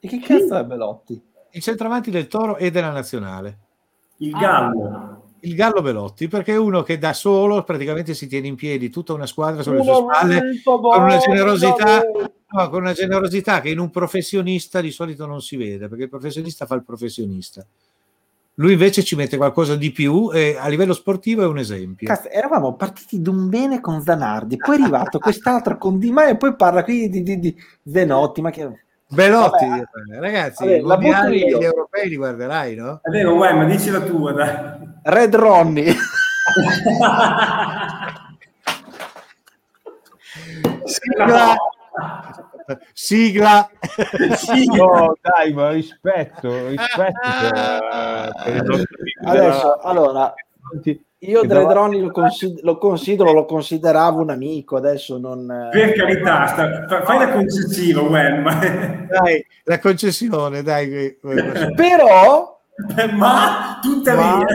[0.00, 1.22] E che cazzo è Belotti?
[1.52, 3.58] il centravanti del Toro e della Nazionale.
[4.18, 5.24] Il gallo.
[5.40, 9.14] Il Gallo Velotti, perché è uno che da solo praticamente si tiene in piedi tutta
[9.14, 12.02] una squadra sulle sue spalle con una generosità,
[12.46, 16.10] no, con una generosità che in un professionista di solito non si vede, perché il
[16.10, 17.66] professionista fa il professionista.
[18.60, 22.06] Lui invece ci mette qualcosa di più e a livello sportivo è un esempio.
[22.06, 26.36] Cazzo, eravamo partiti d'un bene con Zanardi, poi è arrivato quest'altro con Di Maio e
[26.36, 27.56] poi parla qui di, di, di
[27.90, 28.84] Zenotti, ma che...
[29.12, 33.00] Velotti, Vabbè, ragazzi, vabbè, i mondiali e gli europei li guarderai, no?
[33.02, 34.54] È vero, uè, ma dici la tua, dai.
[35.04, 35.92] Red Ronnie.
[40.84, 41.56] Sigla!
[42.92, 43.68] Sigla!
[44.36, 44.66] Sì.
[44.66, 48.86] No, dai, ma rispetto, rispetto per, per
[49.24, 50.34] Adesso, della- allora,
[51.22, 55.68] Io Dredroni lo, consid- lo considero, lo consideravo un amico, adesso non...
[55.70, 58.54] Per carità, sta- fa- fai la concessiva, Gwen, ma,
[59.08, 61.16] Dai, la concessione, dai.
[61.76, 62.60] Però,
[63.16, 64.46] ma tuttavia, ma,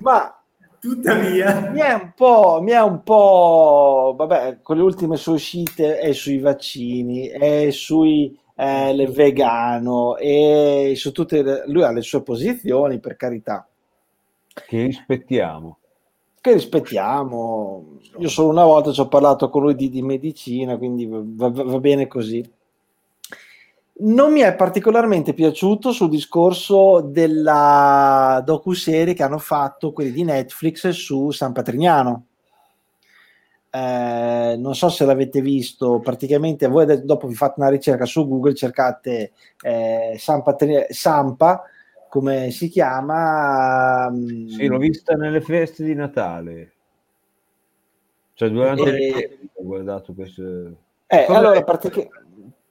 [0.00, 0.37] ma
[0.80, 5.98] tuttavia, mi è un po', mi è un po', vabbè, con le ultime sue uscite
[5.98, 12.02] è sui vaccini, è sui eh, le vegano, e su tutte le- lui ha le
[12.02, 13.66] sue posizioni, per carità.
[14.66, 15.78] Che rispettiamo.
[16.40, 17.98] che rispettiamo.
[18.18, 21.64] Io solo una volta ci ho parlato con lui di, di medicina, quindi va, va-
[21.64, 22.44] va bene così.
[24.00, 30.88] Non mi è particolarmente piaciuto sul discorso della docuserie che hanno fatto quelli di Netflix
[30.90, 32.26] su San Patrignano.
[33.70, 38.54] Eh, non so se l'avete visto, praticamente voi dopo vi fate una ricerca su Google,
[38.54, 41.64] cercate eh, San Patri- Sampa,
[42.08, 44.08] come si chiama.
[44.10, 46.72] mm, Sì, l'ho vista nelle feste di Natale.
[48.34, 50.42] Cioè, durante E- le feste ho guardato questo.
[51.08, 52.06] Eh, allora, pratica-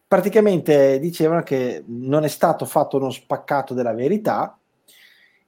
[0.07, 4.57] praticamente dicevano che non è stato fatto uno spaccato della verità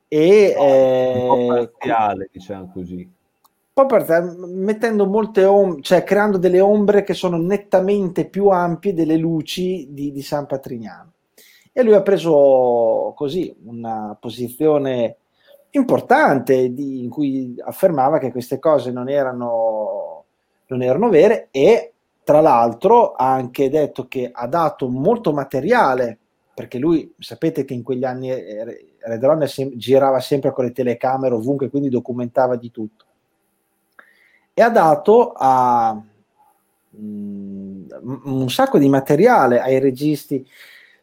[0.08, 3.10] e un po' eh, parziale, diciamo così.
[4.48, 10.12] mettendo molte ombre, cioè creando delle ombre che sono nettamente più ampie delle luci di,
[10.12, 11.14] di San Patrignano.
[11.72, 15.16] E lui ha preso così una posizione
[15.72, 20.26] importante di- in cui affermava che queste cose non erano,
[20.68, 21.94] non erano vere e
[22.30, 26.16] tra l'altro ha anche detto che ha dato molto materiale
[26.54, 31.34] perché lui sapete che in quegli anni eh, Redron sem- girava sempre con le telecamere
[31.34, 33.06] ovunque quindi documentava di tutto.
[34.54, 36.00] E ha dato a
[36.96, 37.88] mm,
[38.26, 40.48] un sacco di materiale ai registi.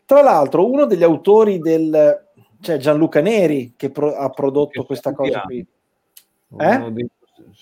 [0.04, 2.24] Tra l'altro uno degli autori del
[2.60, 5.58] cioè Gianluca Neri che pro- ha prodotto Che questa cosa qui.
[6.56, 6.92] Eh?
[6.92, 7.10] Dei-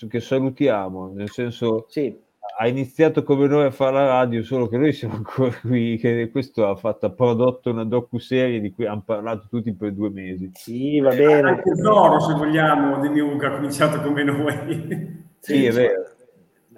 [0.07, 2.21] che salutiamo, nel senso sì
[2.57, 6.29] ha iniziato come noi a fare la radio, solo che noi siamo ancora qui, che
[6.31, 10.51] questo ha, fatto, ha prodotto una docu-serie di cui hanno parlato tutti per due mesi.
[10.53, 15.23] sì va bene anche Zoro, se vogliamo, di New che ha cominciato come noi.
[15.39, 16.03] Sì, è vero.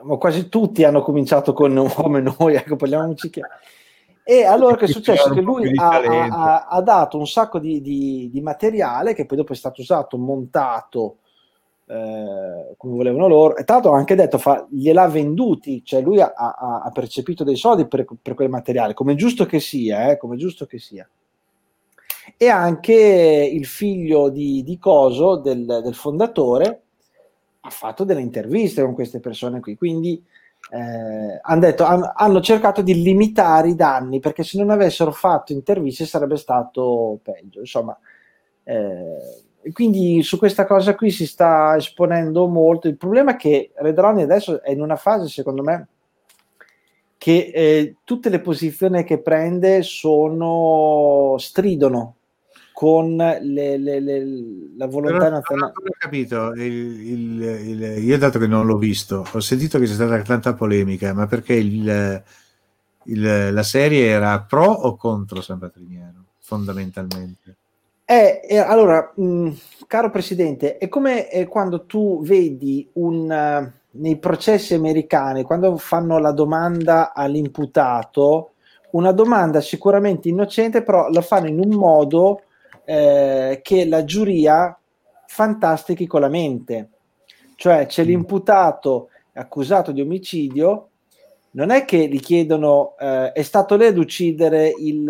[0.02, 3.54] ma quasi tutti hanno cominciato con come noi, ecco, parliamoci chiaro.
[4.30, 5.30] E allora che è successo?
[5.30, 9.38] Che lui ha, ha- ha- ha dato un sacco di, di- di materiale che poi
[9.38, 11.20] dopo è stato usato, montato
[11.88, 16.20] eh, come volevano loro, e tra l'altro ha anche detto, fa, gliel'ha venduti, cioè lui
[16.20, 20.18] ha, ha- ha percepito dei soldi per, per quel materiale, come giusto che sia, eh,
[20.18, 21.08] come giusto che sia.
[22.36, 26.82] E anche il figlio di, di Coso, del, del fondatore,
[27.62, 30.22] ha fatto delle interviste con queste persone qui, quindi
[30.72, 35.54] eh, hanno, detto, han- hanno cercato di limitare i danni perché se non avessero fatto
[35.54, 37.60] interviste sarebbe stato peggio.
[37.60, 37.98] Insomma,
[38.64, 42.88] eh, quindi su questa cosa qui si sta esponendo molto.
[42.88, 45.88] Il problema è che Redroni adesso è in una fase, secondo me,
[47.18, 52.14] che eh, tutte le posizioni che prende sono stridono
[52.72, 54.26] con le- le- le-
[54.78, 55.74] la volontà Però, nazionale.
[55.80, 59.86] non ho capito, il- il- il- io dato che non l'ho visto, ho sentito che
[59.86, 61.60] c'è stata tanta polemica, ma perché
[63.04, 67.56] la serie era pro o contro San Patrignano, fondamentalmente?
[68.10, 69.50] Eh, eh, allora, mh,
[69.86, 76.18] caro Presidente, è come eh, quando tu vedi un, eh, nei processi americani, quando fanno
[76.18, 78.52] la domanda all'imputato,
[78.92, 82.44] una domanda sicuramente innocente, però la fanno in un modo
[82.86, 84.78] eh, che la giuria
[85.26, 86.90] fantastichi con la mente.
[87.56, 90.92] Cioè c'è l'imputato accusato di omicidio,
[91.52, 95.06] non è che gli chiedono eh, è stato lei ad uccidere il,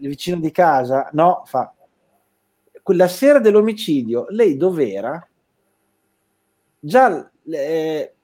[0.00, 1.08] il vicino di casa?
[1.12, 1.72] No, fa
[2.82, 5.24] quella sera dell'omicidio lei dov'era?
[6.82, 8.14] Già eh,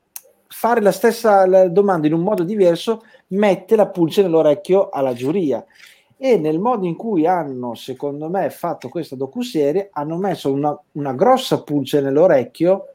[0.48, 5.64] fare la stessa domanda in un modo diverso mette la pulce nell'orecchio alla giuria
[6.16, 11.12] e nel modo in cui hanno secondo me fatto questa docuserie hanno messo una, una
[11.12, 12.94] grossa pulce nell'orecchio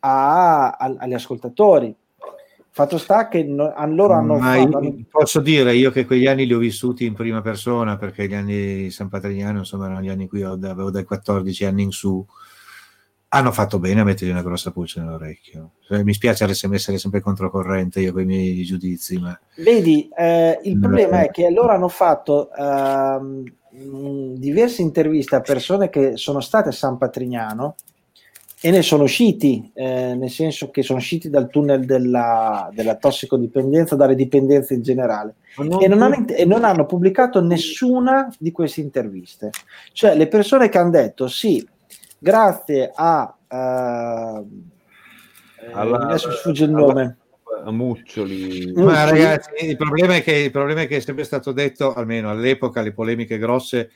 [0.00, 1.94] a- a- agli ascoltatori
[2.74, 6.46] fatto sta che no- loro hanno Ma fatto hanno- posso dire io che quegli anni
[6.46, 8.54] li ho vissuti in prima persona perché gli anni
[8.84, 12.24] di San Patrignano insomma erano gli anni in cui avevo dai 14 anni in su
[13.34, 18.00] hanno fatto bene a mettergli una grossa pulce nell'orecchio Cioè, mi spiace essere, sempre controcorrente
[18.00, 21.26] io con i miei giudizi ma Vedi, eh, il problema eh.
[21.26, 22.48] è che loro hanno fatto
[23.70, 27.74] mh, diverse interviste a persone che sono state a San Patrignano
[28.64, 33.96] e ne sono usciti, eh, nel senso che sono usciti dal tunnel della, della tossicodipendenza,
[33.96, 35.34] dalle dipendenze in generale,
[35.80, 39.50] e non, hanno, e non hanno pubblicato nessuna di queste interviste.
[39.92, 41.66] Cioè le persone che hanno detto sì,
[42.18, 43.36] grazie a...
[43.48, 44.70] Uh,
[45.72, 47.16] Alla- adesso mi sfugge il alla- nome.
[47.64, 48.74] a Muccioli.
[48.78, 48.82] Mm.
[48.82, 52.30] Ma ragazzi, il problema, è che, il problema è che è sempre stato detto, almeno
[52.30, 53.90] all'epoca, le polemiche grosse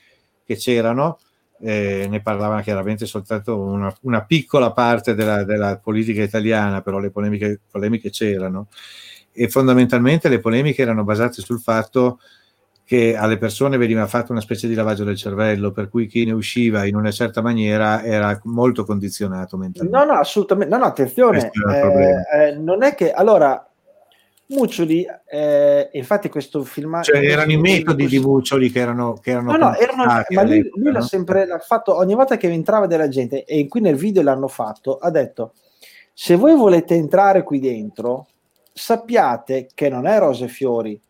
[0.45, 1.19] che c'erano,
[1.59, 7.09] eh, ne parlava chiaramente soltanto una, una piccola parte della, della politica italiana, però le
[7.09, 8.67] polemiche, polemiche c'erano.
[9.31, 12.19] E fondamentalmente le polemiche erano basate sul fatto
[12.87, 16.31] che alle persone veniva fatto una specie di lavaggio del cervello, per cui chi ne
[16.31, 19.97] usciva in una certa maniera era molto condizionato mentalmente.
[19.97, 20.73] No, no, assolutamente.
[20.73, 21.51] No, no, attenzione.
[21.51, 23.69] Il eh, eh, non è che allora
[24.49, 29.51] Muccioli, eh, infatti, questo film Cioè, erano i metodi di Muccioli che erano, che erano
[29.51, 33.09] No, no, erano, ma lui, lui l'ha sempre l'ha fatto ogni volta che entrava della
[33.09, 34.97] gente, e qui nel video l'hanno fatto.
[34.97, 35.53] Ha detto:
[36.13, 38.27] Se voi volete entrare qui dentro,
[38.71, 41.01] sappiate che non è rose e fiori.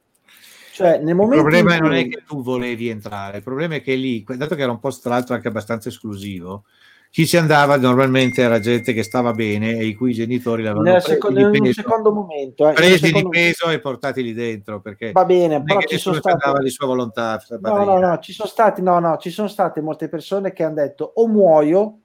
[0.74, 3.76] Cioè, nel Il momento problema in non è cui- che tu volevi entrare, il problema
[3.76, 6.66] è che lì, dato che era un posto tra l'altro anche abbastanza esclusivo,
[7.10, 11.02] chi ci andava normalmente era gente che stava bene e i cui genitori l'avevano nel
[11.02, 14.24] presi seco- di in un peso, secondo momento, eh, presi secondo- di peso e portati
[14.24, 17.42] lì dentro perché va bene, però ci sono andava state di sua volontà.
[17.62, 20.76] No, no, no, ci sono stati, no, no, ci sono state molte persone che hanno
[20.76, 22.00] detto o muoio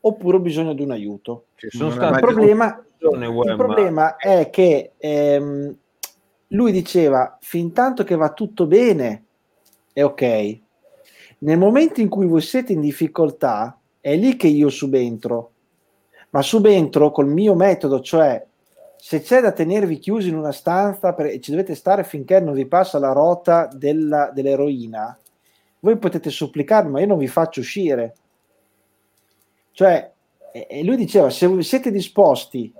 [0.00, 1.46] oppure ho bisogno di un aiuto.
[1.60, 5.76] Il problema, il problema è che ehm,
[6.48, 9.24] lui diceva fin tanto che va tutto bene
[9.92, 10.58] è ok.
[11.38, 15.52] Nel momento in cui voi siete in difficoltà è lì che io subentro.
[16.30, 18.44] Ma subentro col mio metodo, cioè
[18.96, 22.66] se c'è da tenervi chiusi in una stanza e ci dovete stare finché non vi
[22.66, 25.18] passa la rota della- dell'eroina,
[25.80, 28.14] voi potete supplicarmi, ma io non vi faccio uscire.
[29.72, 30.12] Cioè,
[30.52, 32.72] e- lui diceva, se siete disposti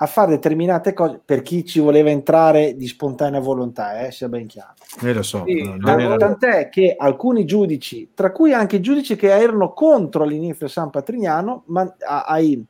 [0.00, 4.46] a fare determinate cose, per chi ci voleva entrare di spontanea volontà, eh, sia ben
[4.46, 4.74] chiaro.
[5.02, 9.28] Eh, lo so, Sì, era- Tant'è che alcuni giudici, tra cui anche i giudici che
[9.28, 12.64] erano contro all'inizio San Patrignano, ma ai,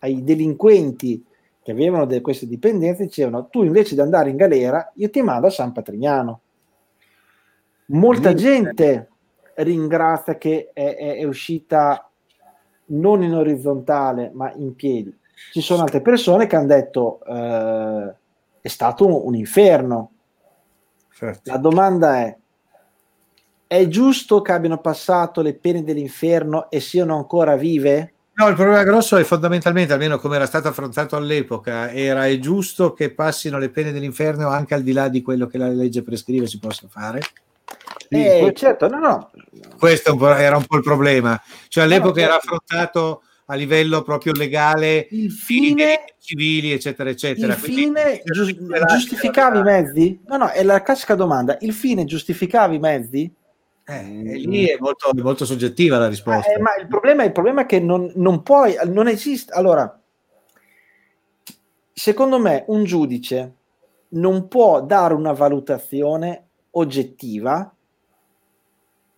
[0.00, 1.24] ai delinquenti
[1.62, 5.46] che avevano de- queste dipendenze, dicevano tu invece di andare in galera, io ti mando
[5.46, 6.40] a San Patrignano.
[7.86, 8.36] Molta Sì.
[8.36, 9.08] gente
[9.54, 12.10] ringrazia che è, è- è uscita
[12.86, 15.16] non in orizzontale, ma in piedi.
[15.50, 18.14] Ci sono altre persone che hanno detto eh,
[18.60, 20.10] è stato un- un inferno.
[21.14, 21.50] certo.
[21.50, 22.36] La domanda è:
[23.66, 28.12] è giusto che abbiano passato le pene dell'inferno e siano ancora vive?
[28.34, 32.94] No, il problema grosso è fondamentalmente, almeno come era stato affrontato all'epoca, era è giusto
[32.94, 36.46] che passino le pene dell'inferno anche al di là di quello che la legge prescrive
[36.46, 37.20] si possa fare?
[38.08, 39.30] Eh, questo- certo, no, no.
[39.78, 41.40] Questo era un po' il problema.
[41.68, 42.54] Cioè all'epoca No, no, era certo.
[42.54, 47.52] affrontato a livello proprio legale, Il fine, civili, eccetera, eccetera.
[47.52, 50.20] il Quindi fine recuperare- giustificava i mezzi?
[50.26, 51.58] No, no, è la classica domanda.
[51.60, 53.30] Il fine giustificava i mezzi?
[53.84, 56.50] Eh, e lì è molto, molto soggettiva la risposta.
[56.50, 59.52] Eh, ma il problema, il problema è che non, non puoi, non esiste.
[59.52, 60.00] Allora,
[61.92, 63.54] secondo me, un giudice
[64.10, 67.70] non può dare una valutazione oggettiva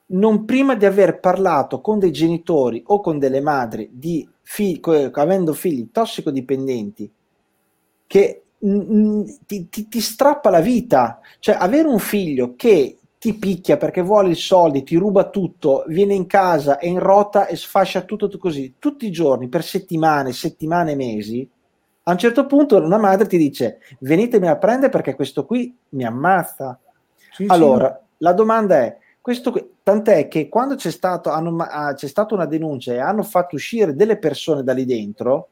[0.07, 4.81] non prima di aver parlato con dei genitori o con delle madri di fi-
[5.13, 7.11] avendo figli tossicodipendenti
[8.07, 14.03] che ti, ti- ti strappa la vita cioè avere un figlio che ti picchia perché
[14.03, 18.29] vuole i soldi, ti ruba tutto, viene in casa, è in rota e sfascia tutto
[18.37, 21.49] così, tutti i giorni, per settimane, settimane, mesi,
[22.03, 26.05] a un certo punto una madre ti dice venitemi a prendere perché questo qui mi
[26.05, 26.79] ammazza.
[27.31, 32.09] Sì, sì, Allora, la domanda è, questo tant'è che quando c'è, stato, hanno ah, c'è
[32.09, 35.49] stata una denuncia e hanno fatto uscire delle persone da lì dentro,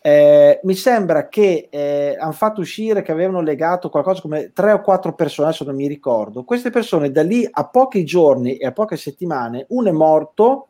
[0.00, 4.80] eh, mi sembra che eh, hanno fatto uscire che avevano legato qualcosa come tre o
[4.80, 6.42] quattro persone, adesso non mi ricordo.
[6.42, 10.66] Queste persone da lì a pochi giorni e a poche settimane, uno è morto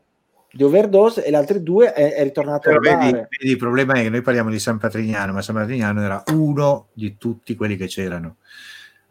[0.51, 3.93] di overdose e le altre due è, è ritornato Però a vedi, vedi, il problema
[3.93, 7.77] è che noi parliamo di San Patrignano, ma San Patrignano era uno di tutti quelli
[7.77, 8.35] che c'erano.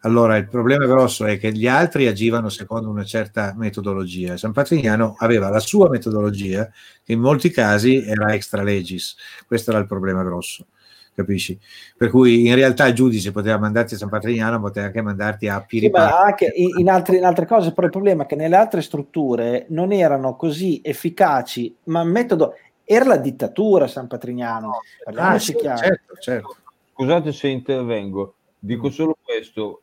[0.05, 4.35] Allora, il problema grosso è che gli altri agivano secondo una certa metodologia.
[4.35, 6.69] San Patrignano aveva la sua metodologia,
[7.03, 9.15] che in molti casi era extra legis.
[9.47, 10.67] Questo era il problema grosso,
[11.15, 11.57] capisci?
[11.95, 15.59] Per cui in realtà il giudice poteva mandarti a San Patrignano, poteva anche mandarti a
[15.61, 16.11] Sì, Piripati.
[16.11, 19.67] ma anche in, altre, in altre cose, però il problema è che nelle altre strutture
[19.69, 24.69] non erano così efficaci, ma metodo era la dittatura San Patrignano.
[24.71, 25.77] Ah, Parliamoci sì, chiaro.
[25.77, 26.55] certo, certo.
[26.91, 28.33] Scusate se intervengo,
[28.65, 28.91] dico Mm.
[28.91, 29.81] solo questo,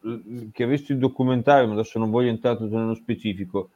[0.53, 3.69] che visto il documentario, ma adesso non voglio entrare tutto nello specifico,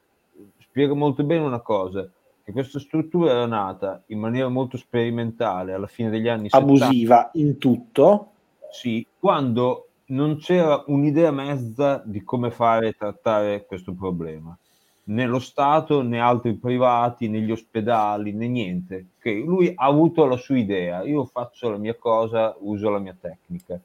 [0.60, 2.08] spiega molto bene una cosa,
[2.42, 7.30] che questa struttura era nata in maniera molto sperimentale alla fine degli anni 70, Abusiva
[7.34, 8.30] in tutto.
[8.70, 14.56] sì, quando non c'era un'idea mezza di come fare e trattare questo problema.
[15.06, 19.04] né lo Stato né altri privati, né gli ospedali, né niente.
[19.18, 19.44] Okay?
[19.44, 23.78] Lui ha avuto la sua idea, io faccio la mia cosa, uso la mia tecnica.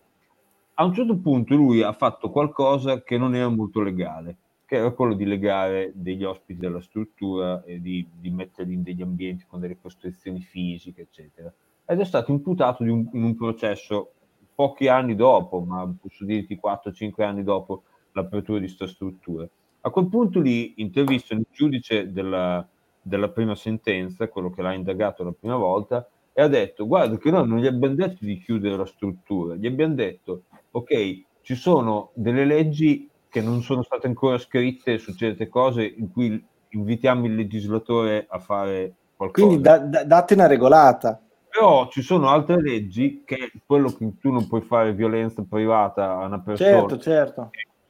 [0.80, 4.92] A un certo punto lui ha fatto qualcosa che non era molto legale, che era
[4.92, 9.60] quello di legare degli ospiti della struttura e di, di metterli in degli ambienti con
[9.60, 11.54] delle costrizioni fisiche, eccetera.
[11.86, 14.14] Ed è stato imputato un, in un processo
[14.56, 17.84] pochi anni dopo, ma posso dirti 4-5 anni dopo
[18.14, 19.48] l'apertura di questa struttura
[19.82, 22.68] a quel punto lì intervistano il giudice della,
[23.02, 27.32] della prima sentenza, quello che l'ha indagato la prima volta, e ha detto guarda che
[27.32, 32.12] noi non gli abbiamo detto di chiudere la struttura, gli abbiamo detto ok, ci sono
[32.14, 37.36] delle leggi che non sono state ancora scritte su certe cose in cui invitiamo il
[37.36, 39.46] legislatore a fare qualcosa.
[39.46, 41.22] Quindi da, da, date una regolata.
[41.50, 46.26] Però ci sono altre leggi che quello che tu non puoi fare violenza privata a
[46.26, 46.70] una persona.
[46.70, 47.50] Certo, certo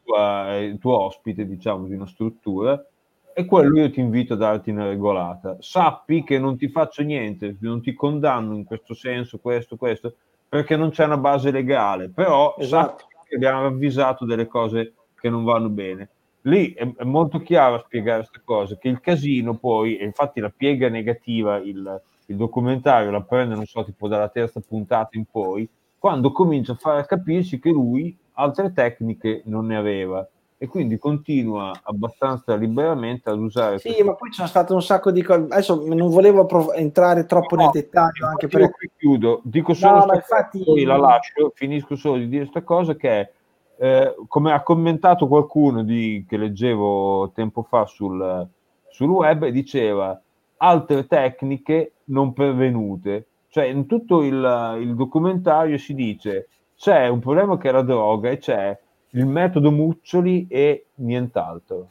[0.09, 2.83] tua, il tuo ospite, diciamo, di una struttura,
[3.31, 5.57] e quello io ti invito a darti una regolata.
[5.59, 10.15] Sappi che non ti faccio niente, non ti condanno in questo senso, questo, questo,
[10.49, 13.05] perché non c'è una base legale, però esatto.
[13.33, 16.09] abbiamo avvisato delle cose che non vanno bene.
[16.43, 20.39] Lì è, è molto chiaro a spiegare queste cose, che il casino poi, e infatti
[20.39, 25.25] la piega negativa, il, il documentario la prende, non so, tipo dalla terza puntata in
[25.29, 25.69] poi,
[25.99, 30.27] quando comincia a far capirci che lui altre tecniche non ne aveva
[30.61, 33.79] e quindi continua abbastanza liberamente ad usare.
[33.79, 35.45] Sì, ma poi ci sono state un sacco di cose.
[35.49, 38.27] Adesso non volevo prov- entrare troppo no, nel dettaglio.
[38.27, 40.61] Anche perché qui chiudo, dico solo no, infatti...
[40.61, 43.31] poi la lascio, finisco solo di dire questa cosa che
[43.77, 48.45] eh, come ha commentato qualcuno di, che leggevo tempo fa sul,
[48.89, 50.21] sul web, diceva
[50.57, 53.27] altre tecniche non pervenute.
[53.47, 58.29] Cioè, in tutto il, il documentario si dice c'è un problema che è la droga
[58.29, 58.77] e c'è
[59.11, 61.89] il metodo Muccioli e nient'altro.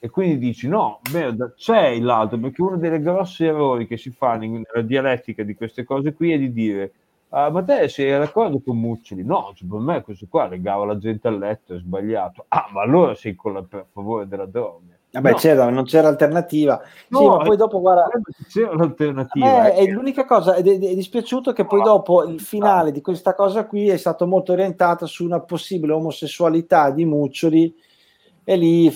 [0.00, 4.44] E quindi dici no, merda, c'è l'altro, perché uno dei grossi errori che si fanno
[4.44, 6.92] nella dialettica di queste cose qui è di dire
[7.30, 9.24] ah, ma te sei d'accordo con Muccioli?
[9.24, 12.44] No, per me questo qua legava la gente al letto, è sbagliato.
[12.48, 14.97] Ah, ma allora sei con la, per favore della droga.
[15.10, 15.36] Vabbè, no.
[15.36, 16.80] c'era, non c'era alternativa.
[17.08, 18.10] No, sì, ma poi dopo, guarda,
[18.48, 19.72] c'era l'alternativa.
[19.72, 23.34] Eh, è l'unica cosa, ed è, è, dispiaciuto che poi dopo il finale di questa
[23.34, 27.74] cosa qui è stato molto orientato su una possibile omosessualità di Muccioli
[28.44, 28.92] e lì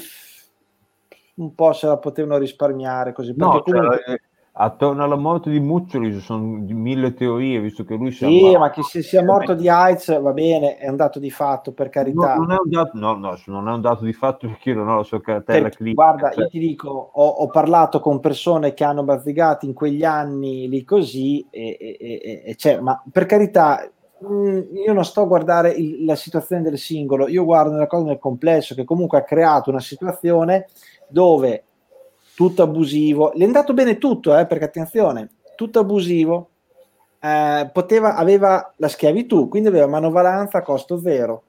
[1.34, 3.32] un po' se la potevano risparmiare così.
[3.34, 4.02] No, comunque...
[4.05, 4.20] cioè,
[4.54, 8.68] attorno alla morte di Muccioli ci sono mille teorie, visto che lui si Sì, ma
[8.70, 12.34] che se sia morto di AIDS va bene, è un dato di fatto, per carità.
[12.34, 14.76] No, non è un dato, no, no, non è un dato di fatto perché io
[14.76, 16.02] non ho la sua cartella clinica.
[16.02, 16.44] Guarda, cioè.
[16.44, 20.84] io ti dico, ho, ho, parlato con persone che hanno bazzigato in quegli anni lì
[20.84, 23.90] così, e, e, e, cioè, ma per carità,
[24.22, 28.04] mm, io non sto a guardare il, la situazione del singolo, io guardo la cosa
[28.04, 30.66] nel complesso che comunque ha creato una situazione
[31.08, 31.64] dove
[32.43, 33.31] tutto abusivo.
[33.35, 36.48] Gli è andato bene tutto, eh, perché attenzione, tutto abusivo,
[37.20, 41.43] eh, poteva, aveva la schiavitù, quindi aveva manovalanza a costo zero.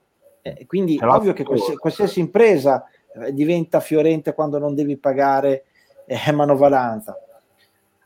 [0.44, 5.65] Eh, quindi è ovvio che qualsiasi, qualsiasi impresa eh, diventa fiorente quando non devi pagare
[6.06, 7.18] eh, manovalanza.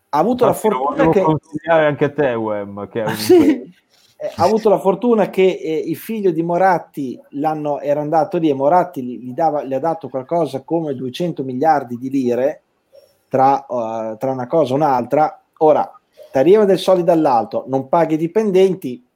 [0.10, 1.26] Ha avuto la fortuna che...
[1.66, 3.70] anche a te, Wem, che sì,
[4.16, 8.50] eh, ha avuto la fortuna che eh, il figlio di Moratti l'anno, era andato lì
[8.50, 12.62] e Moratti gli, gli, dava, gli ha dato qualcosa come 200 miliardi di lire
[13.28, 15.42] tra, uh, tra una cosa e un'altra.
[15.60, 15.92] Ora,
[16.32, 19.08] ti arriva del soldi dall'alto, non paghi i dipendenti,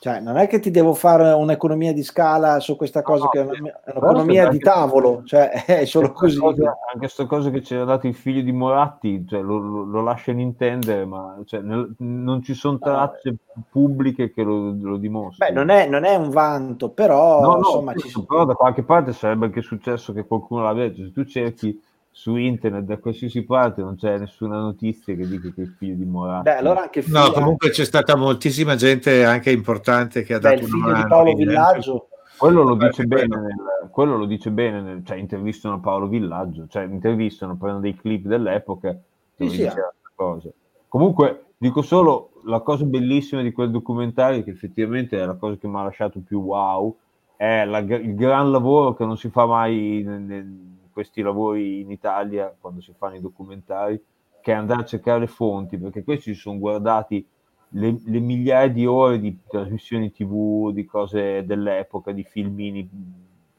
[0.00, 3.40] cioè, non è che ti devo fare un'economia di scala su questa cosa, no, che
[3.40, 6.38] è, una, è un'economia di tavolo, cioè è solo così.
[6.38, 9.82] Cosa, anche questa cosa che ci ha dato il figlio di Moratti, cioè, lo, lo,
[9.82, 13.62] lo lasciano intendere, ma cioè, nel, non ci sono tracce no.
[13.72, 15.52] pubbliche che lo, lo dimostrano.
[15.52, 18.24] Beh, non è, non è, un vanto, però no, insomma, ci sono...
[18.24, 21.06] però da qualche parte sarebbe anche successo che qualcuno l'avesse.
[21.06, 21.76] Se tu cerchi
[22.18, 26.04] su internet da qualsiasi parte non c'è nessuna notizia che dica che il figlio di
[26.04, 30.40] Moratti Beh, allora anche figlio, no comunque c'è stata moltissima gente anche importante che ha
[30.40, 32.08] Beh, dato il figlio di Paolo Villaggio.
[32.36, 36.82] Quello lo, dice bene nel, quello lo dice bene nel, cioè intervistano Paolo Villaggio cioè
[36.86, 38.98] intervistano prendono dei clip dell'epoca
[39.36, 39.70] sì, sì,
[40.16, 40.52] cose.
[40.88, 45.68] comunque dico solo la cosa bellissima di quel documentario che effettivamente è la cosa che
[45.68, 46.96] mi ha lasciato più wow
[47.36, 52.52] è la, il gran lavoro che non si fa mai nel questi lavori in Italia,
[52.60, 54.02] quando si fanno i documentari,
[54.40, 57.24] che andare a cercare le fonti, perché questi si sono guardati
[57.68, 62.88] le, le migliaia di ore di trasmissioni tv, di cose dell'epoca, di filmini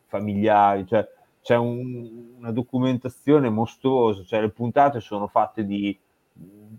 [0.08, 1.08] familiari, cioè
[1.42, 5.98] c'è un, una documentazione mostruosa, cioè le puntate sono fatte di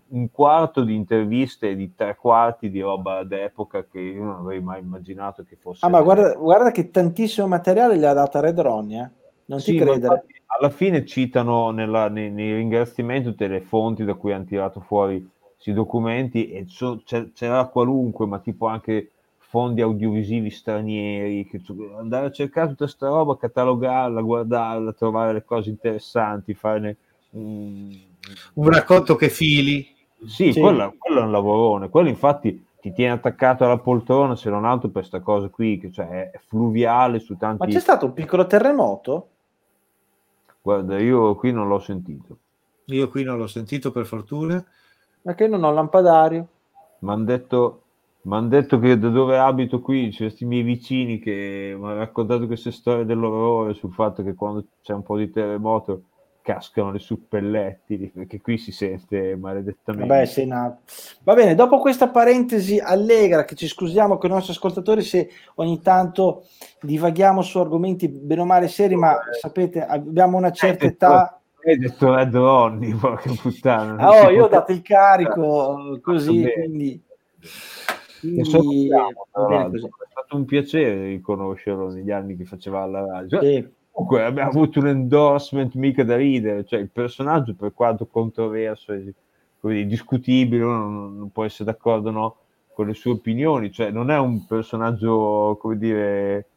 [0.09, 4.79] un quarto di interviste di tre quarti di roba d'epoca che io non avrei mai
[4.79, 5.83] immaginato che fosse.
[5.83, 9.20] Ah, ma guarda, guarda che tantissimo materiale gli ha dato Red Ronnie, eh?
[9.45, 10.13] Non Sì, ma credere.
[10.15, 14.79] infatti alla fine citano nella- nei, nei ringraziamenti tutte le fonti da cui hanno tirato
[14.81, 21.61] fuori questi documenti e so- c'è- c'era qualunque, ma tipo anche fondi audiovisivi stranieri, che
[21.97, 26.97] andare a cercare tutta sta roba, catalogarla, guardarla, trovare le cose interessanti, farne
[27.31, 27.89] un...
[28.53, 29.85] Un racconto che fili.
[30.25, 30.59] Sì, Sì.
[30.59, 34.89] Quello, quello è un lavorone, quello infatti ti tiene attaccato alla poltrona se non altro
[34.89, 37.71] per sta cosa qui, che cioè è fluviale su Ma tanti...
[37.73, 39.30] c'è stato un piccolo terremoto?
[40.61, 42.37] Guarda, io qui non l'ho sentito.
[42.85, 44.63] Io qui non l'ho sentito per fortuna.
[45.23, 46.47] Ma che non ho lampadario.
[46.99, 47.83] Mi hanno detto,
[48.23, 52.45] m'han detto che da dove abito qui c'è questi miei vicini che mi hanno raccontato
[52.45, 56.03] queste storie dell'orrore sul fatto che quando c'è un po' di terremoto
[56.41, 60.07] cascano le suppellettili, perché qui si sente maledettamente.
[60.07, 60.79] Vabbè, sei nato.
[61.23, 65.81] Va bene, dopo questa parentesi allegra, che ci scusiamo con i nostri ascoltatori se ogni
[65.81, 66.45] tanto
[66.81, 71.39] divaghiamo su argomenti bene o male seri, ma sapete, abbiamo una certa età.
[71.63, 73.95] Hai detto Red Ronnie, porca puttana.
[73.97, 76.53] Ah, oh, io ho dato il carico così, bene.
[76.53, 77.03] quindi...
[78.23, 79.69] Lo quindi l'altro.
[79.69, 79.85] così.
[79.85, 83.41] È stato un piacere riconoscerlo negli anni che faceva alla radio.
[83.41, 83.79] Sì.
[83.91, 89.13] Comunque abbiamo avuto un endorsement mica da ridere, cioè il personaggio per quanto controverso e
[89.61, 92.37] dire, discutibile, non, non può essere d'accordo no,
[92.73, 96.47] con le sue opinioni, cioè non è un personaggio, come dire,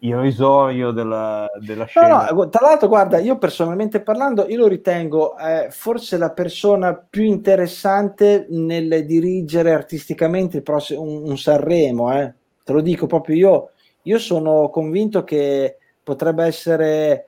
[0.00, 2.28] irrisorio della, della No, scena.
[2.30, 7.24] no, tra l'altro, guarda, io personalmente parlando, io lo ritengo eh, forse la persona più
[7.24, 12.32] interessante nel dirigere artisticamente il prossimo, un, un Sanremo, eh.
[12.64, 13.70] Te lo dico proprio io,
[14.04, 17.26] io sono convinto che potrebbe essere,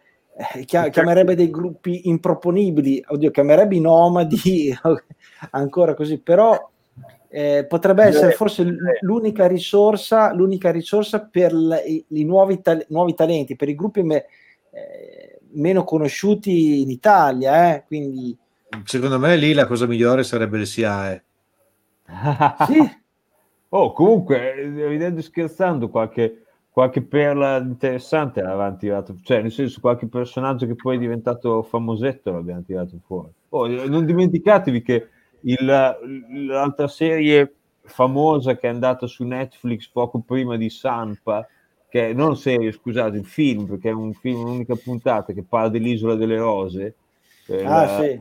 [0.55, 4.75] eh, chia- chiamerebbe dei gruppi improponibili, oddio, chiamerebbe i nomadi,
[5.51, 6.71] ancora così, però
[7.29, 11.53] eh, potrebbe essere forse l- l'unica risorsa, l'unica risorsa per
[11.87, 14.27] i, i nuovi, tal- nuovi talenti, per i gruppi me-
[14.71, 17.75] eh, meno conosciuti in Italia.
[17.75, 17.85] Eh?
[17.87, 18.37] Quindi
[18.85, 21.25] Secondo me lì la cosa migliore sarebbe il SIAE.
[22.67, 22.81] sì,
[23.71, 26.44] Oh, comunque, eh, ridendo scherzando, qualche,
[26.75, 32.33] qualche perla interessante l'avevamo tirato, cioè nel senso qualche personaggio che poi è diventato famosetto
[32.33, 33.31] l'abbiamo tirato fuori.
[33.51, 35.09] Oh, non dimenticatevi che
[35.43, 41.47] il- l'altra serie famosa che è andata su Netflix poco prima di Sampa,
[41.89, 45.69] che è, non serie, scusate, il film, perché è un film, un'unica puntata che parla
[45.69, 46.97] dell'isola delle rose.
[47.47, 48.21] eh, Ah, la- sì.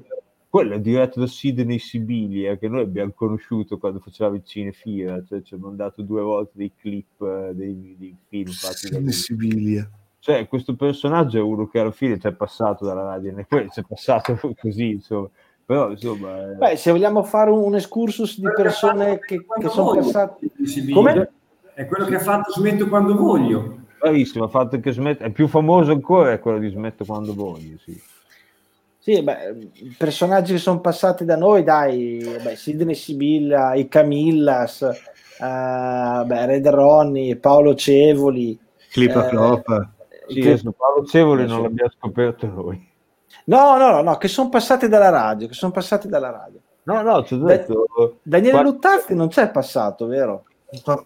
[0.54, 5.42] Quello è diretto da Sidney Sibilia, che noi abbiamo conosciuto quando faceva il cinefila, cioè
[5.42, 9.12] ci ha mandato due volte dei clip eh, dei, dei film fatti da lui.
[9.12, 9.90] Sibilia.
[10.20, 13.68] Cioè, questo personaggio è uno che alla fine ci è passato dalla radio, e poi
[13.72, 15.28] ci è passato così, insomma.
[15.66, 16.52] Però, insomma...
[16.52, 20.52] eh, Beh, se vogliamo fare un, un excursus di persone che, che sono passate...
[20.94, 21.32] Come?
[21.74, 23.86] È quello che ha fatto Smetto quando voglio.
[24.00, 27.80] bravissimo, ha fatto che smette, è più famoso ancora è quello di Smetto quando voglio,
[27.80, 28.00] sì.
[29.04, 36.24] Sì, beh, personaggi che sono passati da noi, dai, beh, Sidney Sibilla, i Camillas, eh,
[36.26, 38.58] beh, Red Ronnie, Paolo Cevoli.
[38.90, 39.92] Clipa eh, Cloppa.
[40.30, 42.92] Sì, che- Paolo Cevoli non l'abbiamo scoperto noi.
[43.48, 46.62] No, no, no, no, che sono passati dalla radio, che sono passati dalla radio.
[46.84, 48.20] No, no, ci ho detto...
[48.24, 50.46] Daniele Qua- Luttazzi non c'è passato, vero?
[50.86, 51.06] No,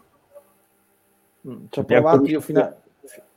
[1.47, 2.75] Mm, Ci ho Abbiamo provato io fino, a-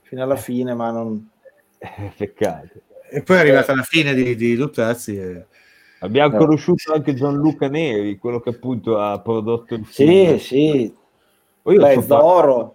[0.02, 1.30] fino alla fine, ma non...
[1.78, 2.68] Eh, peccato.
[3.10, 5.16] E poi è arrivata la fine di, di Luttazzi.
[5.18, 5.46] E...
[6.00, 6.38] Abbiamo Eh.
[6.38, 10.36] conosciuto anche Gianluca Neri, quello che appunto ha prodotto il Sì, film.
[10.38, 10.94] sì,
[11.62, 12.74] Poi io beh, Zoro.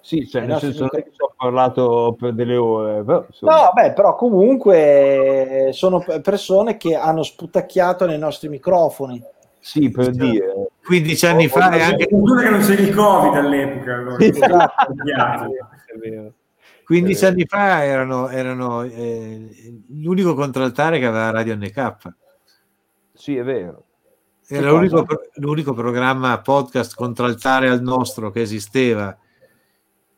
[0.00, 2.56] Sì, cioè, Eh, nel no, senso sì, non è che ci ho parlato per delle
[2.56, 9.20] ore, però No, beh, però comunque sono pe- persone che hanno sputacchiato nei nostri microfoni.
[9.58, 10.68] sì, per dire.
[10.84, 13.94] 15 anni fa e anche Fortuna che non c'era il Covid all'epoca.
[13.94, 14.24] Allora.
[14.24, 14.94] Esatto.
[15.86, 16.32] È vero.
[16.86, 17.26] 15 Eh.
[17.26, 21.96] anni fa erano, erano eh, l'unico contraltare che aveva Radio NK.
[23.12, 23.82] Sì, è vero.
[24.46, 25.04] Era l'unico,
[25.34, 29.16] l'unico programma podcast contraltare al nostro che esisteva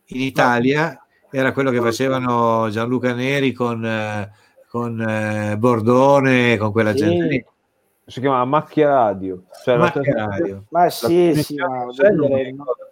[0.09, 1.03] in Italia.
[1.31, 4.31] Era quello che facevano Gianluca Neri con, eh,
[4.69, 7.45] con eh, Bordone, con quella Sì, gente lì.
[8.05, 9.45] Si chiamava Macchia Radio.
[9.65, 10.65] Cioè, la Macchia trasmissione- Radio.
[10.69, 11.86] Ma la sì, sì, ma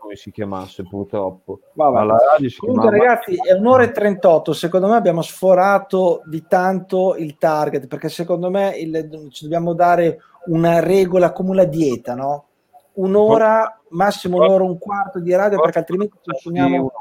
[0.06, 1.60] come si chiamasse, purtroppo.
[1.72, 1.92] Vabbè.
[1.94, 4.52] Ma la radio si Comunque, chiamava ragazzi, è un'ora e 38.
[4.52, 10.20] Secondo me abbiamo sforato di tanto il target perché secondo me il- ci dobbiamo dare
[10.46, 12.44] una regola come una dieta, no?
[12.94, 16.92] Un'ora, massimo un'ora, un quarto di radio perché altrimenti consumiamo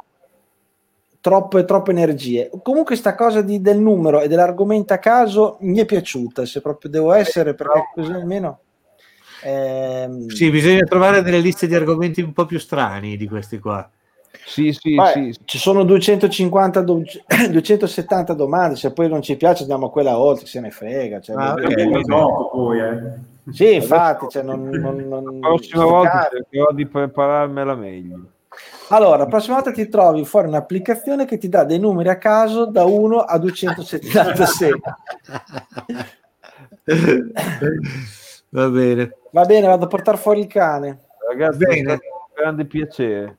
[1.21, 2.49] troppe, troppe energie.
[2.61, 6.45] Comunque, sta cosa di- del numero e dell'argomento a caso mi è piaciuta.
[6.45, 8.59] Se proprio devo essere, perché così almeno.
[9.45, 13.87] Ehm, Sì, bisogna trovare delle liste di argomenti un po' più strani di questi qua.
[14.45, 15.35] Sì, sì, Vabbè, sì.
[15.45, 17.01] Ci sono 250, do-
[17.49, 21.19] 270 domande, se poi non ci piace andiamo a quella oltre, se ne frega.
[21.19, 22.21] Cioè, Ah, voglio ok, dire- va bene.
[22.21, 22.99] dopo poi, eh.
[23.51, 28.19] Sì, infatti, cioè, non, non, non- La prossima volta cercherò di prepararmela meglio.
[28.89, 32.65] Allora, la prossima volta ti trovi fuori un'applicazione che ti dà dei numeri a caso
[32.65, 34.71] da 1 a 276.
[38.49, 39.15] Va bene.
[39.35, 41.07] Va bene, vado a portare fuori il cane.
[41.27, 41.75] Ragazzi, Bene.
[41.75, 43.37] è stato un grande piacere.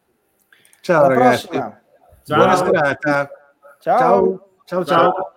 [0.82, 1.46] Ciao Alla ragazzi.
[1.46, 1.80] prossima.
[2.22, 2.36] Ciao.
[2.36, 3.30] Buona serata.
[3.80, 3.98] Ciao.
[4.02, 4.84] Ciao ciao.
[4.84, 4.84] ciao.
[4.84, 5.32] Ciao.